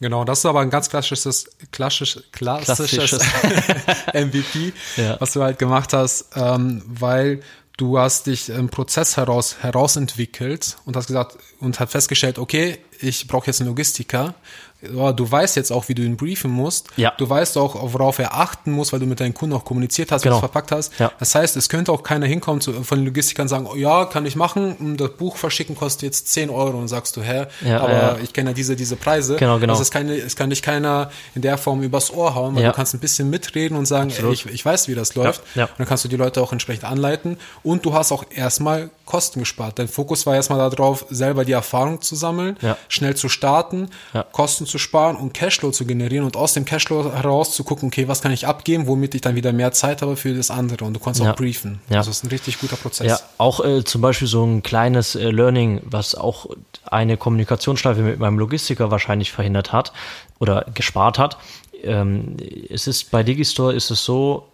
Genau, 0.00 0.24
das 0.24 0.38
ist 0.38 0.46
aber 0.46 0.60
ein 0.60 0.70
ganz 0.70 0.88
klassisches, 0.88 1.50
klassisch, 1.72 2.20
klassisches, 2.30 3.18
klassisches. 3.18 3.20
MVP, 4.14 4.72
ja. 4.96 5.20
was 5.20 5.32
du 5.32 5.42
halt 5.42 5.58
gemacht 5.58 5.92
hast, 5.92 6.30
ähm, 6.36 6.82
weil 6.86 7.40
du 7.78 7.98
hast 7.98 8.26
dich 8.26 8.50
im 8.50 8.68
Prozess 8.68 9.16
heraus 9.16 9.56
herausentwickelt 9.62 10.76
und 10.84 10.96
hast 10.96 11.06
gesagt 11.06 11.38
und 11.60 11.80
hat 11.80 11.90
festgestellt, 11.90 12.38
okay, 12.38 12.78
ich 13.00 13.26
brauche 13.28 13.46
jetzt 13.46 13.60
einen 13.60 13.70
Logistiker 13.70 14.34
du 14.80 15.30
weißt 15.30 15.56
jetzt 15.56 15.72
auch, 15.72 15.88
wie 15.88 15.94
du 15.94 16.02
ihn 16.02 16.16
briefen 16.16 16.52
musst. 16.52 16.86
Ja. 16.96 17.12
Du 17.18 17.28
weißt 17.28 17.58
auch, 17.58 17.92
worauf 17.92 18.20
er 18.20 18.34
achten 18.34 18.70
muss, 18.70 18.92
weil 18.92 19.00
du 19.00 19.06
mit 19.06 19.18
deinen 19.18 19.34
Kunden 19.34 19.56
auch 19.56 19.64
kommuniziert 19.64 20.12
hast, 20.12 20.22
genau. 20.22 20.36
was 20.36 20.40
verpackt 20.40 20.70
hast. 20.70 20.98
Ja. 21.00 21.10
Das 21.18 21.34
heißt, 21.34 21.56
es 21.56 21.68
könnte 21.68 21.90
auch 21.90 22.04
keiner 22.04 22.26
hinkommen 22.26 22.60
zu, 22.60 22.72
von 22.84 22.98
den 22.98 23.06
Logistikern 23.06 23.44
und 23.44 23.48
sagen, 23.48 23.66
oh, 23.68 23.74
ja, 23.74 24.04
kann 24.04 24.24
ich 24.24 24.36
machen, 24.36 24.96
das 24.96 25.10
Buch 25.10 25.36
verschicken 25.36 25.74
kostet 25.74 26.02
jetzt 26.04 26.28
10 26.28 26.50
Euro 26.50 26.78
und 26.78 26.86
sagst 26.86 27.16
du, 27.16 27.22
hä, 27.22 27.46
ja, 27.64 27.80
aber 27.80 27.92
ja. 27.92 28.16
ich 28.22 28.32
kenne 28.32 28.50
ja 28.50 28.54
diese, 28.54 28.76
diese 28.76 28.94
Preise. 28.94 29.36
Genau, 29.36 29.58
genau. 29.58 29.72
Also 29.72 29.82
es, 29.82 29.90
kann, 29.90 30.08
es 30.08 30.36
kann 30.36 30.50
dich 30.50 30.62
keiner 30.62 31.10
in 31.34 31.42
der 31.42 31.58
Form 31.58 31.82
übers 31.82 32.12
Ohr 32.12 32.36
hauen, 32.36 32.54
weil 32.54 32.62
du 32.62 32.72
kannst 32.72 32.94
ein 32.94 33.00
bisschen 33.00 33.30
mitreden 33.30 33.76
und 33.76 33.86
sagen, 33.86 34.10
ey, 34.16 34.32
ich, 34.32 34.46
ich 34.46 34.64
weiß, 34.64 34.86
wie 34.86 34.94
das 34.94 35.16
läuft. 35.16 35.42
Ja. 35.56 35.64
Und 35.64 35.78
dann 35.78 35.86
kannst 35.88 36.04
du 36.04 36.08
die 36.08 36.16
Leute 36.16 36.40
auch 36.40 36.52
entsprechend 36.52 36.84
anleiten 36.84 37.38
und 37.64 37.84
du 37.84 37.94
hast 37.94 38.12
auch 38.12 38.24
erstmal 38.30 38.90
Kosten 39.06 39.40
gespart. 39.40 39.78
Dein 39.78 39.88
Fokus 39.88 40.26
war 40.26 40.36
erstmal 40.36 40.70
darauf, 40.70 41.06
selber 41.08 41.44
die 41.44 41.52
Erfahrung 41.52 42.00
zu 42.00 42.14
sammeln, 42.14 42.56
schnell 42.88 43.16
zu 43.16 43.28
starten, 43.28 43.88
Kosten 44.32 44.67
zu 44.68 44.78
sparen 44.78 45.16
und 45.16 45.34
Cashflow 45.34 45.70
zu 45.70 45.84
generieren 45.86 46.24
und 46.24 46.36
aus 46.36 46.54
dem 46.54 46.64
Cashflow 46.64 47.12
heraus 47.12 47.54
zu 47.54 47.64
gucken, 47.64 47.88
okay, 47.88 48.06
was 48.06 48.22
kann 48.22 48.32
ich 48.32 48.46
abgeben, 48.46 48.86
womit 48.86 49.14
ich 49.14 49.20
dann 49.20 49.34
wieder 49.34 49.52
mehr 49.52 49.72
Zeit 49.72 50.02
habe 50.02 50.16
für 50.16 50.34
das 50.34 50.50
andere 50.50 50.84
und 50.84 50.94
du 50.94 51.00
kannst 51.00 51.20
ja. 51.20 51.32
auch 51.32 51.36
briefen. 51.36 51.80
Ja. 51.90 51.98
Also 51.98 52.10
es 52.10 52.18
ist 52.18 52.24
ein 52.24 52.28
richtig 52.28 52.60
guter 52.60 52.76
Prozess. 52.76 53.06
Ja, 53.06 53.20
auch 53.38 53.64
äh, 53.64 53.84
zum 53.84 54.00
Beispiel 54.00 54.28
so 54.28 54.44
ein 54.44 54.62
kleines 54.62 55.14
äh, 55.14 55.30
Learning, 55.30 55.80
was 55.84 56.14
auch 56.14 56.46
eine 56.84 57.16
Kommunikationsschleife 57.16 58.02
mit 58.02 58.18
meinem 58.18 58.38
Logistiker 58.38 58.90
wahrscheinlich 58.90 59.32
verhindert 59.32 59.72
hat 59.72 59.92
oder 60.38 60.66
gespart 60.74 61.18
hat. 61.18 61.38
Ähm, 61.82 62.36
es 62.68 62.86
ist 62.86 63.10
bei 63.10 63.22
Digistore 63.22 63.74
ist 63.74 63.90
es 63.90 64.04
so, 64.04 64.46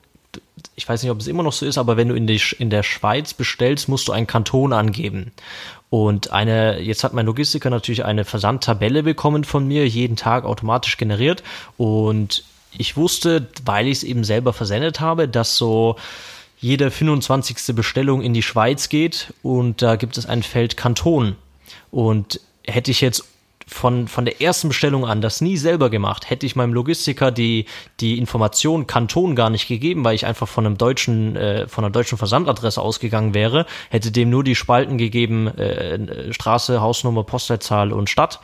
ich 0.77 0.89
weiß 0.89 1.03
nicht, 1.03 1.11
ob 1.11 1.21
es 1.21 1.27
immer 1.27 1.43
noch 1.43 1.53
so 1.53 1.67
ist, 1.67 1.79
aber 1.79 1.97
wenn 1.97 2.09
du 2.09 2.15
in, 2.15 2.27
die, 2.27 2.41
in 2.59 2.71
der 2.71 2.83
Schweiz 2.83 3.35
bestellst, 3.35 3.89
musst 3.89 4.09
du 4.09 4.13
einen 4.13 4.27
Kanton 4.27 4.73
angeben. 4.73 5.33
Und 5.95 6.33
eine, 6.33 6.81
jetzt 6.81 7.05
hat 7.05 7.13
mein 7.13 7.25
Logistiker 7.25 7.71
natürlich 7.71 8.05
eine 8.05 8.25
Versandtabelle 8.25 9.05
bekommen 9.05 9.45
von 9.45 9.65
mir, 9.69 9.87
jeden 9.87 10.17
Tag 10.17 10.45
automatisch 10.45 10.97
generiert. 10.97 11.45
Und 11.77 12.43
ich 12.77 12.97
wusste, 12.97 13.47
weil 13.65 13.87
ich 13.87 13.99
es 13.99 14.03
eben 14.03 14.25
selber 14.25 14.53
versendet 14.53 14.99
habe, 14.99 15.29
dass 15.29 15.57
so 15.57 15.95
jede 16.59 16.91
25. 16.91 17.77
Bestellung 17.77 18.23
in 18.23 18.35
die 18.35 18.43
Schweiz 18.43 18.89
geht 18.89 19.35
und 19.45 19.83
da 19.83 19.95
gibt 19.95 20.19
es 20.19 20.27
ein 20.27 20.43
Feld 20.43 20.77
Kanton. 20.77 21.37
Und 21.93 22.41
hätte 22.67 22.91
ich 22.91 23.01
jetzt 23.01 23.25
von, 23.67 24.09
von 24.09 24.25
der 24.25 24.41
ersten 24.41 24.69
Bestellung 24.69 25.07
an 25.07 25.21
das 25.21 25.41
nie 25.41 25.57
selber 25.57 25.91
gemacht. 25.91 26.29
Hätte 26.31 26.47
ich 26.47 26.57
meinem 26.57 26.73
Logistiker 26.73 27.31
die, 27.31 27.67
die 28.01 28.19
Information 28.19 28.87
Kanton 28.87 29.35
gar 29.35 29.51
nicht 29.51 29.69
gegeben, 29.69 30.05
weil 30.05 30.15
ich 30.15 30.27
einfach 30.27 30.49
von 30.49 30.67
einem 30.67 30.79
deutschen, 30.79 31.37
äh, 31.37 31.69
von 31.69 31.85
einer 31.85 31.93
deutschen 31.93 32.19
Versandadresse 32.19 32.81
ausgegangen 32.81 33.35
wäre, 33.35 33.67
hätte 33.91 34.11
dem 34.11 34.31
nur 34.31 34.45
die 34.45 34.55
Spalten 34.55 34.99
gegeben, 34.99 35.49
äh, 35.59 36.33
Straße, 36.33 36.81
Hausnummer, 36.81 37.25
Postleitzahl 37.25 37.93
und 37.93 38.11
Stadt 38.11 38.41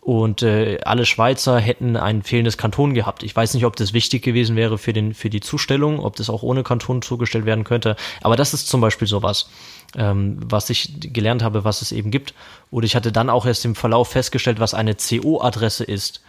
und 0.00 0.42
äh, 0.42 0.78
alle 0.84 1.04
Schweizer 1.04 1.58
hätten 1.58 1.96
ein 1.96 2.22
fehlendes 2.22 2.56
Kanton 2.56 2.94
gehabt. 2.94 3.22
Ich 3.22 3.36
weiß 3.36 3.52
nicht, 3.52 3.66
ob 3.66 3.76
das 3.76 3.92
wichtig 3.92 4.22
gewesen 4.22 4.56
wäre 4.56 4.78
für, 4.78 4.94
den, 4.94 5.12
für 5.12 5.28
die 5.28 5.40
Zustellung, 5.40 6.00
ob 6.00 6.16
das 6.16 6.30
auch 6.30 6.42
ohne 6.42 6.62
Kanton 6.62 7.02
zugestellt 7.02 7.44
werden 7.44 7.64
könnte. 7.64 7.96
Aber 8.22 8.36
das 8.36 8.54
ist 8.54 8.68
zum 8.68 8.80
Beispiel 8.80 9.06
sowas, 9.06 9.50
ähm, 9.96 10.38
was 10.44 10.70
ich 10.70 11.12
gelernt 11.12 11.42
habe, 11.42 11.64
was 11.64 11.82
es 11.82 11.92
eben 11.92 12.10
gibt. 12.10 12.34
Oder 12.70 12.86
ich 12.86 12.96
hatte 12.96 13.12
dann 13.12 13.30
auch 13.30 13.46
erst 13.46 13.64
im 13.64 13.74
Verlauf 13.74 14.08
festgestellt, 14.08 14.60
was 14.60 14.74
eine 14.74 14.94
CO-Adresse 14.94 15.84
ist 15.84 16.22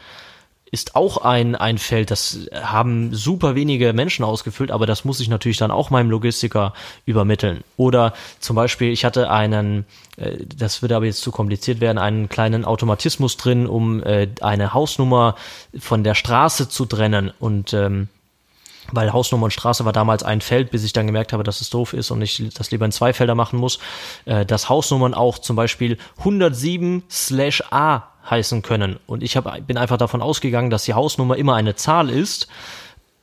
ist 0.71 0.95
auch 0.95 1.17
ein, 1.17 1.55
ein 1.55 1.77
Feld, 1.77 2.11
das 2.11 2.47
haben 2.53 3.13
super 3.13 3.55
wenige 3.55 3.91
Menschen 3.91 4.23
ausgefüllt, 4.23 4.71
aber 4.71 4.85
das 4.85 5.03
muss 5.03 5.19
ich 5.19 5.27
natürlich 5.27 5.57
dann 5.57 5.69
auch 5.69 5.89
meinem 5.89 6.09
Logistiker 6.09 6.73
übermitteln. 7.05 7.65
Oder 7.75 8.13
zum 8.39 8.55
Beispiel, 8.55 8.89
ich 8.89 9.03
hatte 9.03 9.29
einen, 9.29 9.85
äh, 10.15 10.37
das 10.57 10.81
würde 10.81 10.95
aber 10.95 11.05
jetzt 11.05 11.21
zu 11.21 11.31
kompliziert 11.31 11.81
werden, 11.81 11.97
einen 11.97 12.29
kleinen 12.29 12.63
Automatismus 12.63 13.35
drin, 13.35 13.67
um 13.67 14.01
äh, 14.01 14.29
eine 14.39 14.73
Hausnummer 14.73 15.35
von 15.77 16.05
der 16.05 16.15
Straße 16.15 16.69
zu 16.69 16.85
trennen 16.85 17.33
und 17.37 17.73
ähm, 17.73 18.07
weil 18.91 19.13
Hausnummer 19.13 19.45
und 19.45 19.51
Straße 19.51 19.85
war 19.85 19.93
damals 19.93 20.23
ein 20.23 20.41
Feld, 20.41 20.71
bis 20.71 20.83
ich 20.83 20.93
dann 20.93 21.07
gemerkt 21.07 21.33
habe, 21.33 21.43
dass 21.43 21.61
es 21.61 21.69
doof 21.69 21.93
ist 21.93 22.11
und 22.11 22.21
ich 22.21 22.43
das 22.53 22.71
lieber 22.71 22.85
in 22.85 22.91
zwei 22.91 23.13
Felder 23.13 23.35
machen 23.35 23.59
muss, 23.59 23.79
äh, 24.25 24.45
dass 24.45 24.69
Hausnummern 24.69 25.13
auch 25.13 25.39
zum 25.39 25.55
Beispiel 25.55 25.97
107 26.19 27.03
slash 27.09 27.63
A 27.71 28.03
heißen 28.29 28.61
können. 28.61 28.99
Und 29.07 29.23
ich 29.23 29.35
hab, 29.35 29.65
bin 29.65 29.77
einfach 29.77 29.97
davon 29.97 30.21
ausgegangen, 30.21 30.69
dass 30.69 30.85
die 30.85 30.93
Hausnummer 30.93 31.37
immer 31.37 31.55
eine 31.55 31.75
Zahl 31.75 32.09
ist, 32.09 32.47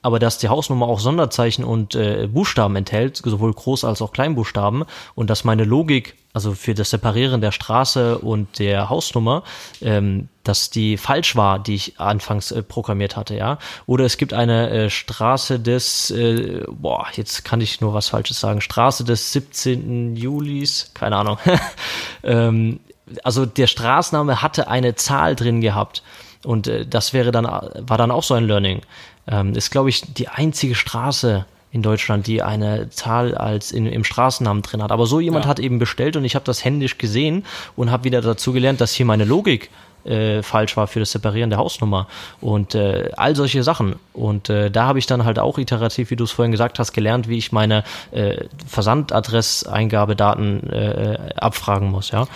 aber 0.02 0.18
dass 0.18 0.38
die 0.38 0.48
Hausnummer 0.48 0.86
auch 0.86 1.00
Sonderzeichen 1.00 1.64
und 1.64 1.94
äh, 1.94 2.28
Buchstaben 2.32 2.76
enthält, 2.76 3.16
sowohl 3.16 3.50
Groß- 3.50 3.86
als 3.86 4.00
auch 4.00 4.12
Kleinbuchstaben, 4.12 4.84
und 5.14 5.28
dass 5.28 5.44
meine 5.44 5.64
Logik, 5.64 6.16
also 6.32 6.54
für 6.54 6.74
das 6.74 6.90
Separieren 6.90 7.40
der 7.40 7.50
Straße 7.50 8.18
und 8.18 8.58
der 8.58 8.88
Hausnummer, 8.90 9.42
ähm, 9.80 10.28
dass 10.44 10.70
die 10.70 10.96
falsch 10.96 11.34
war, 11.36 11.58
die 11.58 11.74
ich 11.74 12.00
anfangs 12.00 12.52
äh, 12.52 12.62
programmiert 12.62 13.16
hatte, 13.16 13.34
ja. 13.34 13.58
Oder 13.86 14.04
es 14.04 14.18
gibt 14.18 14.32
eine 14.32 14.70
äh, 14.70 14.90
Straße 14.90 15.58
des, 15.58 16.10
äh, 16.10 16.64
boah, 16.68 17.06
jetzt 17.14 17.44
kann 17.44 17.60
ich 17.60 17.80
nur 17.80 17.92
was 17.92 18.08
Falsches 18.08 18.38
sagen, 18.38 18.60
Straße 18.60 19.04
des 19.04 19.32
17. 19.32 20.14
Julis, 20.16 20.92
keine 20.94 21.16
Ahnung. 21.16 21.38
ähm, 22.22 22.80
also 23.24 23.46
der 23.46 23.66
Straßenname 23.66 24.42
hatte 24.42 24.68
eine 24.68 24.94
Zahl 24.94 25.34
drin 25.34 25.60
gehabt. 25.60 26.02
Und 26.44 26.68
äh, 26.68 26.86
das 26.86 27.12
wäre 27.12 27.32
dann, 27.32 27.44
war 27.44 27.98
dann 27.98 28.10
auch 28.10 28.22
so 28.22 28.34
ein 28.34 28.46
Learning. 28.46 28.80
Ähm, 29.26 29.54
ist, 29.54 29.70
glaube 29.70 29.88
ich, 29.90 30.02
die 30.14 30.28
einzige 30.28 30.74
Straße, 30.74 31.44
in 31.70 31.82
Deutschland, 31.82 32.26
die 32.26 32.42
eine 32.42 32.88
Zahl 32.90 33.34
als 33.34 33.72
in, 33.72 33.86
im 33.86 34.04
Straßennamen 34.04 34.62
drin 34.62 34.82
hat. 34.82 34.90
Aber 34.90 35.06
so 35.06 35.20
jemand 35.20 35.44
Ja. 35.44 35.50
hat 35.50 35.60
eben 35.60 35.78
bestellt 35.78 36.16
und 36.16 36.24
ich 36.24 36.34
habe 36.34 36.44
das 36.44 36.64
händisch 36.64 36.96
gesehen 36.96 37.44
und 37.76 37.90
habe 37.90 38.04
wieder 38.04 38.22
dazu 38.22 38.52
gelernt, 38.52 38.80
dass 38.80 38.94
hier 38.94 39.04
meine 39.04 39.24
Logik 39.24 39.68
äh, 40.04 40.42
falsch 40.42 40.76
war 40.78 40.86
für 40.86 41.00
das 41.00 41.12
Separieren 41.12 41.50
der 41.50 41.58
Hausnummer 41.58 42.06
und 42.40 42.74
äh, 42.74 43.10
all 43.16 43.36
solche 43.36 43.62
Sachen. 43.62 43.96
Und 44.14 44.48
äh, 44.48 44.70
da 44.70 44.86
habe 44.86 44.98
ich 44.98 45.04
dann 45.06 45.24
halt 45.26 45.38
auch 45.38 45.58
iterativ, 45.58 46.10
wie 46.10 46.16
du 46.16 46.24
es 46.24 46.30
vorhin 46.30 46.52
gesagt 46.52 46.78
hast, 46.78 46.92
gelernt, 46.92 47.28
wie 47.28 47.36
ich 47.36 47.52
meine 47.52 47.84
äh, 48.12 48.44
Versandadresseingabedaten 48.66 50.70
äh, 50.70 51.18
abfragen 51.36 51.90
muss, 51.90 52.10
ja. 52.12 52.26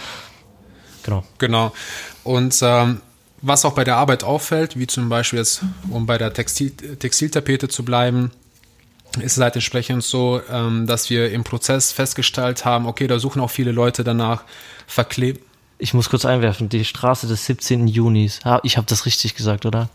Genau. 1.05 1.25
Genau. 1.39 1.73
Und 2.23 2.55
ähm, 2.63 3.01
was 3.43 3.65
auch 3.65 3.75
bei 3.75 3.85
der 3.85 3.97
Arbeit 3.97 4.25
auffällt, 4.25 4.79
wie 4.79 4.87
zum 4.87 5.09
Beispiel 5.09 5.39
jetzt, 5.41 5.63
um 5.91 6.07
bei 6.07 6.17
der 6.19 6.33
Textil, 6.33 6.71
Textiltapete 6.71 7.69
zu 7.69 7.85
bleiben, 7.85 8.31
ist 9.21 9.37
es 9.37 9.43
halt 9.43 9.55
entsprechend 9.57 10.03
so, 10.05 10.41
ähm, 10.51 10.87
dass 10.87 11.11
wir 11.11 11.31
im 11.33 11.45
Prozess 11.45 11.93
festgestellt 11.93 12.65
haben, 12.65 12.87
okay, 12.87 13.07
da 13.07 13.19
suchen 13.19 13.43
auch 13.43 13.51
viele 13.51 13.73
Leute 13.73 14.05
danach 14.05 14.45
verklebt. 14.87 15.45
Ich 15.79 15.93
muss 15.93 16.09
kurz 16.09 16.25
einwerfen, 16.25 16.69
die 16.69 16.85
Straße 16.85 17.27
des 17.27 17.45
17. 17.47 17.89
Junis. 17.89 18.41
Ich 18.63 18.77
habe 18.77 18.87
das 18.87 19.05
richtig 19.05 19.35
gesagt, 19.35 19.67
oder? 19.67 19.89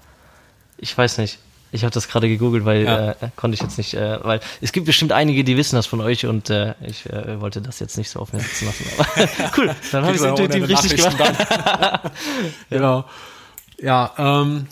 Ich 0.77 0.95
weiß 0.95 1.17
nicht. 1.17 1.39
Ich 1.71 1.83
habe 1.83 1.93
das 1.93 2.07
gerade 2.07 2.27
gegoogelt, 2.29 2.63
weil 2.65 2.83
Ja. 2.83 3.11
äh, 3.11 3.15
konnte 3.35 3.55
ich 3.55 3.61
jetzt 3.61 3.77
nicht, 3.77 3.93
äh, 3.93 4.23
weil 4.23 4.39
es 4.61 4.71
gibt 4.71 4.85
bestimmt 4.85 5.11
einige, 5.11 5.43
die 5.43 5.57
wissen 5.57 5.75
das 5.75 5.85
von 5.85 5.99
euch 5.99 6.25
und 6.25 6.49
äh, 6.49 6.75
ich 6.81 7.05
äh, 7.07 7.41
wollte 7.41 7.61
das 7.61 7.79
jetzt 7.79 7.97
nicht 7.97 8.09
so 8.09 8.19
auf 8.19 8.31
mir 8.33 8.39
sitzen 8.39 8.65
lassen. 8.67 8.85
Cool, 9.57 9.75
dann 9.91 10.03
habe 10.05 10.15
ich 10.15 10.21
es 10.21 10.27
intuitiv 10.27 10.67
richtig 10.69 10.95
gemacht. 10.97 11.17
Genau. 12.69 12.99
Ja, 12.99 13.05
ähm, 14.17 14.67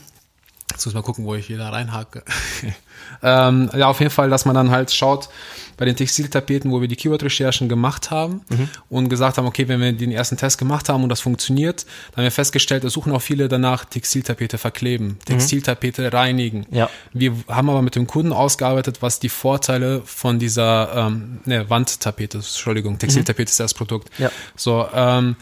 jetzt 0.72 0.86
muss 0.86 0.88
ich 0.92 0.96
mal 0.96 1.02
gucken, 1.04 1.26
wo 1.26 1.36
ich 1.36 1.50
wieder 1.50 1.72
reinhake. 1.72 2.24
ähm, 3.24 3.70
ja, 3.76 3.88
auf 3.88 4.00
jeden 4.00 4.12
Fall, 4.12 4.30
dass 4.30 4.46
man 4.46 4.56
dann 4.56 4.72
halt 4.72 4.92
schaut, 4.92 5.30
bei 5.78 5.84
den 5.84 5.96
Textiltapeten, 5.98 6.72
wo 6.72 6.80
wir 6.80 6.88
die 6.88 6.96
Keyword-Recherchen 6.96 7.68
gemacht 7.68 8.10
haben 8.10 8.42
Mhm. 8.50 8.70
und 8.90 9.10
gesagt 9.10 9.38
haben, 9.38 9.46
okay, 9.46 9.68
wenn 9.68 9.82
wir 9.82 9.92
den 9.92 10.12
ersten 10.12 10.38
Test 10.38 10.58
gemacht 10.58 10.88
haben 10.88 11.04
und 11.04 11.10
das 11.10 11.20
funktioniert, 11.20 11.86
dann 12.12 12.18
haben 12.18 12.24
wir 12.24 12.32
festgestellt, 12.32 12.86
es 12.86 12.94
suchen 12.94 13.12
auch 13.12 13.22
viele 13.22 13.50
danach 13.50 13.84
Textiltapete 13.84 14.58
verkleben, 14.58 15.20
Textiltapete 15.26 16.14
reinigen. 16.14 16.66
Mhm. 16.70 16.78
Ja. 16.78 16.90
Wir 17.12 17.34
haben 17.50 17.70
aber 17.70 17.82
mit 17.82 17.96
dem 17.96 18.08
Kunden 18.08 18.32
ausgearbeitet, 18.32 19.02
was 19.02 19.20
die 19.20 19.30
Vorteile 19.30 20.02
von 20.06 20.40
dieser 20.40 21.08
ähm, 21.08 21.40
ne, 21.46 21.70
Wandtapete, 21.70 22.38
Entschuldigung, 22.38 22.98
Textiltapete 22.98 23.50
ist 23.50 23.60
das 23.60 23.74
Produkt. 23.74 24.10
Ja. 24.18 24.32
So, 24.56 24.88
ähm, 24.94 25.36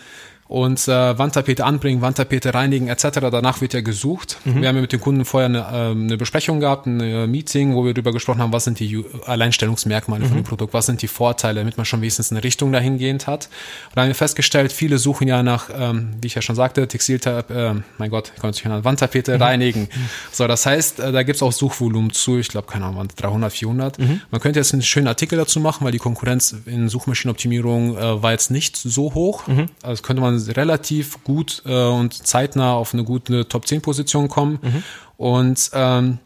und 0.54 0.88
äh, 0.88 1.18
Wandtapete 1.18 1.66
anbringen, 1.66 2.02
Wandtapete 2.04 2.54
reinigen 2.54 2.88
etc. 2.88 3.22
Danach 3.32 3.60
wird 3.60 3.74
ja 3.74 3.82
gesucht. 3.82 4.38
Wir 4.60 4.68
haben 4.68 4.76
ja 4.76 4.82
mit 4.84 4.94
dem 4.94 5.02
Kunden 5.02 5.26
vorher 5.26 5.50
eine, 5.50 5.66
ähm, 5.74 6.04
eine 6.04 6.16
Besprechung 6.16 6.60
gehabt, 6.60 6.86
ein 6.86 7.00
äh, 7.00 7.26
Meeting, 7.26 7.74
wo 7.74 7.84
wir 7.86 7.96
darüber 7.96 8.12
gesprochen 8.12 8.40
haben, 8.40 8.54
was 8.54 8.66
sind 8.66 8.80
die 8.80 9.04
Alleinstellungsmerkmale 9.26 10.26
von 10.26 10.36
dem 10.36 10.44
Produkt, 10.44 10.76
was 10.76 10.86
sind 10.86 11.02
die 11.02 11.08
Vorteile, 11.08 11.62
damit 11.62 11.78
man 11.78 11.88
schon 11.88 12.02
wenigstens 12.02 12.32
eine 12.32 12.44
Richtung 12.44 12.72
dahingehend 12.72 13.26
hat. 13.26 13.46
Und 13.86 13.96
dann 13.96 14.04
haben 14.04 14.10
wir 14.10 14.16
festgestellt, 14.16 14.72
viele 14.72 15.00
suchen 15.00 15.28
ja 15.28 15.42
nach, 15.42 15.72
ähm, 15.76 16.12
wie 16.22 16.28
ich 16.28 16.36
ja 16.36 16.44
schon 16.44 16.56
sagte, 16.56 16.88
Textiltap, 16.88 17.50
äh, 17.50 17.74
mein 17.98 18.12
Gott, 18.12 18.32
ich 18.36 18.44
nicht 18.44 18.66
an, 18.68 18.84
Wandtapete 18.84 19.40
reinigen. 19.40 19.90
So, 20.32 20.46
das 20.46 20.68
heißt, 20.68 21.00
äh, 21.00 21.12
da 21.12 21.24
gibt's 21.24 21.42
auch 21.42 21.52
Suchvolumen 21.52 22.12
zu, 22.12 22.38
ich 22.38 22.50
glaube, 22.50 22.68
keine 22.68 22.86
Ahnung, 22.86 23.08
300, 23.16 23.52
400. 23.52 23.98
Man 24.30 24.40
könnte 24.40 24.60
jetzt 24.60 24.72
einen 24.72 24.84
schönen 24.84 25.08
Artikel 25.08 25.36
dazu 25.36 25.60
machen, 25.60 25.84
weil 25.84 25.92
die 25.92 25.98
Konkurrenz 25.98 26.56
in 26.68 26.90
Suchmaschinenoptimierung 26.90 27.98
äh, 27.98 28.22
war 28.22 28.34
jetzt 28.34 28.52
nicht 28.52 28.78
so 28.78 29.16
hoch. 29.16 29.46
Also 29.82 30.04
könnte 30.04 30.22
man 30.22 30.43
relativ 30.50 31.24
gut 31.24 31.62
äh, 31.66 31.88
und 31.88 32.14
zeitnah 32.28 32.74
auf 32.74 32.94
eine 32.94 33.04
gute 33.04 33.48
Top-10-Position 33.48 34.28
kommen. 34.28 34.84
Und 35.18 35.70
ähm, 35.74 36.20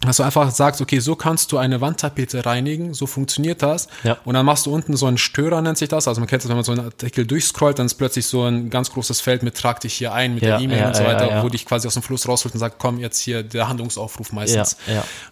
dass 0.00 0.16
du 0.16 0.22
einfach 0.22 0.50
sagst, 0.50 0.80
okay, 0.80 0.98
so 0.98 1.14
kannst 1.14 1.52
du 1.52 1.58
eine 1.58 1.82
Wandtapete 1.82 2.46
reinigen, 2.46 2.94
so 2.94 3.06
funktioniert 3.06 3.62
das. 3.62 3.86
Ja. 4.02 4.16
Und 4.24 4.32
dann 4.32 4.46
machst 4.46 4.64
du 4.64 4.72
unten 4.72 4.96
so 4.96 5.04
einen 5.04 5.18
Störer, 5.18 5.60
nennt 5.60 5.76
sich 5.76 5.90
das. 5.90 6.08
Also 6.08 6.22
man 6.22 6.28
kennt 6.28 6.42
das, 6.42 6.48
wenn 6.48 6.56
man 6.56 6.64
so 6.64 6.72
einen 6.72 6.86
Artikel 6.86 7.26
durchscrollt, 7.26 7.78
dann 7.78 7.84
ist 7.84 7.94
plötzlich 7.94 8.26
so 8.26 8.44
ein 8.44 8.70
ganz 8.70 8.90
großes 8.92 9.20
Feld 9.20 9.42
mit 9.42 9.56
trag 9.56 9.80
dich 9.80 9.92
hier 9.92 10.14
ein 10.14 10.34
mit 10.34 10.42
Ja, 10.42 10.56
der 10.56 10.60
E-Mail 10.60 10.78
ja, 10.78 10.88
und 10.88 10.96
so 10.96 11.04
weiter, 11.04 11.42
wo 11.42 11.50
dich 11.50 11.66
quasi 11.66 11.86
aus 11.86 11.94
dem 11.94 12.02
Fluss 12.02 12.26
rausholt 12.26 12.54
und 12.54 12.60
sagt, 12.60 12.78
komm, 12.78 12.98
jetzt 12.98 13.18
hier 13.18 13.42
der 13.42 13.68
Handlungsaufruf 13.68 14.32
meistens. 14.32 14.78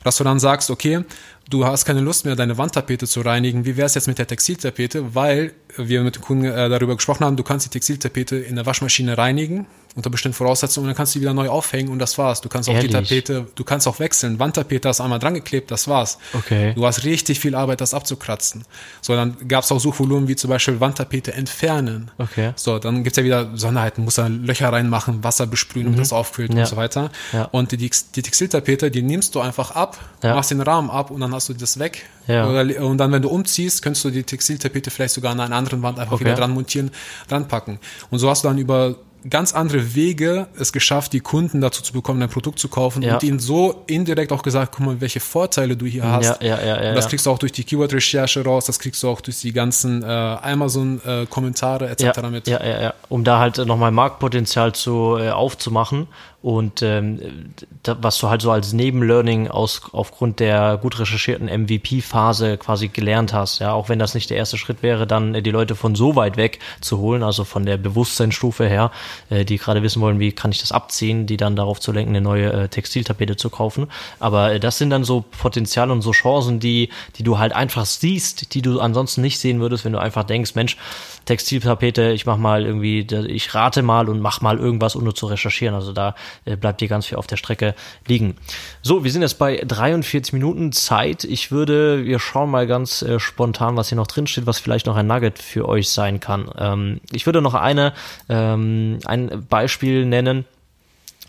Dass 0.05 0.19
du 0.19 0.25
dann 0.25 0.39
sagst, 0.39 0.71
okay, 0.71 1.03
du 1.49 1.65
hast 1.65 1.85
keine 1.85 2.01
Lust 2.01 2.25
mehr, 2.25 2.37
deine 2.37 2.59
Wandtapete 2.59 3.07
zu 3.07 3.21
reinigen. 3.23 3.65
Wie 3.65 3.77
wäre 3.77 3.87
es 3.87 3.95
jetzt 3.95 4.07
mit 4.09 4.19
der 4.19 4.27
Textiltapete? 4.27 5.15
Weil 5.15 5.53
wir 5.77 6.03
mit 6.03 6.17
dem 6.17 6.23
Kunden 6.23 6.45
äh, 6.45 6.69
darüber 6.69 6.97
gesprochen 6.97 7.25
haben, 7.25 7.37
du 7.37 7.43
kannst 7.45 7.67
die 7.67 7.71
Textiltapete 7.71 8.37
in 8.37 8.57
der 8.57 8.67
Waschmaschine 8.67 9.17
reinigen 9.17 9.67
unter 9.95 10.11
bestimmten 10.11 10.37
Voraussetzungen 10.37 10.85
und 10.85 10.89
dann 10.91 10.97
kannst 10.97 11.15
du 11.15 11.19
die 11.19 11.23
wieder 11.23 11.35
neu 11.35 11.49
aufhängen 11.49 11.89
und 11.89 11.99
das 11.99 12.19
war's. 12.19 12.41
Du 12.41 12.49
kannst 12.49 12.69
auch 12.69 12.79
die 12.79 12.87
Ehrlich? 12.91 13.09
Tapete, 13.09 13.47
du 13.55 13.65
kannst 13.65 13.89
auch 13.89 13.99
wechseln. 13.99 14.39
Wandtapete 14.39 14.89
hast 14.89 15.01
einmal 15.01 15.19
dran 15.19 15.35
geklebt, 15.35 15.71
das 15.73 15.89
war's. 15.89 16.19
Okay. 16.35 16.73
Du 16.75 16.87
hast 16.87 17.03
richtig 17.05 17.41
viel 17.41 17.55
Arbeit, 17.57 17.81
das 17.81 17.95
abzukratzen. 17.95 18.65
So, 19.01 19.17
dann 19.17 19.37
gab's 19.49 19.73
auch 19.73 19.81
Suchvolumen 19.81 20.29
wie 20.29 20.37
zum 20.37 20.51
Beispiel 20.51 20.79
Wandtapete 20.79 21.33
entfernen. 21.33 22.11
Okay. 22.19 22.53
So, 22.55 22.79
dann 22.79 23.03
gibt's 23.03 23.17
ja 23.17 23.25
wieder 23.25 23.57
Sonderheiten, 23.57 24.05
muss 24.05 24.17
da 24.17 24.29
Löcher 24.29 24.73
reinmachen, 24.73 25.25
Wasser 25.25 25.47
besprühen, 25.49 25.87
damit 25.87 26.01
das 26.01 26.13
aufkühlt 26.13 26.51
Mhm. 26.51 26.59
Ja. 26.59 26.63
und 26.65 26.69
so 26.69 26.77
weiter. 26.77 27.11
Ja. 27.33 27.45
Und 27.47 27.73
die, 27.73 27.77
die 27.79 28.23
Textiltapete, 28.23 28.91
die 28.93 29.03
nimmst 29.03 29.35
du 29.35 29.41
einfach 29.41 29.73
ab, 29.73 29.99
Ja. 30.23 30.35
machst 30.37 30.51
den 30.53 30.61
Rahmen 30.61 30.91
ab 30.91 31.11
und 31.11 31.21
dann 31.21 31.31
hast 31.39 31.49
du 31.49 31.55
das 31.55 31.79
weg. 31.79 32.05
Ja. 32.27 32.49
Oder, 32.49 32.85
und 32.85 32.99
dann, 32.99 33.11
wenn 33.13 33.23
du 33.23 33.29
umziehst, 33.29 33.83
könntest 33.83 34.05
du 34.05 34.11
die 34.11 34.23
Textiltapete 34.23 34.91
vielleicht 34.91 35.15
sogar 35.15 35.33
an 35.33 35.41
einer 35.41 35.57
anderen 35.57 35.83
Wand 35.83 35.99
einfach 35.99 36.15
Okay. 36.15 36.25
wieder 36.25 36.35
dran 36.35 36.51
montieren, 36.51 36.91
dran 37.29 37.49
packen. 37.49 37.79
Und 38.11 38.19
so 38.19 38.29
hast 38.29 38.45
du 38.45 38.49
dann 38.49 38.59
über 38.59 38.97
ganz 39.29 39.53
andere 39.53 39.95
Wege 39.95 40.47
es 40.59 40.73
geschafft, 40.73 41.13
die 41.13 41.21
Kunden 41.21 41.61
dazu 41.61 41.83
zu 41.83 41.93
bekommen, 41.93 42.21
dein 42.21 42.29
Produkt 42.29 42.59
zu 42.59 42.69
kaufen 42.69 43.03
Ja. 43.03 43.15
und 43.15 43.23
ihnen 43.23 43.39
so 43.39 43.83
indirekt 43.87 44.33
auch 44.33 44.43
gesagt, 44.43 44.73
guck 44.77 44.87
mal, 44.87 45.01
welche 45.01 45.21
Vorteile 45.21 45.77
du 45.77 45.87
hier 45.87 46.05
hast. 46.05 46.43
Ja, 46.43 46.63
ja, 46.63 46.95
das 46.95 47.09
kriegst 47.09 47.27
du 47.27 47.31
auch 47.31 47.39
durch 47.39 47.53
die 47.53 47.65
Keyword-Recherche 47.65 48.45
raus, 48.45 48.67
das 48.67 48.79
kriegst 48.79 49.03
du 49.03 49.09
auch 49.09 49.21
durch 49.21 49.41
die 49.41 49.53
ganzen 49.53 50.03
äh, 50.03 50.07
Amazon-Kommentare 50.07 51.89
etc. 51.89 52.03
ja, 52.17 52.31
mit. 52.31 52.49
Ja, 52.49 52.65
ja, 52.65 52.81
ja. 52.83 52.95
Um 53.09 53.25
da 53.25 53.39
halt 53.39 53.59
nochmal 53.59 53.91
Marktpotenzial 53.91 54.73
zu 54.75 55.17
äh, 55.19 55.31
aufzumachen 55.31 56.09
und 56.41 56.83
ähm, 56.83 57.53
da, 57.83 57.97
was 58.01 58.19
du 58.19 58.29
halt 58.29 58.43
so 58.43 58.53
als 58.53 58.73
Nebenlearning 58.73 59.49
aus 59.49 59.83
aufgrund 59.91 60.39
der 60.39 60.79
gut 60.81 61.01
recherchierten 61.01 61.49
MVP-Phase 61.49 62.59
quasi 62.59 62.89
gelernt 62.89 63.33
hast, 63.33 63.59
ja, 63.59 63.73
auch 63.73 63.89
wenn 63.89 63.99
das 63.99 64.15
nicht 64.15 64.31
der 64.31 64.37
erste 64.37 64.57
Schritt 64.57 64.83
wäre, 64.83 65.07
dann 65.09 65.35
äh, 65.35 65.43
die 65.43 65.51
Leute 65.51 65.75
von 65.75 65.97
so 65.97 66.15
weit 66.15 66.37
weg 66.37 66.61
zu 66.81 66.99
holen, 66.99 67.25
also 67.25 67.43
von 67.43 67.67
der 67.67 67.77
Bewusstseinsstufe 67.77 68.69
her, 68.69 68.93
äh, 69.31 69.45
die 69.45 69.59
gerade 69.59 69.83
wissen 69.83 70.01
wollen, 70.01 70.21
wie 70.21 70.33
kann 70.33 70.51
ich 70.51 70.61
das 70.61 70.73
abziehen, 70.73 71.27
die 71.27 71.37
dann 71.37 71.57
darauf 71.57 71.81
zu 71.81 71.93
lenken, 71.93 72.11
eine 72.11 72.21
neue 72.21 72.53
äh, 72.53 72.69
Textiltapete 72.69 73.37
zu 73.37 73.51
kaufen. 73.51 73.87
Aber 74.19 74.53
äh, 74.53 74.61
das 74.61 74.79
sind 74.79 74.91
dann 74.91 75.05
so 75.05 75.25
Potenziale 75.39 75.93
und 75.93 76.03
so 76.03 76.13
Chancen, 76.13 76.61
die, 76.61 76.91
die 77.17 77.23
du 77.23 77.39
halt 77.39 77.53
einfach 77.53 77.87
siehst, 77.87 78.55
die 78.55 78.63
du 78.63 78.81
ansonsten 78.81 79.21
nicht 79.21 79.39
sehen 79.39 79.61
würdest, 79.61 79.85
wenn 79.85 79.93
du 79.93 79.99
einfach 79.99 80.25
denkst, 80.25 80.55
Mensch, 80.55 80.77
Textiltapete, 81.25 82.13
ich 82.13 82.27
mach 82.27 82.39
mal 82.39 82.65
irgendwie, 82.65 83.01
ich 83.29 83.55
rate 83.55 83.83
mal 83.83 84.09
und 84.09 84.21
mach 84.21 84.41
mal 84.41 84.59
irgendwas, 84.59 84.97
ohne 84.97 85.13
zu 85.13 85.27
recherchieren. 85.27 85.75
Also 85.75 85.93
da 85.93 86.15
bleibt 86.61 86.81
dir 86.81 86.89
ganz 86.89 87.07
viel 87.07 87.19
auf 87.19 87.27
der 87.27 87.37
Strecke 87.37 87.75
liegen. 88.07 88.37
So, 88.83 89.05
wir 89.05 89.13
sind 89.13 89.23
jetzt 89.23 89.39
bei 89.39 89.57
43 89.57 90.33
Minuten 90.33 90.73
Zeit. 90.73 91.25
Ich 91.25 91.51
würde, 91.51 92.05
wir 92.05 92.19
schauen 92.19 92.51
mal 92.51 92.67
ganz 92.67 93.03
äh, 93.03 93.19
spontan, 93.19 93.77
was 93.77 93.89
hier 93.89 93.97
noch 93.97 94.07
drin 94.07 94.27
steht, 94.27 94.47
was 94.47 94.59
vielleicht 94.59 94.87
noch 94.87 94.97
ein 94.97 95.07
Nugget 95.07 95.39
für 95.39 95.69
euch 95.69 95.91
sein 95.91 96.21
kann. 96.21 96.51
Ähm, 96.57 97.01
ich 97.13 97.27
würde 97.27 97.43
noch 97.43 97.55
eine, 97.55 97.93
ähm, 98.29 98.98
ein 99.07 99.47
Beispiel 99.49 100.07
nennen, 100.07 100.45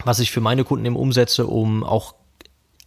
was 0.03 0.19
ich 0.19 0.31
für 0.31 0.41
meine 0.41 0.63
Kunden 0.63 0.85
eben 0.85 0.95
umsetze, 0.95 1.45
um 1.47 1.83
auch 1.83 2.13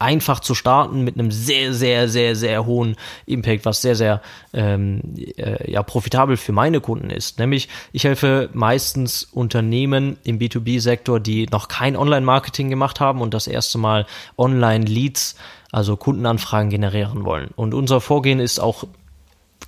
einfach 0.03 0.41
zu 0.41 0.55
starten 0.55 1.03
mit 1.03 1.15
einem 1.15 1.31
sehr, 1.31 1.73
sehr, 1.73 2.09
sehr, 2.09 2.35
sehr 2.35 2.67
hohen 2.67 2.97
Impact, 3.25 3.65
was 3.65 3.83
sehr, 3.83 3.95
sehr 3.95 4.21
ähm, 4.53 5.01
äh, 5.37 5.71
ja, 5.71 5.83
profitabel 5.83 6.37
für 6.37 6.53
meine 6.53 6.81
Kunden 6.81 7.09
ist. 7.09 7.39
Nämlich, 7.39 7.69
ich 7.93 8.05
helfe 8.05 8.51
meistens 8.53 9.23
Unternehmen 9.23 10.17
im 10.25 10.39
B2B-Sektor, 10.39 11.21
die 11.21 11.47
noch 11.47 11.69
kein 11.69 11.97
Online-Marketing 11.97 12.69
gemacht 12.69 12.99
haben 12.99 13.21
und 13.21 13.33
das 13.33 13.47
erste 13.47 13.79
Mal 13.79 14.07
Online-Leads, 14.37 15.37
also 15.71 15.97
Kundenanfragen 15.97 16.69
generieren 16.69 17.25
wollen. 17.25 17.51
Und 17.55 17.73
unser 17.73 18.01
Vorgehen 18.01 18.41
ist 18.41 18.59
auch 18.59 18.85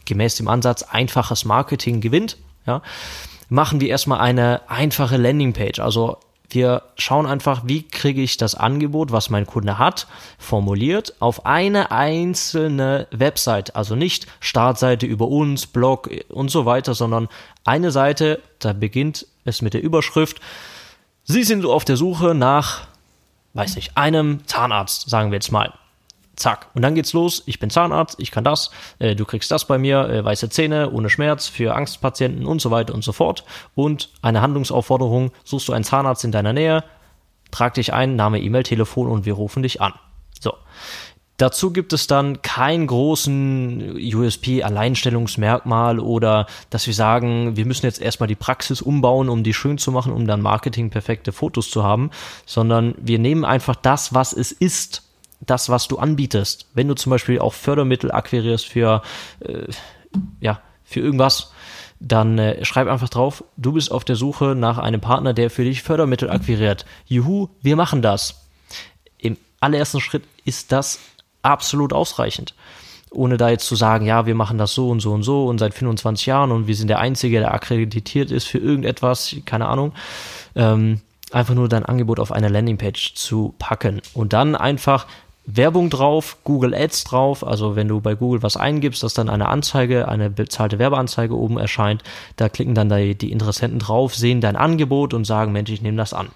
gemäß 0.05 0.35
dem 0.37 0.49
Ansatz 0.49 0.83
einfaches 0.83 1.45
Marketing 1.45 2.01
gewinnt. 2.01 2.37
Ja, 2.67 2.83
machen 3.49 3.81
wir 3.81 3.89
erstmal 3.89 4.21
eine 4.21 4.63
einfache 4.69 5.17
Landingpage. 5.17 5.81
Also 5.81 6.19
wir 6.49 6.83
schauen 6.97 7.27
einfach, 7.27 7.63
wie 7.65 7.83
kriege 7.83 8.23
ich 8.23 8.37
das 8.37 8.55
Angebot, 8.55 9.13
was 9.13 9.31
mein 9.31 9.47
Kunde 9.47 9.79
hat, 9.79 10.07
formuliert 10.39 11.15
auf 11.21 11.47
eine 11.47 11.91
einzelne 11.91 13.09
Website. 13.11 13.75
Also 13.75 13.97
nicht 13.97 14.27
Startseite 14.41 15.07
über 15.07 15.29
uns, 15.29 15.67
Blog 15.67 16.11
und 16.29 16.51
so 16.51 16.67
weiter, 16.67 16.95
sondern 16.95 17.29
eine 17.65 17.91
Seite, 17.91 18.41
da 18.59 18.73
beginnt 18.73 19.27
es 19.45 19.63
mit 19.63 19.75
der 19.75 19.83
Überschrift. 19.83 20.41
Sie 21.25 21.43
sind 21.45 21.65
auf 21.65 21.85
der 21.85 21.97
Suche 21.97 22.35
nach, 22.35 22.87
weiß 23.55 23.77
nicht, 23.77 23.97
einem 23.97 24.47
Zahnarzt, 24.47 25.09
sagen 25.09 25.31
wir 25.31 25.37
jetzt 25.37 25.51
mal. 25.51 25.73
Zack. 26.37 26.69
Und 26.75 26.83
dann 26.83 26.95
geht's 26.95 27.13
los. 27.13 27.43
Ich 27.47 27.59
bin 27.59 27.71
Zahnarzt, 27.71 28.17
ich 28.19 28.31
kann 28.31 28.45
das, 28.45 28.71
äh, 28.99 29.15
du 29.15 29.25
kriegst 29.25 29.51
das 29.51 29.67
bei 29.67 29.79
mir, 29.79 30.09
äh, 30.09 30.25
weiße 30.25 30.49
Zähne, 30.51 30.91
ohne 30.91 31.11
Schmerz, 31.11 31.47
für 31.47 31.75
Angstpatienten 31.75 32.47
und 32.47 32.61
so 32.61 32.71
weiter 32.71 32.95
und 32.95 33.05
so 33.05 33.13
fort. 33.13 33.45
Und 33.75 34.11
eine 34.23 34.41
Handlungsaufforderung, 34.41 35.33
suchst 35.45 35.69
du 35.69 35.73
einen 35.73 35.85
Zahnarzt 35.85 36.25
in 36.25 36.33
deiner 36.33 36.53
Nähe, 36.53 36.85
trag 37.51 37.75
dich 37.75 37.93
ein, 37.93 38.17
Name, 38.17 38.41
E-Mail, 38.41 38.65
Telefon 38.65 39.09
und 39.09 39.27
wir 39.27 39.35
rufen 39.35 39.63
dich 39.63 39.81
an. 39.81 39.93
So. 40.41 40.55
Dazu 41.37 41.73
gibt 41.73 41.93
es 41.93 42.07
dann 42.07 42.43
keinen 42.43 42.87
großen 42.87 43.97
USP-Alleinstellungsmerkmal 43.97 45.99
oder 45.99 46.47
dass 46.71 46.87
wir 46.87 46.95
sagen, 46.95 47.57
wir 47.57 47.67
müssen 47.67 47.87
jetzt 47.87 48.01
erstmal 48.01 48.29
die 48.29 48.37
Praxis 48.37 48.81
umbauen, 48.81 49.29
um 49.29 49.43
die 49.43 49.53
schön 49.53 49.77
zu 49.77 49.91
machen, 49.91 50.13
um 50.13 50.29
dann 50.29 50.41
marketingperfekte 50.41 51.33
Fotos 51.33 51.71
zu 51.71 51.83
haben, 51.83 52.11
sondern 52.47 52.95
wir 52.99 53.19
nehmen 53.19 53.45
einfach 53.45 53.75
das, 53.75 54.15
was 54.15 54.33
es 54.33 54.53
ist, 54.53 55.03
das, 55.41 55.69
was 55.69 55.89
du 55.89 55.99
anbietest. 55.99 56.67
Wenn 56.75 56.89
du 56.89 56.95
zum 56.95 57.11
Beispiel 57.11 57.39
auch 57.39 57.53
Fördermittel 57.53 58.11
akquirierst 58.11 58.67
für, 58.67 59.03
äh, 59.41 59.67
ja, 60.41 60.61
für 60.85 61.01
irgendwas, 61.01 61.53
dann 62.01 62.39
äh, 62.39 62.65
schreib 62.65 62.89
einfach 62.89 63.09
drauf, 63.09 63.45
du 63.57 63.73
bist 63.73 63.91
auf 63.91 64.05
der 64.05 64.17
Suche 64.17 64.55
nach 64.55 64.79
einem 64.79 65.01
Partner, 65.01 65.33
der 65.33 65.51
für 65.51 65.65
dich 65.65 65.83
Fördermittel 65.83 66.31
akquiriert. 66.31 66.85
Juhu, 67.07 67.49
wir 67.63 67.77
machen 67.77 68.03
das. 68.03 68.47
Im 69.19 69.37
allerersten 69.61 70.01
Schritt 70.01 70.25
ist 70.45 70.73
das 70.73 70.99
absolut 71.43 71.93
ausreichend. 71.93 72.55
Ohne 73.11 73.37
da 73.37 73.49
jetzt 73.49 73.67
zu 73.67 73.77
sagen, 73.77 74.07
ja, 74.07 74.27
wir 74.27 74.35
machen 74.35 74.59
das 74.59 74.75
so 74.75 74.91
und 74.91 75.01
so 75.01 75.13
und 75.13 75.23
so 75.23 75.47
und 75.47 75.59
seit 75.59 75.73
25 75.73 76.27
Jahren 76.27 76.51
und 76.51 76.67
wir 76.67 76.75
sind 76.75 76.89
der 76.89 76.99
Einzige, 76.99 77.39
der 77.39 77.55
akkreditiert 77.55 78.31
ist 78.31 78.45
für 78.45 78.59
irgendetwas, 78.59 79.37
keine 79.45 79.67
Ahnung. 79.67 79.93
Ähm, 80.57 81.01
einfach 81.31 81.55
nur 81.55 81.69
dein 81.69 81.85
Angebot 81.85 82.21
auf 82.21 82.33
eine 82.33 82.49
Landingpage 82.49 83.15
zu 83.15 83.55
packen 83.59 84.01
und 84.15 84.33
dann 84.33 84.57
einfach 84.57 85.07
Werbung 85.47 85.91
drauf, 85.91 86.39
Google 86.45 86.75
Ads 86.75 87.05
drauf, 87.05 87.47
also 87.47 87.77
wenn 87.77 87.89
du 87.89 88.01
bei 88.01 88.15
Google 88.15 88.43
was 88.43 88.57
eingibst, 88.57 89.03
dass 89.03 89.15
dann 89.15 89.29
eine 89.29 89.49
Anzeige, 89.49 90.09
eine 90.09 90.31
bezahlte 90.31 90.79
Werbeanzeige 90.79 91.37
oben 91.37 91.59
erscheint, 91.59 92.03
da 92.37 92.49
klicken 92.49 92.75
dann 92.75 92.89
die, 92.89 93.15
die 93.15 93.31
Interessenten 93.31 93.79
drauf, 93.79 94.15
sehen 94.15 94.41
dein 94.41 94.57
Angebot 94.57 95.13
und 95.13 95.25
sagen, 95.25 95.53
Mensch, 95.53 95.71
ich 95.71 95.83
nehme 95.83 95.99
das 95.99 96.15
an. 96.15 96.29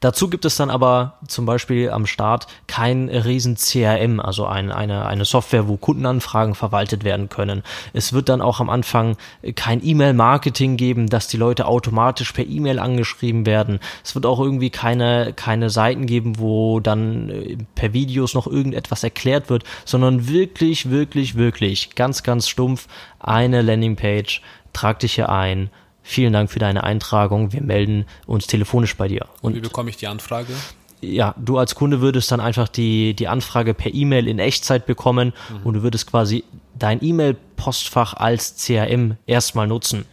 Dazu 0.00 0.28
gibt 0.28 0.44
es 0.44 0.56
dann 0.56 0.70
aber 0.70 1.18
zum 1.28 1.46
Beispiel 1.46 1.90
am 1.90 2.06
Start 2.06 2.46
kein 2.66 3.08
riesen 3.08 3.56
CRM, 3.56 4.20
also 4.20 4.46
ein, 4.46 4.70
eine, 4.70 5.06
eine 5.06 5.24
Software, 5.24 5.68
wo 5.68 5.76
Kundenanfragen 5.76 6.54
verwaltet 6.54 7.04
werden 7.04 7.28
können. 7.28 7.62
Es 7.92 8.12
wird 8.12 8.28
dann 8.28 8.40
auch 8.40 8.60
am 8.60 8.70
Anfang 8.70 9.16
kein 9.54 9.84
E-Mail-Marketing 9.84 10.76
geben, 10.76 11.08
dass 11.08 11.28
die 11.28 11.36
Leute 11.36 11.66
automatisch 11.66 12.32
per 12.32 12.46
E-Mail 12.46 12.78
angeschrieben 12.78 13.46
werden. 13.46 13.80
Es 14.02 14.14
wird 14.14 14.26
auch 14.26 14.40
irgendwie 14.40 14.70
keine, 14.70 15.32
keine 15.34 15.70
Seiten 15.70 16.06
geben, 16.06 16.38
wo 16.38 16.80
dann 16.80 17.30
äh, 17.30 17.56
per 17.74 17.92
Videos 17.92 18.34
noch 18.34 18.46
irgendetwas 18.46 19.04
erklärt 19.04 19.50
wird, 19.50 19.64
sondern 19.84 20.28
wirklich, 20.28 20.90
wirklich, 20.90 21.36
wirklich 21.36 21.94
ganz, 21.94 22.22
ganz 22.22 22.48
stumpf 22.48 22.88
eine 23.20 23.62
Landingpage. 23.62 24.42
Trag 24.72 24.98
dich 24.98 25.14
hier 25.14 25.28
ein, 25.28 25.70
vielen 26.04 26.32
Dank 26.32 26.50
für 26.50 26.60
deine 26.60 26.84
Eintragung, 26.84 27.52
wir 27.52 27.62
melden 27.62 28.04
uns 28.26 28.46
telefonisch 28.46 28.96
bei 28.96 29.08
dir. 29.08 29.26
Und 29.40 29.56
wie 29.56 29.60
bekomme 29.60 29.90
ich 29.90 29.96
die 29.96 30.06
Anfrage? 30.06 30.52
Ja, 31.00 31.34
du 31.36 31.58
als 31.58 31.74
Kunde 31.74 32.00
würdest 32.00 32.30
dann 32.30 32.40
einfach 32.40 32.68
die, 32.68 33.14
die 33.14 33.26
Anfrage 33.26 33.74
per 33.74 33.92
E-Mail 33.92 34.28
in 34.28 34.38
Echtzeit 34.38 34.86
bekommen 34.86 35.32
mhm. 35.50 35.60
und 35.64 35.74
du 35.74 35.82
würdest 35.82 36.06
quasi 36.06 36.44
dein 36.78 37.02
E-Mail-Postfach 37.02 38.14
als 38.14 38.56
CRM 38.64 39.16
erstmal 39.26 39.66
nutzen. 39.66 40.04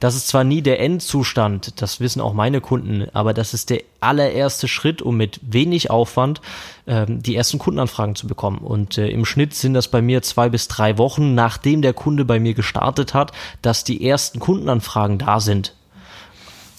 Das 0.00 0.14
ist 0.14 0.28
zwar 0.28 0.44
nie 0.44 0.62
der 0.62 0.80
Endzustand, 0.80 1.80
das 1.82 1.98
wissen 1.98 2.20
auch 2.20 2.32
meine 2.32 2.60
Kunden, 2.60 3.08
aber 3.12 3.34
das 3.34 3.52
ist 3.52 3.70
der 3.70 3.82
allererste 4.00 4.68
Schritt, 4.68 5.02
um 5.02 5.16
mit 5.16 5.40
wenig 5.42 5.90
Aufwand 5.90 6.40
ähm, 6.86 7.20
die 7.22 7.34
ersten 7.34 7.58
Kundenanfragen 7.58 8.14
zu 8.14 8.28
bekommen. 8.28 8.58
Und 8.58 8.96
äh, 8.96 9.08
im 9.08 9.24
Schnitt 9.24 9.54
sind 9.54 9.74
das 9.74 9.88
bei 9.88 10.00
mir 10.00 10.22
zwei 10.22 10.48
bis 10.48 10.68
drei 10.68 10.98
Wochen, 10.98 11.34
nachdem 11.34 11.82
der 11.82 11.94
Kunde 11.94 12.24
bei 12.24 12.38
mir 12.38 12.54
gestartet 12.54 13.12
hat, 13.12 13.32
dass 13.60 13.82
die 13.82 14.06
ersten 14.06 14.38
Kundenanfragen 14.38 15.18
da 15.18 15.40
sind. 15.40 15.74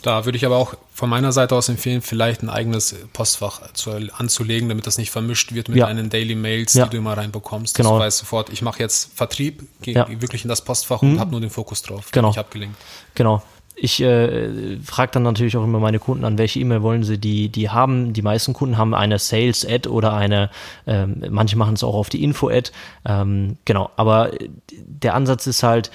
Da 0.02 0.26
würde 0.26 0.38
ich 0.38 0.46
aber 0.46 0.58
auch 0.58 0.76
von 0.94 1.10
meiner 1.10 1.32
Seite 1.32 1.56
aus 1.56 1.70
empfehlen, 1.70 2.02
vielleicht 2.02 2.42
ein 2.42 2.50
eigenes 2.50 2.96
Postfach 3.14 3.74
zu, 3.74 3.92
anzulegen, 3.92 4.70
damit 4.70 4.88
das 4.88 4.98
nicht 4.98 5.12
vermischt 5.12 5.54
wird 5.54 5.70
mit 5.70 5.78
ja. 5.78 5.88
deinen 5.88 6.10
Daily 6.10 6.36
Mails, 6.36 6.74
ja. 6.74 6.86
die 6.86 6.92
du 6.92 6.98
immer 6.98 7.18
reinbekommst. 7.18 7.76
Genau. 7.76 7.98
Du 7.98 8.04
weißt 8.04 8.20
sofort, 8.20 8.50
ich 8.50 8.62
mache 8.62 8.80
jetzt 8.80 9.12
Vertrieb, 9.16 9.64
gehe 9.82 9.96
ja. 9.96 10.08
wirklich 10.22 10.44
in 10.44 10.50
das 10.50 10.64
Postfach 10.64 11.02
und 11.02 11.14
mhm. 11.14 11.20
habe 11.20 11.32
nur 11.32 11.42
den 11.42 11.50
Fokus 11.50 11.82
drauf. 11.82 12.12
Genau. 12.12 12.32
Ich 12.32 12.38
habe 12.38 12.50
gelingt. 12.52 12.76
Genau. 13.16 13.42
Ich 13.82 14.02
äh, 14.02 14.78
frage 14.84 15.14
dann 15.14 15.24
natürlich 15.24 15.56
auch 15.56 15.64
immer 15.64 15.80
meine 15.80 16.00
Kunden 16.00 16.26
an, 16.26 16.38
welche 16.38 16.60
E-Mail 16.60 16.82
wollen 16.82 17.04
sie 17.04 17.18
die, 17.18 17.48
die 17.48 17.70
haben. 17.70 18.12
Die 18.12 18.22
meisten 18.22 18.54
Kunden 18.54 18.78
haben 18.78 18.94
eine 18.94 19.20
Sales-Ad 19.20 19.88
oder 19.88 20.14
eine, 20.14 20.50
ähm, 20.86 21.24
manche 21.30 21.58
machen 21.58 21.76
es 21.76 21.84
auch 21.84 21.94
auf 21.94 22.10
die 22.10 22.24
Info-Ad. 22.24 22.72
Ähm, 23.06 23.58
genau, 23.64 23.90
aber 23.96 24.32
der 24.70 25.14
Ansatz 25.14 25.48
ist 25.48 25.64
halt, 25.64 25.92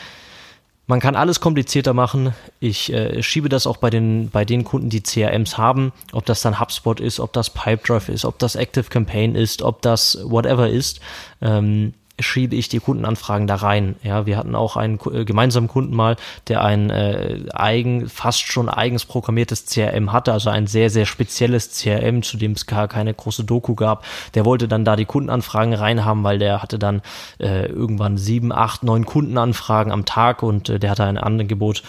man 0.87 1.01
kann 1.01 1.17
alles 1.17 1.41
komplizierter 1.41 1.95
machen. 1.95 2.35
Ich 2.61 2.93
äh, 2.93 3.23
schiebe 3.23 3.49
das 3.49 3.67
auch 3.67 3.79
bei 3.79 3.91
den, 3.91 4.29
bei 4.31 4.45
den 4.45 4.65
Kunden, 4.65 4.91
die 4.91 5.03
CRMs 5.03 5.57
haben, 5.57 5.93
ob 6.13 6.27
das 6.27 6.43
dann 6.43 6.61
HubSpot 6.61 7.01
ist, 7.01 7.21
ob 7.21 7.33
das 7.33 7.51
Pipedrive 7.51 8.13
ist, 8.13 8.25
ob 8.25 8.39
das 8.39 8.55
Active 8.55 8.85
Campaign 8.91 9.35
ist, 9.35 9.63
ob 9.63 9.81
das 9.83 10.19
whatever 10.25 10.69
ist. 10.69 11.01
Ähm, 11.41 11.95
schiebe 12.21 12.55
ich 12.55 12.69
die 12.69 12.79
Kundenanfragen 12.79 13.47
da 13.47 13.57
rein. 13.57 13.97
Ja, 14.03 14.27
wir 14.27 14.37
hatten 14.37 14.55
auch 14.55 14.77
einen 14.77 15.01
äh, 15.13 15.25
gemeinsamen 15.25 15.69
Kunden 15.69 15.95
mal, 15.95 16.17
der 16.49 16.63
ein 16.65 16.91
äh, 16.91 17.41
eigen, 17.53 18.09
fast 18.09 18.43
schon 18.43 18.69
eigens 18.69 19.05
programmiertes 19.05 19.67
CRM 19.67 20.13
hatte, 20.13 20.33
also 20.33 20.51
ein 20.51 20.67
sehr, 20.67 20.91
sehr 20.91 21.07
spezielles 21.07 21.81
CRM, 21.81 22.23
zu 22.23 22.37
dem 22.37 22.53
es 22.53 22.67
gar 22.67 22.87
keine 22.87 23.15
große 23.15 23.45
Doku 23.45 23.75
gab. 23.75 24.05
Der 24.35 24.45
wollte 24.45 24.69
dann 24.69 24.85
da 24.85 24.95
die 24.95 25.07
Kundenanfragen 25.07 25.75
reinhaben, 25.75 26.23
weil 26.23 26.39
der 26.39 26.63
hatte 26.63 26.79
dann 26.79 27.03
äh, 27.39 27.67
irgendwann 27.67 28.17
sieben, 28.17 28.53
acht, 28.53 28.85
neun 28.85 29.07
Kundenanfragen 29.07 29.93
am 29.93 30.05
Tag 30.05 30.43
und 30.43 30.69
äh, 30.69 30.79
der 30.79 30.91
hatte 30.91 31.05
ein 31.05 31.19
Angebot 31.19 31.83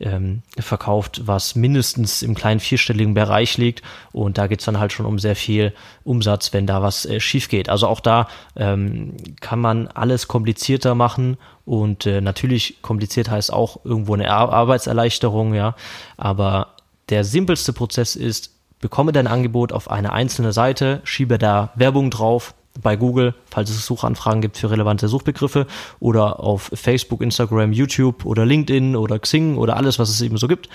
ähm, 0.00 0.42
verkauft, 0.58 1.22
was 1.26 1.54
mindestens 1.54 2.22
im 2.22 2.34
kleinen 2.34 2.60
vierstelligen 2.60 3.14
Bereich 3.14 3.58
liegt. 3.58 3.82
Und 4.12 4.38
da 4.38 4.46
geht's 4.46 4.64
dann 4.64 4.78
halt 4.78 4.92
schon 4.92 5.06
um 5.06 5.18
sehr 5.18 5.36
viel 5.36 5.72
Umsatz, 6.04 6.52
wenn 6.52 6.66
da 6.66 6.82
was 6.82 7.06
äh, 7.06 7.20
schief 7.20 7.48
geht. 7.48 7.68
Also 7.68 7.88
auch 7.88 8.00
da 8.00 8.28
ähm, 8.56 9.16
kann 9.40 9.60
man 9.60 9.88
alles 9.88 10.28
komplizierter 10.28 10.94
machen. 10.94 11.36
Und 11.64 12.06
äh, 12.06 12.20
natürlich 12.20 12.80
kompliziert 12.82 13.30
heißt 13.30 13.52
auch 13.52 13.84
irgendwo 13.84 14.14
eine 14.14 14.30
Ar 14.30 14.52
Arbeitserleichterung, 14.52 15.54
ja. 15.54 15.74
Aber 16.16 16.74
der 17.08 17.24
simpelste 17.24 17.72
Prozess 17.72 18.16
ist, 18.16 18.52
bekomme 18.80 19.12
dein 19.12 19.26
Angebot 19.26 19.72
auf 19.72 19.90
eine 19.90 20.12
einzelne 20.12 20.52
Seite, 20.52 21.00
schiebe 21.04 21.38
da 21.38 21.72
Werbung 21.74 22.10
drauf, 22.10 22.54
bei 22.80 22.96
Google, 22.96 23.34
falls 23.50 23.70
es 23.70 23.84
Suchanfragen 23.84 24.40
gibt 24.40 24.56
für 24.56 24.70
relevante 24.70 25.08
Suchbegriffe 25.08 25.66
oder 26.00 26.40
auf 26.40 26.70
Facebook, 26.74 27.22
Instagram, 27.22 27.72
YouTube 27.72 28.24
oder 28.24 28.46
LinkedIn 28.46 28.96
oder 28.96 29.18
Xing 29.18 29.56
oder 29.56 29.76
alles, 29.76 29.98
was 29.98 30.10
es 30.10 30.20
eben 30.20 30.36
so 30.36 30.48
gibt, 30.48 30.68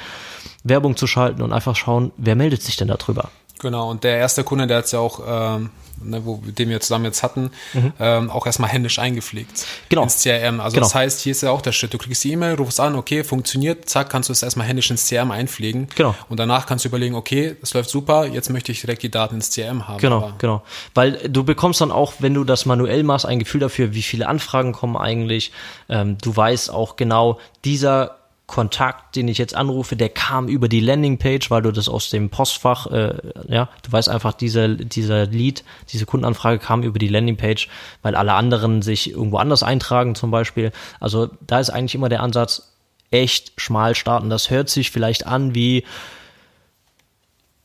Werbung 0.63 0.95
zu 0.95 1.07
schalten 1.07 1.41
und 1.41 1.53
einfach 1.53 1.75
schauen, 1.75 2.11
wer 2.17 2.35
meldet 2.35 2.61
sich 2.61 2.75
denn 2.75 2.87
darüber. 2.87 3.29
Genau, 3.63 3.89
und 3.89 4.03
der 4.03 4.17
erste 4.17 4.43
Kunde, 4.43 4.67
der 4.67 4.77
hat 4.77 4.85
es 4.85 4.91
ja 4.91 4.99
auch 4.99 5.21
ähm, 5.27 5.71
ne, 6.01 6.25
wo, 6.25 6.41
den 6.43 6.69
wir 6.69 6.79
zusammen 6.81 7.05
jetzt 7.05 7.23
hatten, 7.23 7.51
mhm. 7.73 7.93
ähm, 7.99 8.29
auch 8.29 8.45
erstmal 8.45 8.69
händisch 8.69 8.99
eingepflegt. 8.99 9.65
Genau. 9.89 10.03
Ins 10.03 10.21
CRM. 10.21 10.59
Also 10.59 10.75
genau. 10.75 10.85
das 10.85 10.95
heißt, 10.95 11.21
hier 11.21 11.31
ist 11.31 11.41
ja 11.41 11.51
auch 11.51 11.61
der 11.61 11.71
Schritt. 11.71 11.93
Du 11.93 11.97
kriegst 11.97 12.23
die 12.23 12.31
E-Mail, 12.31 12.55
rufst 12.55 12.79
an, 12.79 12.95
okay, 12.95 13.23
funktioniert, 13.23 13.89
zack, 13.89 14.09
kannst 14.09 14.29
du 14.29 14.33
es 14.33 14.43
erstmal 14.43 14.67
händisch 14.67 14.89
ins 14.91 15.07
CRM 15.07 15.31
einpflegen. 15.31 15.87
Genau. 15.95 16.15
Und 16.29 16.39
danach 16.39 16.65
kannst 16.65 16.85
du 16.85 16.89
überlegen, 16.89 17.15
okay, 17.15 17.55
es 17.61 17.73
läuft 17.73 17.89
super, 17.89 18.25
jetzt 18.25 18.49
möchte 18.49 18.71
ich 18.71 18.81
direkt 18.81 19.03
die 19.03 19.11
Daten 19.11 19.35
ins 19.35 19.49
CRM 19.51 19.87
haben. 19.87 19.99
Genau, 19.99 20.17
Aber 20.17 20.35
genau. 20.37 20.63
Weil 20.93 21.29
du 21.29 21.43
bekommst 21.43 21.81
dann 21.81 21.91
auch, 21.91 22.13
wenn 22.19 22.33
du 22.33 22.43
das 22.43 22.65
manuell 22.65 23.03
machst, 23.03 23.25
ein 23.25 23.39
Gefühl 23.39 23.61
dafür, 23.61 23.93
wie 23.93 24.03
viele 24.03 24.27
Anfragen 24.27 24.73
kommen 24.73 24.97
eigentlich. 24.97 25.51
Ähm, 25.89 26.17
du 26.19 26.35
weißt 26.35 26.71
auch 26.71 26.95
genau, 26.95 27.39
dieser 27.65 28.22
Kontakt, 28.45 29.15
den 29.15 29.29
ich 29.29 29.37
jetzt 29.37 29.55
anrufe, 29.55 29.95
der 29.95 30.09
kam 30.09 30.49
über 30.49 30.67
die 30.67 30.81
Landingpage, 30.81 31.49
weil 31.49 31.61
du 31.61 31.71
das 31.71 31.87
aus 31.87 32.09
dem 32.09 32.29
Postfach, 32.29 32.87
äh, 32.87 33.15
ja, 33.47 33.69
du 33.83 33.91
weißt 33.91 34.09
einfach, 34.09 34.33
dieser, 34.33 34.67
dieser 34.67 35.25
Lead, 35.27 35.63
diese 35.89 36.05
Kundenanfrage 36.05 36.59
kam 36.59 36.83
über 36.83 36.99
die 36.99 37.07
Landingpage, 37.07 37.69
weil 38.01 38.15
alle 38.15 38.33
anderen 38.33 38.81
sich 38.81 39.11
irgendwo 39.11 39.37
anders 39.37 39.63
eintragen 39.63 40.13
zum 40.13 40.29
Beispiel. 40.29 40.71
Also 40.99 41.29
da 41.41 41.59
ist 41.59 41.69
eigentlich 41.69 41.95
immer 41.95 42.09
der 42.09 42.21
Ansatz, 42.21 42.73
echt 43.11 43.53
schmal 43.57 43.95
starten. 43.95 44.29
Das 44.29 44.49
hört 44.49 44.69
sich 44.69 44.91
vielleicht 44.91 45.25
an 45.25 45.55
wie, 45.55 45.85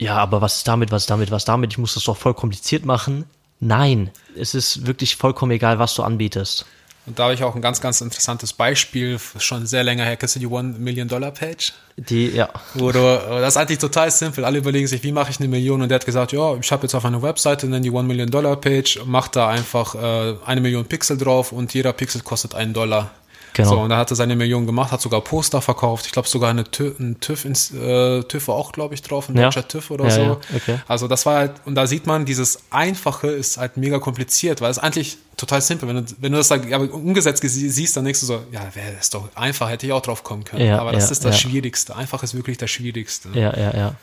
ja, 0.00 0.16
aber 0.16 0.40
was 0.40 0.58
ist 0.58 0.68
damit, 0.68 0.92
was 0.92 1.02
ist 1.02 1.10
damit, 1.10 1.30
was 1.30 1.42
ist 1.42 1.48
damit? 1.48 1.72
Ich 1.72 1.78
muss 1.78 1.94
das 1.94 2.04
doch 2.04 2.16
voll 2.16 2.34
kompliziert 2.34 2.84
machen. 2.84 3.24
Nein, 3.58 4.10
es 4.36 4.54
ist 4.54 4.86
wirklich 4.86 5.16
vollkommen 5.16 5.50
egal, 5.50 5.80
was 5.80 5.94
du 5.94 6.04
anbietest. 6.04 6.66
Und 7.08 7.18
da 7.18 7.24
habe 7.24 7.34
ich 7.34 7.42
auch 7.42 7.54
ein 7.54 7.62
ganz, 7.62 7.80
ganz 7.80 8.00
interessantes 8.00 8.52
Beispiel, 8.52 9.18
schon 9.38 9.66
sehr 9.66 9.82
länger 9.82 10.04
her. 10.04 10.16
Kennst 10.16 10.36
du 10.36 10.40
die 10.40 10.46
One 10.46 10.74
Million 10.78 11.08
Dollar 11.08 11.30
Page? 11.30 11.72
Die, 11.96 12.28
ja. 12.28 12.50
Wo 12.74 12.92
du, 12.92 12.98
das 13.00 13.54
ist 13.54 13.56
eigentlich 13.56 13.78
total 13.78 14.10
simpel. 14.10 14.44
Alle 14.44 14.58
überlegen 14.58 14.86
sich, 14.86 15.02
wie 15.02 15.10
mache 15.10 15.30
ich 15.30 15.40
eine 15.40 15.48
Million? 15.48 15.80
Und 15.80 15.88
der 15.88 15.96
hat 15.96 16.06
gesagt, 16.06 16.32
ja, 16.32 16.54
ich 16.54 16.70
habe 16.70 16.82
jetzt 16.82 16.94
auf 16.94 17.04
einer 17.04 17.22
Webseite, 17.22 17.66
nenne 17.66 17.80
die 17.80 17.90
One 17.90 18.06
Million 18.06 18.30
Dollar 18.30 18.56
Page, 18.56 19.00
mach 19.06 19.28
da 19.28 19.48
einfach 19.48 19.94
äh, 19.94 20.34
eine 20.44 20.60
Million 20.60 20.84
Pixel 20.84 21.16
drauf 21.16 21.50
und 21.50 21.72
jeder 21.72 21.92
Pixel 21.92 22.20
kostet 22.20 22.54
einen 22.54 22.74
Dollar. 22.74 23.10
Genau. 23.54 23.70
So, 23.70 23.80
und 23.80 23.88
da 23.88 23.96
hat 23.96 24.10
er 24.10 24.16
seine 24.16 24.36
Million 24.36 24.66
gemacht, 24.66 24.92
hat 24.92 25.00
sogar 25.00 25.20
Poster 25.22 25.60
verkauft. 25.60 26.06
Ich 26.06 26.12
glaube 26.12 26.28
sogar 26.28 26.50
eine 26.50 26.64
ein 27.00 27.16
TÜV, 27.20 27.44
äh, 27.74 28.22
TÜV 28.22 28.48
war 28.48 28.54
auch, 28.54 28.70
glaube 28.70 28.94
ich, 28.94 29.02
drauf, 29.02 29.28
ein 29.28 29.36
ja. 29.36 29.44
deutscher 29.44 29.66
TÜV 29.66 29.90
oder 29.90 30.04
ja, 30.04 30.10
so. 30.10 30.20
Ja. 30.20 30.38
Okay. 30.54 30.78
Also 30.86 31.08
das 31.08 31.26
war 31.26 31.38
halt, 31.38 31.52
und 31.64 31.74
da 31.74 31.86
sieht 31.86 32.06
man, 32.06 32.26
dieses 32.26 32.60
Einfache 32.70 33.28
ist 33.28 33.56
halt 33.56 33.76
mega 33.76 33.98
kompliziert, 33.98 34.60
weil 34.60 34.70
es 34.70 34.78
eigentlich 34.78 35.18
total 35.38 35.62
simpel. 35.62 35.88
Wenn 35.88 35.96
du, 35.96 36.14
wenn 36.18 36.32
du 36.32 36.38
das 36.38 36.48
da 36.48 36.56
ja, 36.56 36.78
umgesetzt 36.78 37.42
siehst, 37.42 37.96
dann 37.96 38.04
denkst 38.04 38.20
du 38.20 38.26
so, 38.26 38.42
ja, 38.52 38.60
wäre 38.74 38.92
das 38.96 39.08
doch 39.10 39.34
einfach, 39.34 39.70
hätte 39.70 39.86
ich 39.86 39.92
auch 39.92 40.02
drauf 40.02 40.22
kommen 40.24 40.44
können. 40.44 40.66
Ja, 40.66 40.80
Aber 40.80 40.92
das 40.92 41.10
ist 41.10 41.24
das 41.24 41.40
Schwierigste. 41.40 41.96
Einfach 41.96 42.22
ist 42.22 42.34
wirklich 42.34 42.58
das 42.58 42.70
Schwierigste. 42.70 43.30
Ja, 43.34 43.56
ja, 43.56 43.76
ja. 43.76 43.94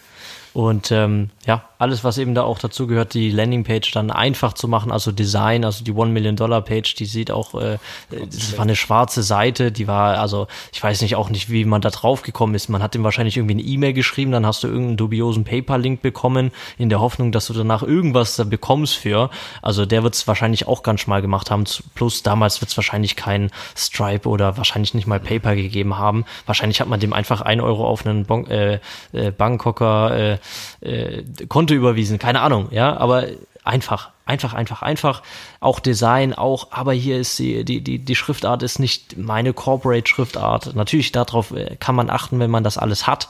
Und 0.55 0.89
ähm, 0.89 1.31
ja, 1.45 1.67
alles, 1.79 2.05
was 2.05 2.17
eben 2.17 2.33
da 2.33 2.43
auch 2.43 2.59
dazu 2.59 2.87
gehört, 2.87 3.13
die 3.13 3.29
Landingpage 3.29 3.91
dann 3.91 4.09
einfach 4.09 4.53
zu 4.53 4.69
machen, 4.69 4.89
also 4.89 5.11
Design, 5.11 5.65
also 5.65 5.83
die 5.83 5.91
One 5.91 6.13
Million 6.13 6.37
Dollar 6.37 6.61
Page, 6.61 6.95
die 6.95 7.03
sieht 7.03 7.29
auch, 7.29 7.55
äh, 7.55 7.77
das 8.09 8.53
war 8.53 8.63
eine 8.63 8.77
schwarze 8.77 9.21
Seite, 9.21 9.73
die 9.73 9.85
war, 9.85 10.17
also 10.17 10.47
ich 10.71 10.81
weiß 10.81 11.01
nicht 11.01 11.17
auch 11.17 11.29
nicht, 11.29 11.49
wie 11.51 11.65
man 11.65 11.81
da 11.81 11.89
drauf 11.89 12.21
gekommen 12.21 12.55
ist. 12.55 12.69
Man 12.69 12.81
hat 12.81 12.95
ihm 12.95 13.03
wahrscheinlich 13.03 13.35
irgendwie 13.35 13.55
eine 13.55 13.63
E-Mail 13.63 13.91
geschrieben, 13.91 14.31
dann 14.31 14.45
hast 14.45 14.63
du 14.63 14.67
irgendeinen 14.67 14.95
dubiosen 14.95 15.43
PayPal-Link 15.43 16.01
bekommen, 16.01 16.51
in 16.77 16.87
der 16.87 17.01
Hoffnung, 17.01 17.33
dass 17.33 17.47
du 17.47 17.53
danach 17.53 17.83
irgendwas 17.83 18.37
da 18.37 18.45
bekommst 18.45 18.95
für. 18.95 19.29
Also 19.61 19.85
der 19.85 20.03
wird 20.03 20.15
es 20.15 20.25
wahrscheinlich 20.25 20.69
auch 20.69 20.83
ganz 20.83 21.01
schmal 21.01 21.21
gemacht 21.25 21.51
haben. 21.51 21.65
Plus 21.95 22.23
damals 22.23 22.61
wird 22.61 22.71
es 22.71 22.77
wahrscheinlich 22.77 23.15
kein 23.15 23.51
Stripe 23.75 24.29
oder 24.29 24.57
wahrscheinlich 24.57 24.93
nicht 24.93 25.07
mal 25.07 25.19
PayPal 25.19 25.55
gegeben 25.55 25.97
haben. 25.97 26.25
Wahrscheinlich 26.45 26.79
hat 26.79 26.87
man 26.87 26.99
dem 26.99 27.13
einfach 27.13 27.41
ein 27.41 27.59
Euro 27.59 27.87
auf 27.87 28.05
einen 28.05 28.25
bon 28.25 28.47
äh, 28.47 28.79
äh, 29.11 29.31
Bangkoker 29.31 30.39
äh, 30.81 31.17
äh, 31.19 31.23
Konto 31.47 31.73
überwiesen. 31.73 32.19
Keine 32.19 32.41
Ahnung, 32.41 32.67
ja, 32.71 32.95
aber 32.97 33.25
einfach, 33.63 34.11
einfach, 34.25 34.53
einfach, 34.53 34.81
einfach. 34.81 35.23
Auch 35.59 35.79
Design, 35.79 36.33
auch, 36.33 36.67
aber 36.71 36.93
hier 36.93 37.19
ist 37.19 37.37
die, 37.39 37.65
die, 37.65 37.81
die, 37.81 37.99
die 37.99 38.15
Schriftart 38.15 38.63
ist 38.63 38.79
nicht 38.79 39.17
meine 39.17 39.53
Corporate-Schriftart. 39.53 40.75
Natürlich, 40.75 41.11
darauf 41.11 41.51
äh, 41.51 41.75
kann 41.79 41.95
man 41.95 42.09
achten, 42.09 42.39
wenn 42.39 42.51
man 42.51 42.63
das 42.63 42.77
alles 42.77 43.07
hat. 43.07 43.27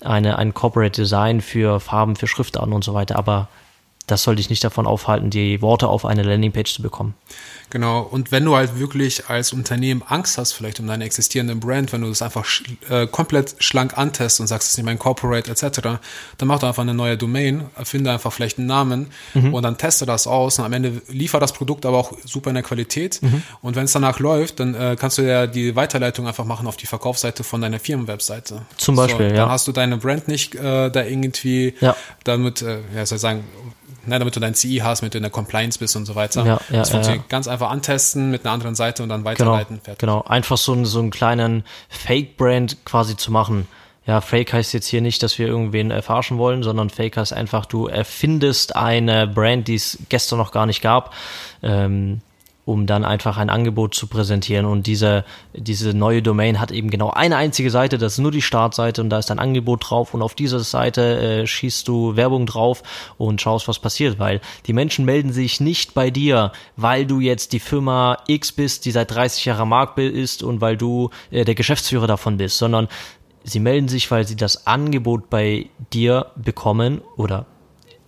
Eine, 0.00 0.38
ein 0.38 0.54
Corporate 0.54 1.00
Design 1.00 1.40
für 1.40 1.78
Farben, 1.78 2.16
für 2.16 2.26
Schriftarten 2.26 2.72
und 2.72 2.82
so 2.82 2.94
weiter, 2.94 3.16
aber 3.16 3.48
das 4.12 4.22
soll 4.22 4.36
dich 4.36 4.50
nicht 4.50 4.62
davon 4.62 4.86
aufhalten, 4.86 5.30
die 5.30 5.62
Worte 5.62 5.88
auf 5.88 6.04
eine 6.04 6.22
Landingpage 6.22 6.74
zu 6.74 6.82
bekommen. 6.82 7.14
Genau. 7.72 8.02
Und 8.02 8.30
wenn 8.30 8.44
du 8.44 8.54
halt 8.54 8.78
wirklich 8.78 9.30
als 9.30 9.54
Unternehmen 9.54 10.02
Angst 10.06 10.36
hast, 10.36 10.52
vielleicht 10.52 10.78
um 10.78 10.86
deine 10.86 11.04
existierenden 11.04 11.58
Brand, 11.58 11.90
wenn 11.94 12.02
du 12.02 12.08
das 12.08 12.20
einfach 12.20 12.46
äh, 12.90 13.06
komplett 13.06 13.54
schlank 13.60 13.96
antest 13.96 14.40
und 14.40 14.46
sagst, 14.46 14.66
es 14.66 14.72
ist 14.72 14.76
nicht 14.76 14.84
mein 14.84 14.98
Corporate 14.98 15.50
etc., 15.50 15.80
dann 15.80 16.48
mach 16.48 16.58
doch 16.58 16.68
einfach 16.68 16.82
eine 16.82 16.92
neue 16.92 17.16
Domain, 17.16 17.70
erfinde 17.74 18.12
einfach 18.12 18.30
vielleicht 18.30 18.58
einen 18.58 18.66
Namen 18.66 19.06
mhm. 19.32 19.54
und 19.54 19.62
dann 19.62 19.78
teste 19.78 20.04
das 20.04 20.26
aus 20.26 20.58
und 20.58 20.66
am 20.66 20.72
Ende 20.74 21.00
liefer 21.08 21.40
das 21.40 21.54
Produkt 21.54 21.86
aber 21.86 21.96
auch 21.96 22.12
super 22.26 22.50
in 22.50 22.54
der 22.56 22.62
Qualität. 22.62 23.22
Mhm. 23.22 23.42
Und 23.62 23.74
wenn 23.74 23.86
es 23.86 23.92
danach 23.92 24.18
läuft, 24.18 24.60
dann 24.60 24.74
äh, 24.74 24.94
kannst 25.00 25.16
du 25.16 25.22
ja 25.22 25.46
die 25.46 25.74
Weiterleitung 25.74 26.26
einfach 26.26 26.44
machen 26.44 26.66
auf 26.66 26.76
die 26.76 26.86
Verkaufsseite 26.86 27.42
von 27.42 27.62
deiner 27.62 27.78
Firmenwebseite. 27.78 28.60
Zum 28.76 28.96
Beispiel, 28.96 29.30
so, 29.30 29.34
ja. 29.34 29.40
Dann 29.40 29.50
hast 29.50 29.66
du 29.66 29.72
deine 29.72 29.96
Brand 29.96 30.28
nicht 30.28 30.54
äh, 30.54 30.90
da 30.90 31.02
irgendwie 31.02 31.72
ja. 31.80 31.96
damit, 32.24 32.60
äh, 32.60 32.80
ja, 32.94 33.06
soll 33.06 33.16
ich 33.16 33.22
sagen, 33.22 33.44
ne, 34.06 34.18
damit 34.18 34.36
du 34.36 34.40
dein 34.40 34.54
CI 34.54 34.80
hast, 34.82 35.02
mit 35.02 35.14
du 35.14 35.18
in 35.18 35.22
der 35.22 35.30
Compliance 35.30 35.78
bist 35.78 35.96
und 35.96 36.06
so 36.06 36.14
weiter. 36.14 36.44
Ja, 36.44 36.60
ja, 36.70 36.78
das 36.80 36.90
funktioniert 36.90 37.24
ja. 37.24 37.28
ganz 37.28 37.48
einfach 37.48 37.70
antesten 37.70 38.30
mit 38.30 38.44
einer 38.44 38.52
anderen 38.52 38.74
Seite 38.74 39.02
und 39.02 39.08
dann 39.08 39.24
weiterleiten. 39.24 39.80
Genau, 39.84 39.96
genau. 39.98 40.22
einfach 40.22 40.56
so, 40.56 40.72
einen 40.72 40.84
so 40.84 40.98
einen 40.98 41.10
kleinen 41.10 41.64
Fake-Brand 41.88 42.84
quasi 42.84 43.16
zu 43.16 43.30
machen. 43.30 43.68
Ja, 44.04 44.20
Fake 44.20 44.52
heißt 44.52 44.72
jetzt 44.74 44.88
hier 44.88 45.00
nicht, 45.00 45.22
dass 45.22 45.38
wir 45.38 45.46
irgendwen 45.46 45.92
äh, 45.92 46.02
verarschen 46.02 46.36
wollen, 46.38 46.64
sondern 46.64 46.90
Fake 46.90 47.16
heißt 47.16 47.32
einfach, 47.32 47.66
du 47.66 47.86
erfindest 47.86 48.74
eine 48.74 49.28
Brand, 49.28 49.68
die 49.68 49.76
es 49.76 49.98
gestern 50.08 50.38
noch 50.38 50.50
gar 50.50 50.66
nicht 50.66 50.82
gab. 50.82 51.14
Ähm, 51.62 52.20
um 52.64 52.86
dann 52.86 53.04
einfach 53.04 53.38
ein 53.38 53.50
Angebot 53.50 53.94
zu 53.94 54.06
präsentieren. 54.06 54.66
Und 54.66 54.86
diese, 54.86 55.24
diese 55.52 55.94
neue 55.94 56.22
Domain 56.22 56.60
hat 56.60 56.70
eben 56.70 56.90
genau 56.90 57.10
eine 57.10 57.36
einzige 57.36 57.70
Seite, 57.70 57.98
das 57.98 58.14
ist 58.14 58.18
nur 58.18 58.30
die 58.30 58.42
Startseite 58.42 59.00
und 59.00 59.10
da 59.10 59.18
ist 59.18 59.30
ein 59.30 59.40
Angebot 59.40 59.90
drauf 59.90 60.14
und 60.14 60.22
auf 60.22 60.34
dieser 60.34 60.60
Seite 60.60 61.18
äh, 61.42 61.46
schießt 61.46 61.88
du 61.88 62.14
Werbung 62.14 62.46
drauf 62.46 62.82
und 63.18 63.40
schaust, 63.40 63.66
was 63.66 63.80
passiert, 63.80 64.18
weil 64.18 64.40
die 64.66 64.72
Menschen 64.72 65.04
melden 65.04 65.32
sich 65.32 65.60
nicht 65.60 65.94
bei 65.94 66.10
dir, 66.10 66.52
weil 66.76 67.04
du 67.04 67.20
jetzt 67.20 67.52
die 67.52 67.60
Firma 67.60 68.18
X 68.28 68.52
bist, 68.52 68.84
die 68.84 68.92
seit 68.92 69.10
30 69.10 69.44
Jahren 69.44 69.62
am 69.62 69.68
Markt 69.70 69.98
ist 69.98 70.42
und 70.42 70.60
weil 70.60 70.76
du 70.76 71.10
äh, 71.30 71.44
der 71.44 71.54
Geschäftsführer 71.54 72.06
davon 72.06 72.36
bist, 72.36 72.58
sondern 72.58 72.88
sie 73.44 73.60
melden 73.60 73.88
sich, 73.88 74.10
weil 74.10 74.26
sie 74.26 74.36
das 74.36 74.66
Angebot 74.66 75.30
bei 75.30 75.66
dir 75.92 76.26
bekommen 76.36 77.00
oder 77.16 77.46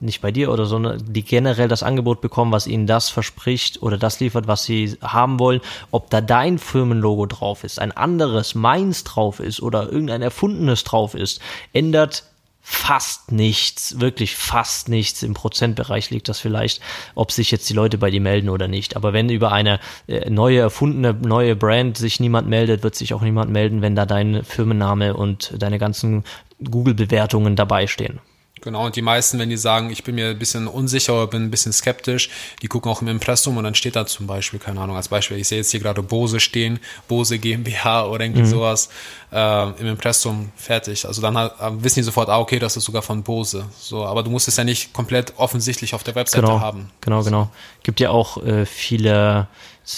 nicht 0.05 0.21
bei 0.21 0.31
dir 0.31 0.53
oder 0.53 0.67
sondern 0.67 1.03
die 1.13 1.23
generell 1.23 1.69
das 1.69 1.83
Angebot 1.83 2.21
bekommen, 2.21 2.53
was 2.53 2.67
ihnen 2.67 2.87
das 2.87 3.09
verspricht 3.09 3.83
oder 3.83 3.99
das 3.99 4.21
liefert, 4.21 4.47
was 4.47 4.65
sie 4.65 4.97
haben 5.03 5.39
wollen, 5.39 5.61
ob 5.91 6.11
da 6.11 6.21
dein 6.21 6.59
Firmenlogo 6.59 7.27
drauf 7.27 7.65
ist, 7.65 7.79
ein 7.79 7.93
anderes, 7.93 8.55
meins 8.55 9.05
drauf 9.05 9.41
ist 9.41 9.61
oder 9.61 9.91
irgendein 9.91 10.23
erfundenes 10.23 10.85
drauf 10.85 11.15
ist, 11.15 11.41
ändert 11.73 12.25
fast 12.67 13.31
nichts, 13.31 14.01
wirklich 14.01 14.37
fast 14.37 14.89
nichts. 14.89 15.23
Im 15.23 15.35
Prozentbereich 15.35 16.09
liegt 16.09 16.31
das 16.31 16.41
vielleicht, 16.41 16.81
ob 17.15 17.31
sich 17.31 17.51
jetzt 17.51 17.69
die 17.69 17.75
Leute 17.75 17.99
bei 17.99 18.11
dir 18.11 18.23
melden 18.23 18.49
oder 18.49 18.69
nicht. 18.69 18.97
Aber 18.97 19.13
wenn 19.13 19.29
über 19.29 19.53
eine 19.53 19.81
äh, 20.07 20.31
neue 20.31 20.61
erfundene, 20.61 21.13
neue 21.13 21.57
Brand 21.57 21.99
sich 21.99 22.21
niemand 22.21 22.49
meldet, 22.49 22.83
wird 22.83 22.95
sich 22.95 23.13
auch 23.13 23.21
niemand 23.21 23.51
melden, 23.51 23.83
wenn 23.83 23.95
da 23.95 24.07
dein 24.07 24.45
Firmenname 24.45 25.15
und 25.15 25.53
deine 25.59 25.79
ganzen 25.79 26.25
Google-Bewertungen 26.65 27.55
dabei 27.55 27.87
stehen. 27.87 28.21
Genau, 28.61 28.87
und 28.87 28.97
die 28.97 29.03
meisten, 29.03 29.39
wenn 29.39 29.51
die 29.51 29.57
sagen, 29.57 29.91
ich 29.91 30.05
bin 30.05 30.15
mir 30.15 30.29
ein 30.29 30.39
bisschen 30.39 30.69
unsicher 30.69 31.15
oder 31.15 31.27
bin 31.27 31.43
ein 31.43 31.51
bisschen 31.51 31.73
skeptisch, 31.73 32.31
die 32.63 32.69
gucken 32.69 32.91
auch 32.91 33.03
im 33.03 33.09
Impressum 33.09 33.57
und 33.57 33.65
dann 33.65 33.75
steht 33.75 33.97
da 33.97 34.07
zum 34.07 34.27
Beispiel, 34.27 34.61
keine 34.61 34.81
Ahnung, 34.81 34.97
als 34.97 35.09
Beispiel, 35.09 35.37
ich 35.39 35.49
sehe 35.49 35.59
jetzt 35.59 35.73
hier 35.73 35.81
gerade 35.81 36.03
Bose 36.03 36.41
stehen, 36.41 36.79
Bose 37.09 37.39
GmbH 37.39 38.07
oder 38.07 38.25
irgendwie 38.25 38.43
mhm. 38.43 38.47
sowas 38.47 38.89
äh, 39.33 39.71
im 39.81 39.89
Impressum 39.89 40.53
fertig. 40.57 41.05
Also 41.05 41.21
dann 41.21 41.37
halt, 41.37 41.53
wissen 41.83 41.97
die 41.97 42.05
sofort, 42.05 42.29
ah, 42.29 42.39
okay, 42.39 42.59
das 42.59 42.77
ist 42.77 42.85
sogar 42.85 43.03
von 43.03 43.23
Bose. 43.23 43.67
So, 43.79 44.07
aber 44.07 44.23
du 44.23 44.31
musst 44.31 44.47
es 44.47 44.57
ja 44.57 44.65
nicht 44.65 44.93
komplett 44.93 45.35
offensichtlich 45.37 45.93
auf 45.93 46.05
der 46.05 46.15
Webseite 46.15 46.47
genau, 46.47 46.61
haben. 46.61 46.91
Genau, 47.01 47.23
genau. 47.23 47.51
Gibt 47.83 48.01
ja 48.01 48.11
auch 48.11 48.43
äh, 48.45 48.65
viele 48.65 49.49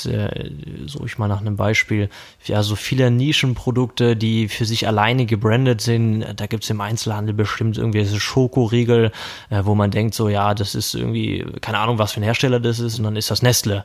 äh, 0.07 0.51
so 0.87 1.05
ich 1.05 1.18
mal 1.18 1.28
nach 1.28 1.41
einem 1.41 1.57
Beispiel, 1.57 2.11
ja, 2.45 2.62
so 2.62 2.74
viele 2.74 3.11
Nischenprodukte, 3.11 4.16
die 4.16 4.49
für 4.49 4.64
sich 4.64 4.87
alleine 4.89 5.26
gebrandet 5.26 5.80
sind. 5.80 6.24
Da 6.37 6.47
gibt's 6.47 6.70
im 6.70 6.80
Einzelhandel 6.80 7.34
bestimmt 7.34 7.78
irgendwie 7.78 8.01
diese 8.01 8.18
Schokoriegel, 8.18 9.12
äh, 9.51 9.61
wo 9.64 9.74
man 9.74 9.91
denkt, 9.91 10.14
so 10.14 10.28
ja, 10.28 10.55
das 10.55 10.74
ist 10.74 10.95
irgendwie, 10.95 11.47
keine 11.61 11.78
Ahnung, 11.78 11.99
was 11.99 12.12
für 12.12 12.20
ein 12.20 12.24
Hersteller 12.24 12.59
das 12.59 12.80
ist, 12.80 12.99
und 12.99 13.05
dann 13.05 13.16
ist 13.16 13.30
das 13.30 13.43
Nestle 13.43 13.84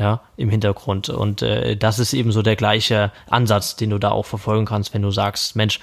ja, 0.00 0.22
im 0.38 0.48
Hintergrund. 0.48 1.10
Und 1.10 1.42
äh, 1.42 1.76
das 1.76 1.98
ist 1.98 2.14
eben 2.14 2.32
so 2.32 2.40
der 2.40 2.56
gleiche 2.56 3.12
Ansatz, 3.28 3.76
den 3.76 3.90
du 3.90 3.98
da 3.98 4.10
auch 4.10 4.24
verfolgen 4.24 4.64
kannst, 4.64 4.94
wenn 4.94 5.02
du 5.02 5.10
sagst, 5.10 5.56
Mensch, 5.56 5.78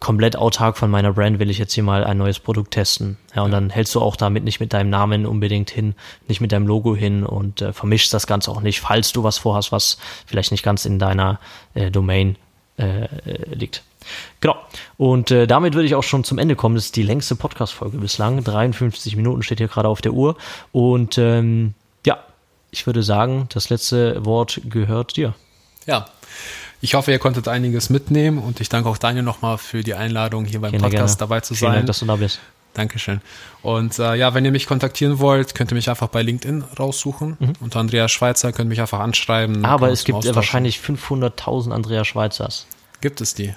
komplett 0.00 0.36
autark 0.36 0.76
von 0.76 0.90
meiner 0.90 1.14
Brand 1.14 1.38
will 1.38 1.48
ich 1.48 1.56
jetzt 1.56 1.72
hier 1.72 1.82
mal 1.82 2.04
ein 2.04 2.18
neues 2.18 2.38
Produkt 2.38 2.72
testen. 2.72 3.16
Ja, 3.34 3.40
und 3.40 3.52
dann 3.52 3.70
hältst 3.70 3.94
du 3.94 4.02
auch 4.02 4.16
damit 4.16 4.44
nicht 4.44 4.60
mit 4.60 4.74
deinem 4.74 4.90
Namen 4.90 5.24
unbedingt 5.24 5.70
hin, 5.70 5.94
nicht 6.28 6.42
mit 6.42 6.52
deinem 6.52 6.66
Logo 6.66 6.94
hin 6.94 7.24
und 7.24 7.62
äh, 7.62 7.72
vermischst 7.72 8.12
das 8.12 8.26
Ganze 8.26 8.50
auch 8.50 8.60
nicht, 8.60 8.82
falls 8.82 9.12
du 9.12 9.22
was 9.22 9.38
vorhast, 9.38 9.72
was 9.72 9.96
vielleicht 10.26 10.50
nicht 10.50 10.62
ganz 10.62 10.84
in 10.84 10.98
deiner 10.98 11.40
äh, 11.72 11.90
Domain 11.90 12.36
äh, 12.76 13.08
liegt. 13.50 13.82
Genau. 14.42 14.56
Und 14.98 15.30
äh, 15.30 15.46
damit 15.46 15.72
würde 15.72 15.86
ich 15.86 15.94
auch 15.94 16.02
schon 16.02 16.22
zum 16.22 16.36
Ende 16.36 16.54
kommen. 16.54 16.74
Das 16.74 16.84
ist 16.84 16.96
die 16.96 17.02
längste 17.02 17.34
Podcast-Folge 17.34 17.96
bislang. 17.96 18.44
53 18.44 19.16
Minuten 19.16 19.42
steht 19.42 19.56
hier 19.56 19.68
gerade 19.68 19.88
auf 19.88 20.02
der 20.02 20.12
Uhr. 20.12 20.36
Und 20.70 21.16
ähm, 21.16 21.72
ich 22.74 22.86
würde 22.86 23.04
sagen, 23.04 23.48
das 23.54 23.70
letzte 23.70 24.24
Wort 24.24 24.60
gehört 24.68 25.16
dir. 25.16 25.34
Ja. 25.86 26.06
Ich 26.80 26.94
hoffe, 26.94 27.12
ihr 27.12 27.20
konntet 27.20 27.46
einiges 27.46 27.88
mitnehmen 27.88 28.38
und 28.38 28.60
ich 28.60 28.68
danke 28.68 28.88
auch 28.88 28.98
Daniel 28.98 29.22
nochmal 29.22 29.58
für 29.58 29.84
die 29.84 29.94
Einladung, 29.94 30.44
hier 30.44 30.60
beim 30.60 30.72
gerne, 30.72 30.82
Podcast 30.82 31.18
gerne. 31.18 31.28
dabei 31.30 31.40
zu 31.40 31.54
Vielen 31.54 31.70
sein. 31.70 31.76
Dank, 31.76 31.86
dass 31.86 32.00
du 32.00 32.06
da 32.06 32.16
bist. 32.16 32.40
Dankeschön. 32.74 33.20
Und 33.62 34.00
äh, 34.00 34.16
ja, 34.16 34.34
wenn 34.34 34.44
ihr 34.44 34.50
mich 34.50 34.66
kontaktieren 34.66 35.20
wollt, 35.20 35.54
könnt 35.54 35.70
ihr 35.70 35.76
mich 35.76 35.88
einfach 35.88 36.08
bei 36.08 36.22
LinkedIn 36.22 36.64
raussuchen. 36.76 37.36
Mhm. 37.38 37.52
Unter 37.60 37.78
Andreas 37.78 38.10
Schweizer 38.10 38.52
könnt 38.52 38.66
ihr 38.66 38.70
mich 38.70 38.80
einfach 38.80 38.98
anschreiben. 38.98 39.64
Aber 39.64 39.90
es 39.90 40.02
gibt 40.02 40.34
wahrscheinlich 40.34 40.78
500.000 40.78 41.70
Andreas 41.70 42.08
Schweizers. 42.08 42.66
Gibt 43.04 43.20
es 43.20 43.34
die? 43.34 43.52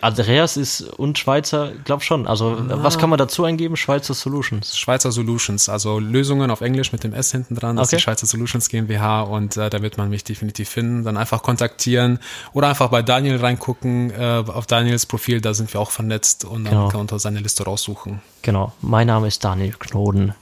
Andreas 0.00 0.56
ist 0.56 0.80
und 0.80 1.18
Schweizer, 1.18 1.72
glaub 1.84 2.02
schon. 2.02 2.26
Also 2.26 2.56
ah. 2.56 2.78
was 2.80 2.96
kann 2.96 3.10
man 3.10 3.18
dazu 3.18 3.44
eingeben? 3.44 3.76
Schweizer 3.76 4.14
Solutions. 4.14 4.78
Schweizer 4.78 5.12
Solutions, 5.12 5.68
also 5.68 5.98
Lösungen 5.98 6.50
auf 6.50 6.62
Englisch 6.62 6.90
mit 6.90 7.04
dem 7.04 7.12
S 7.12 7.30
hinten 7.30 7.56
dran. 7.56 7.76
Das 7.76 7.88
okay. 7.88 7.96
ist 7.96 8.00
die 8.00 8.04
Schweizer 8.04 8.26
Solutions 8.26 8.70
GmbH 8.70 9.20
und 9.20 9.58
äh, 9.58 9.68
da 9.68 9.82
wird 9.82 9.98
man 9.98 10.08
mich 10.08 10.24
definitiv 10.24 10.70
finden. 10.70 11.04
Dann 11.04 11.18
einfach 11.18 11.42
kontaktieren 11.42 12.20
oder 12.54 12.68
einfach 12.68 12.88
bei 12.88 13.02
Daniel 13.02 13.36
reingucken 13.36 14.12
äh, 14.12 14.44
auf 14.46 14.64
Daniels 14.64 15.04
Profil. 15.04 15.42
Da 15.42 15.52
sind 15.52 15.70
wir 15.74 15.78
auch 15.78 15.90
vernetzt 15.90 16.46
und 16.46 16.64
dann 16.64 16.72
genau. 16.72 16.88
kann 16.88 16.94
man 16.94 17.00
unter 17.02 17.18
seine 17.18 17.40
Liste 17.40 17.64
raussuchen. 17.64 18.22
Genau. 18.40 18.72
Mein 18.80 19.08
Name 19.08 19.28
ist 19.28 19.44
Daniel 19.44 19.74
Knoden. 19.78 20.32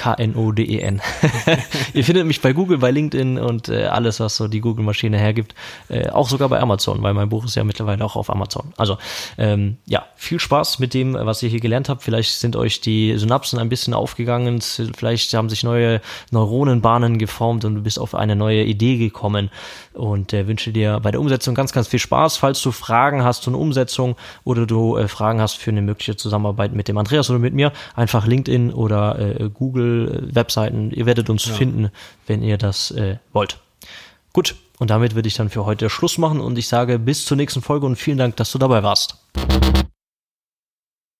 K-N-O-D-E-N. 0.00 1.02
E 1.46 1.56
Ihr 1.98 2.04
findet 2.04 2.26
mich 2.26 2.40
bei 2.40 2.54
Google, 2.54 2.78
bei 2.78 2.90
LinkedIn 2.90 3.38
und 3.38 3.68
äh, 3.68 3.84
alles, 3.84 4.18
was 4.18 4.34
so 4.34 4.48
die 4.48 4.60
Google-Maschine 4.60 5.18
hergibt. 5.18 5.54
Äh, 5.90 6.08
auch 6.08 6.26
sogar 6.26 6.48
bei 6.48 6.58
Amazon, 6.58 7.02
weil 7.02 7.12
mein 7.12 7.28
Buch 7.28 7.44
ist 7.44 7.54
ja 7.54 7.64
mittlerweile 7.64 8.02
auch 8.02 8.16
auf 8.16 8.30
Amazon. 8.30 8.72
Also 8.78 8.96
ähm, 9.36 9.76
ja, 9.84 10.06
viel 10.16 10.40
Spaß 10.40 10.78
mit 10.78 10.94
dem, 10.94 11.12
was 11.12 11.42
ihr 11.42 11.50
hier 11.50 11.60
gelernt 11.60 11.90
habt. 11.90 12.02
Vielleicht 12.02 12.32
sind 12.32 12.56
euch 12.56 12.80
die 12.80 13.18
Synapsen 13.18 13.58
ein 13.58 13.68
bisschen 13.68 13.92
aufgegangen. 13.92 14.62
Vielleicht 14.62 15.34
haben 15.34 15.50
sich 15.50 15.64
neue 15.64 16.00
Neuronenbahnen 16.30 17.18
geformt 17.18 17.66
und 17.66 17.74
du 17.74 17.82
bist 17.82 17.98
auf 17.98 18.14
eine 18.14 18.36
neue 18.36 18.64
Idee 18.64 18.96
gekommen. 18.96 19.50
Und 19.92 20.32
äh, 20.32 20.46
wünsche 20.46 20.72
dir 20.72 20.98
bei 21.00 21.10
der 21.10 21.20
Umsetzung 21.20 21.54
ganz, 21.54 21.72
ganz 21.72 21.88
viel 21.88 21.98
Spaß. 21.98 22.38
Falls 22.38 22.62
du 22.62 22.72
Fragen 22.72 23.22
hast 23.22 23.42
zu 23.42 23.50
einer 23.50 23.58
Umsetzung 23.58 24.16
oder 24.44 24.64
du 24.64 24.96
äh, 24.96 25.08
Fragen 25.08 25.42
hast 25.42 25.58
für 25.58 25.70
eine 25.70 25.82
mögliche 25.82 26.16
Zusammenarbeit 26.16 26.72
mit 26.72 26.88
dem 26.88 26.96
Andreas 26.96 27.28
oder 27.28 27.38
mit 27.38 27.52
mir, 27.52 27.72
einfach 27.94 28.26
LinkedIn 28.26 28.72
oder 28.72 29.18
äh, 29.18 29.50
Google 29.52 29.89
Webseiten. 30.34 30.90
Ihr 30.90 31.06
werdet 31.06 31.30
uns 31.30 31.46
ja. 31.46 31.54
finden, 31.54 31.90
wenn 32.26 32.42
ihr 32.42 32.58
das 32.58 32.90
äh, 32.90 33.16
wollt. 33.32 33.58
Gut, 34.32 34.54
und 34.78 34.90
damit 34.90 35.14
würde 35.14 35.28
ich 35.28 35.34
dann 35.34 35.50
für 35.50 35.64
heute 35.64 35.90
Schluss 35.90 36.18
machen 36.18 36.40
und 36.40 36.56
ich 36.56 36.68
sage 36.68 36.98
bis 36.98 37.26
zur 37.26 37.36
nächsten 37.36 37.62
Folge 37.62 37.86
und 37.86 37.96
vielen 37.96 38.18
Dank, 38.18 38.36
dass 38.36 38.52
du 38.52 38.58
dabei 38.58 38.82
warst. 38.82 39.16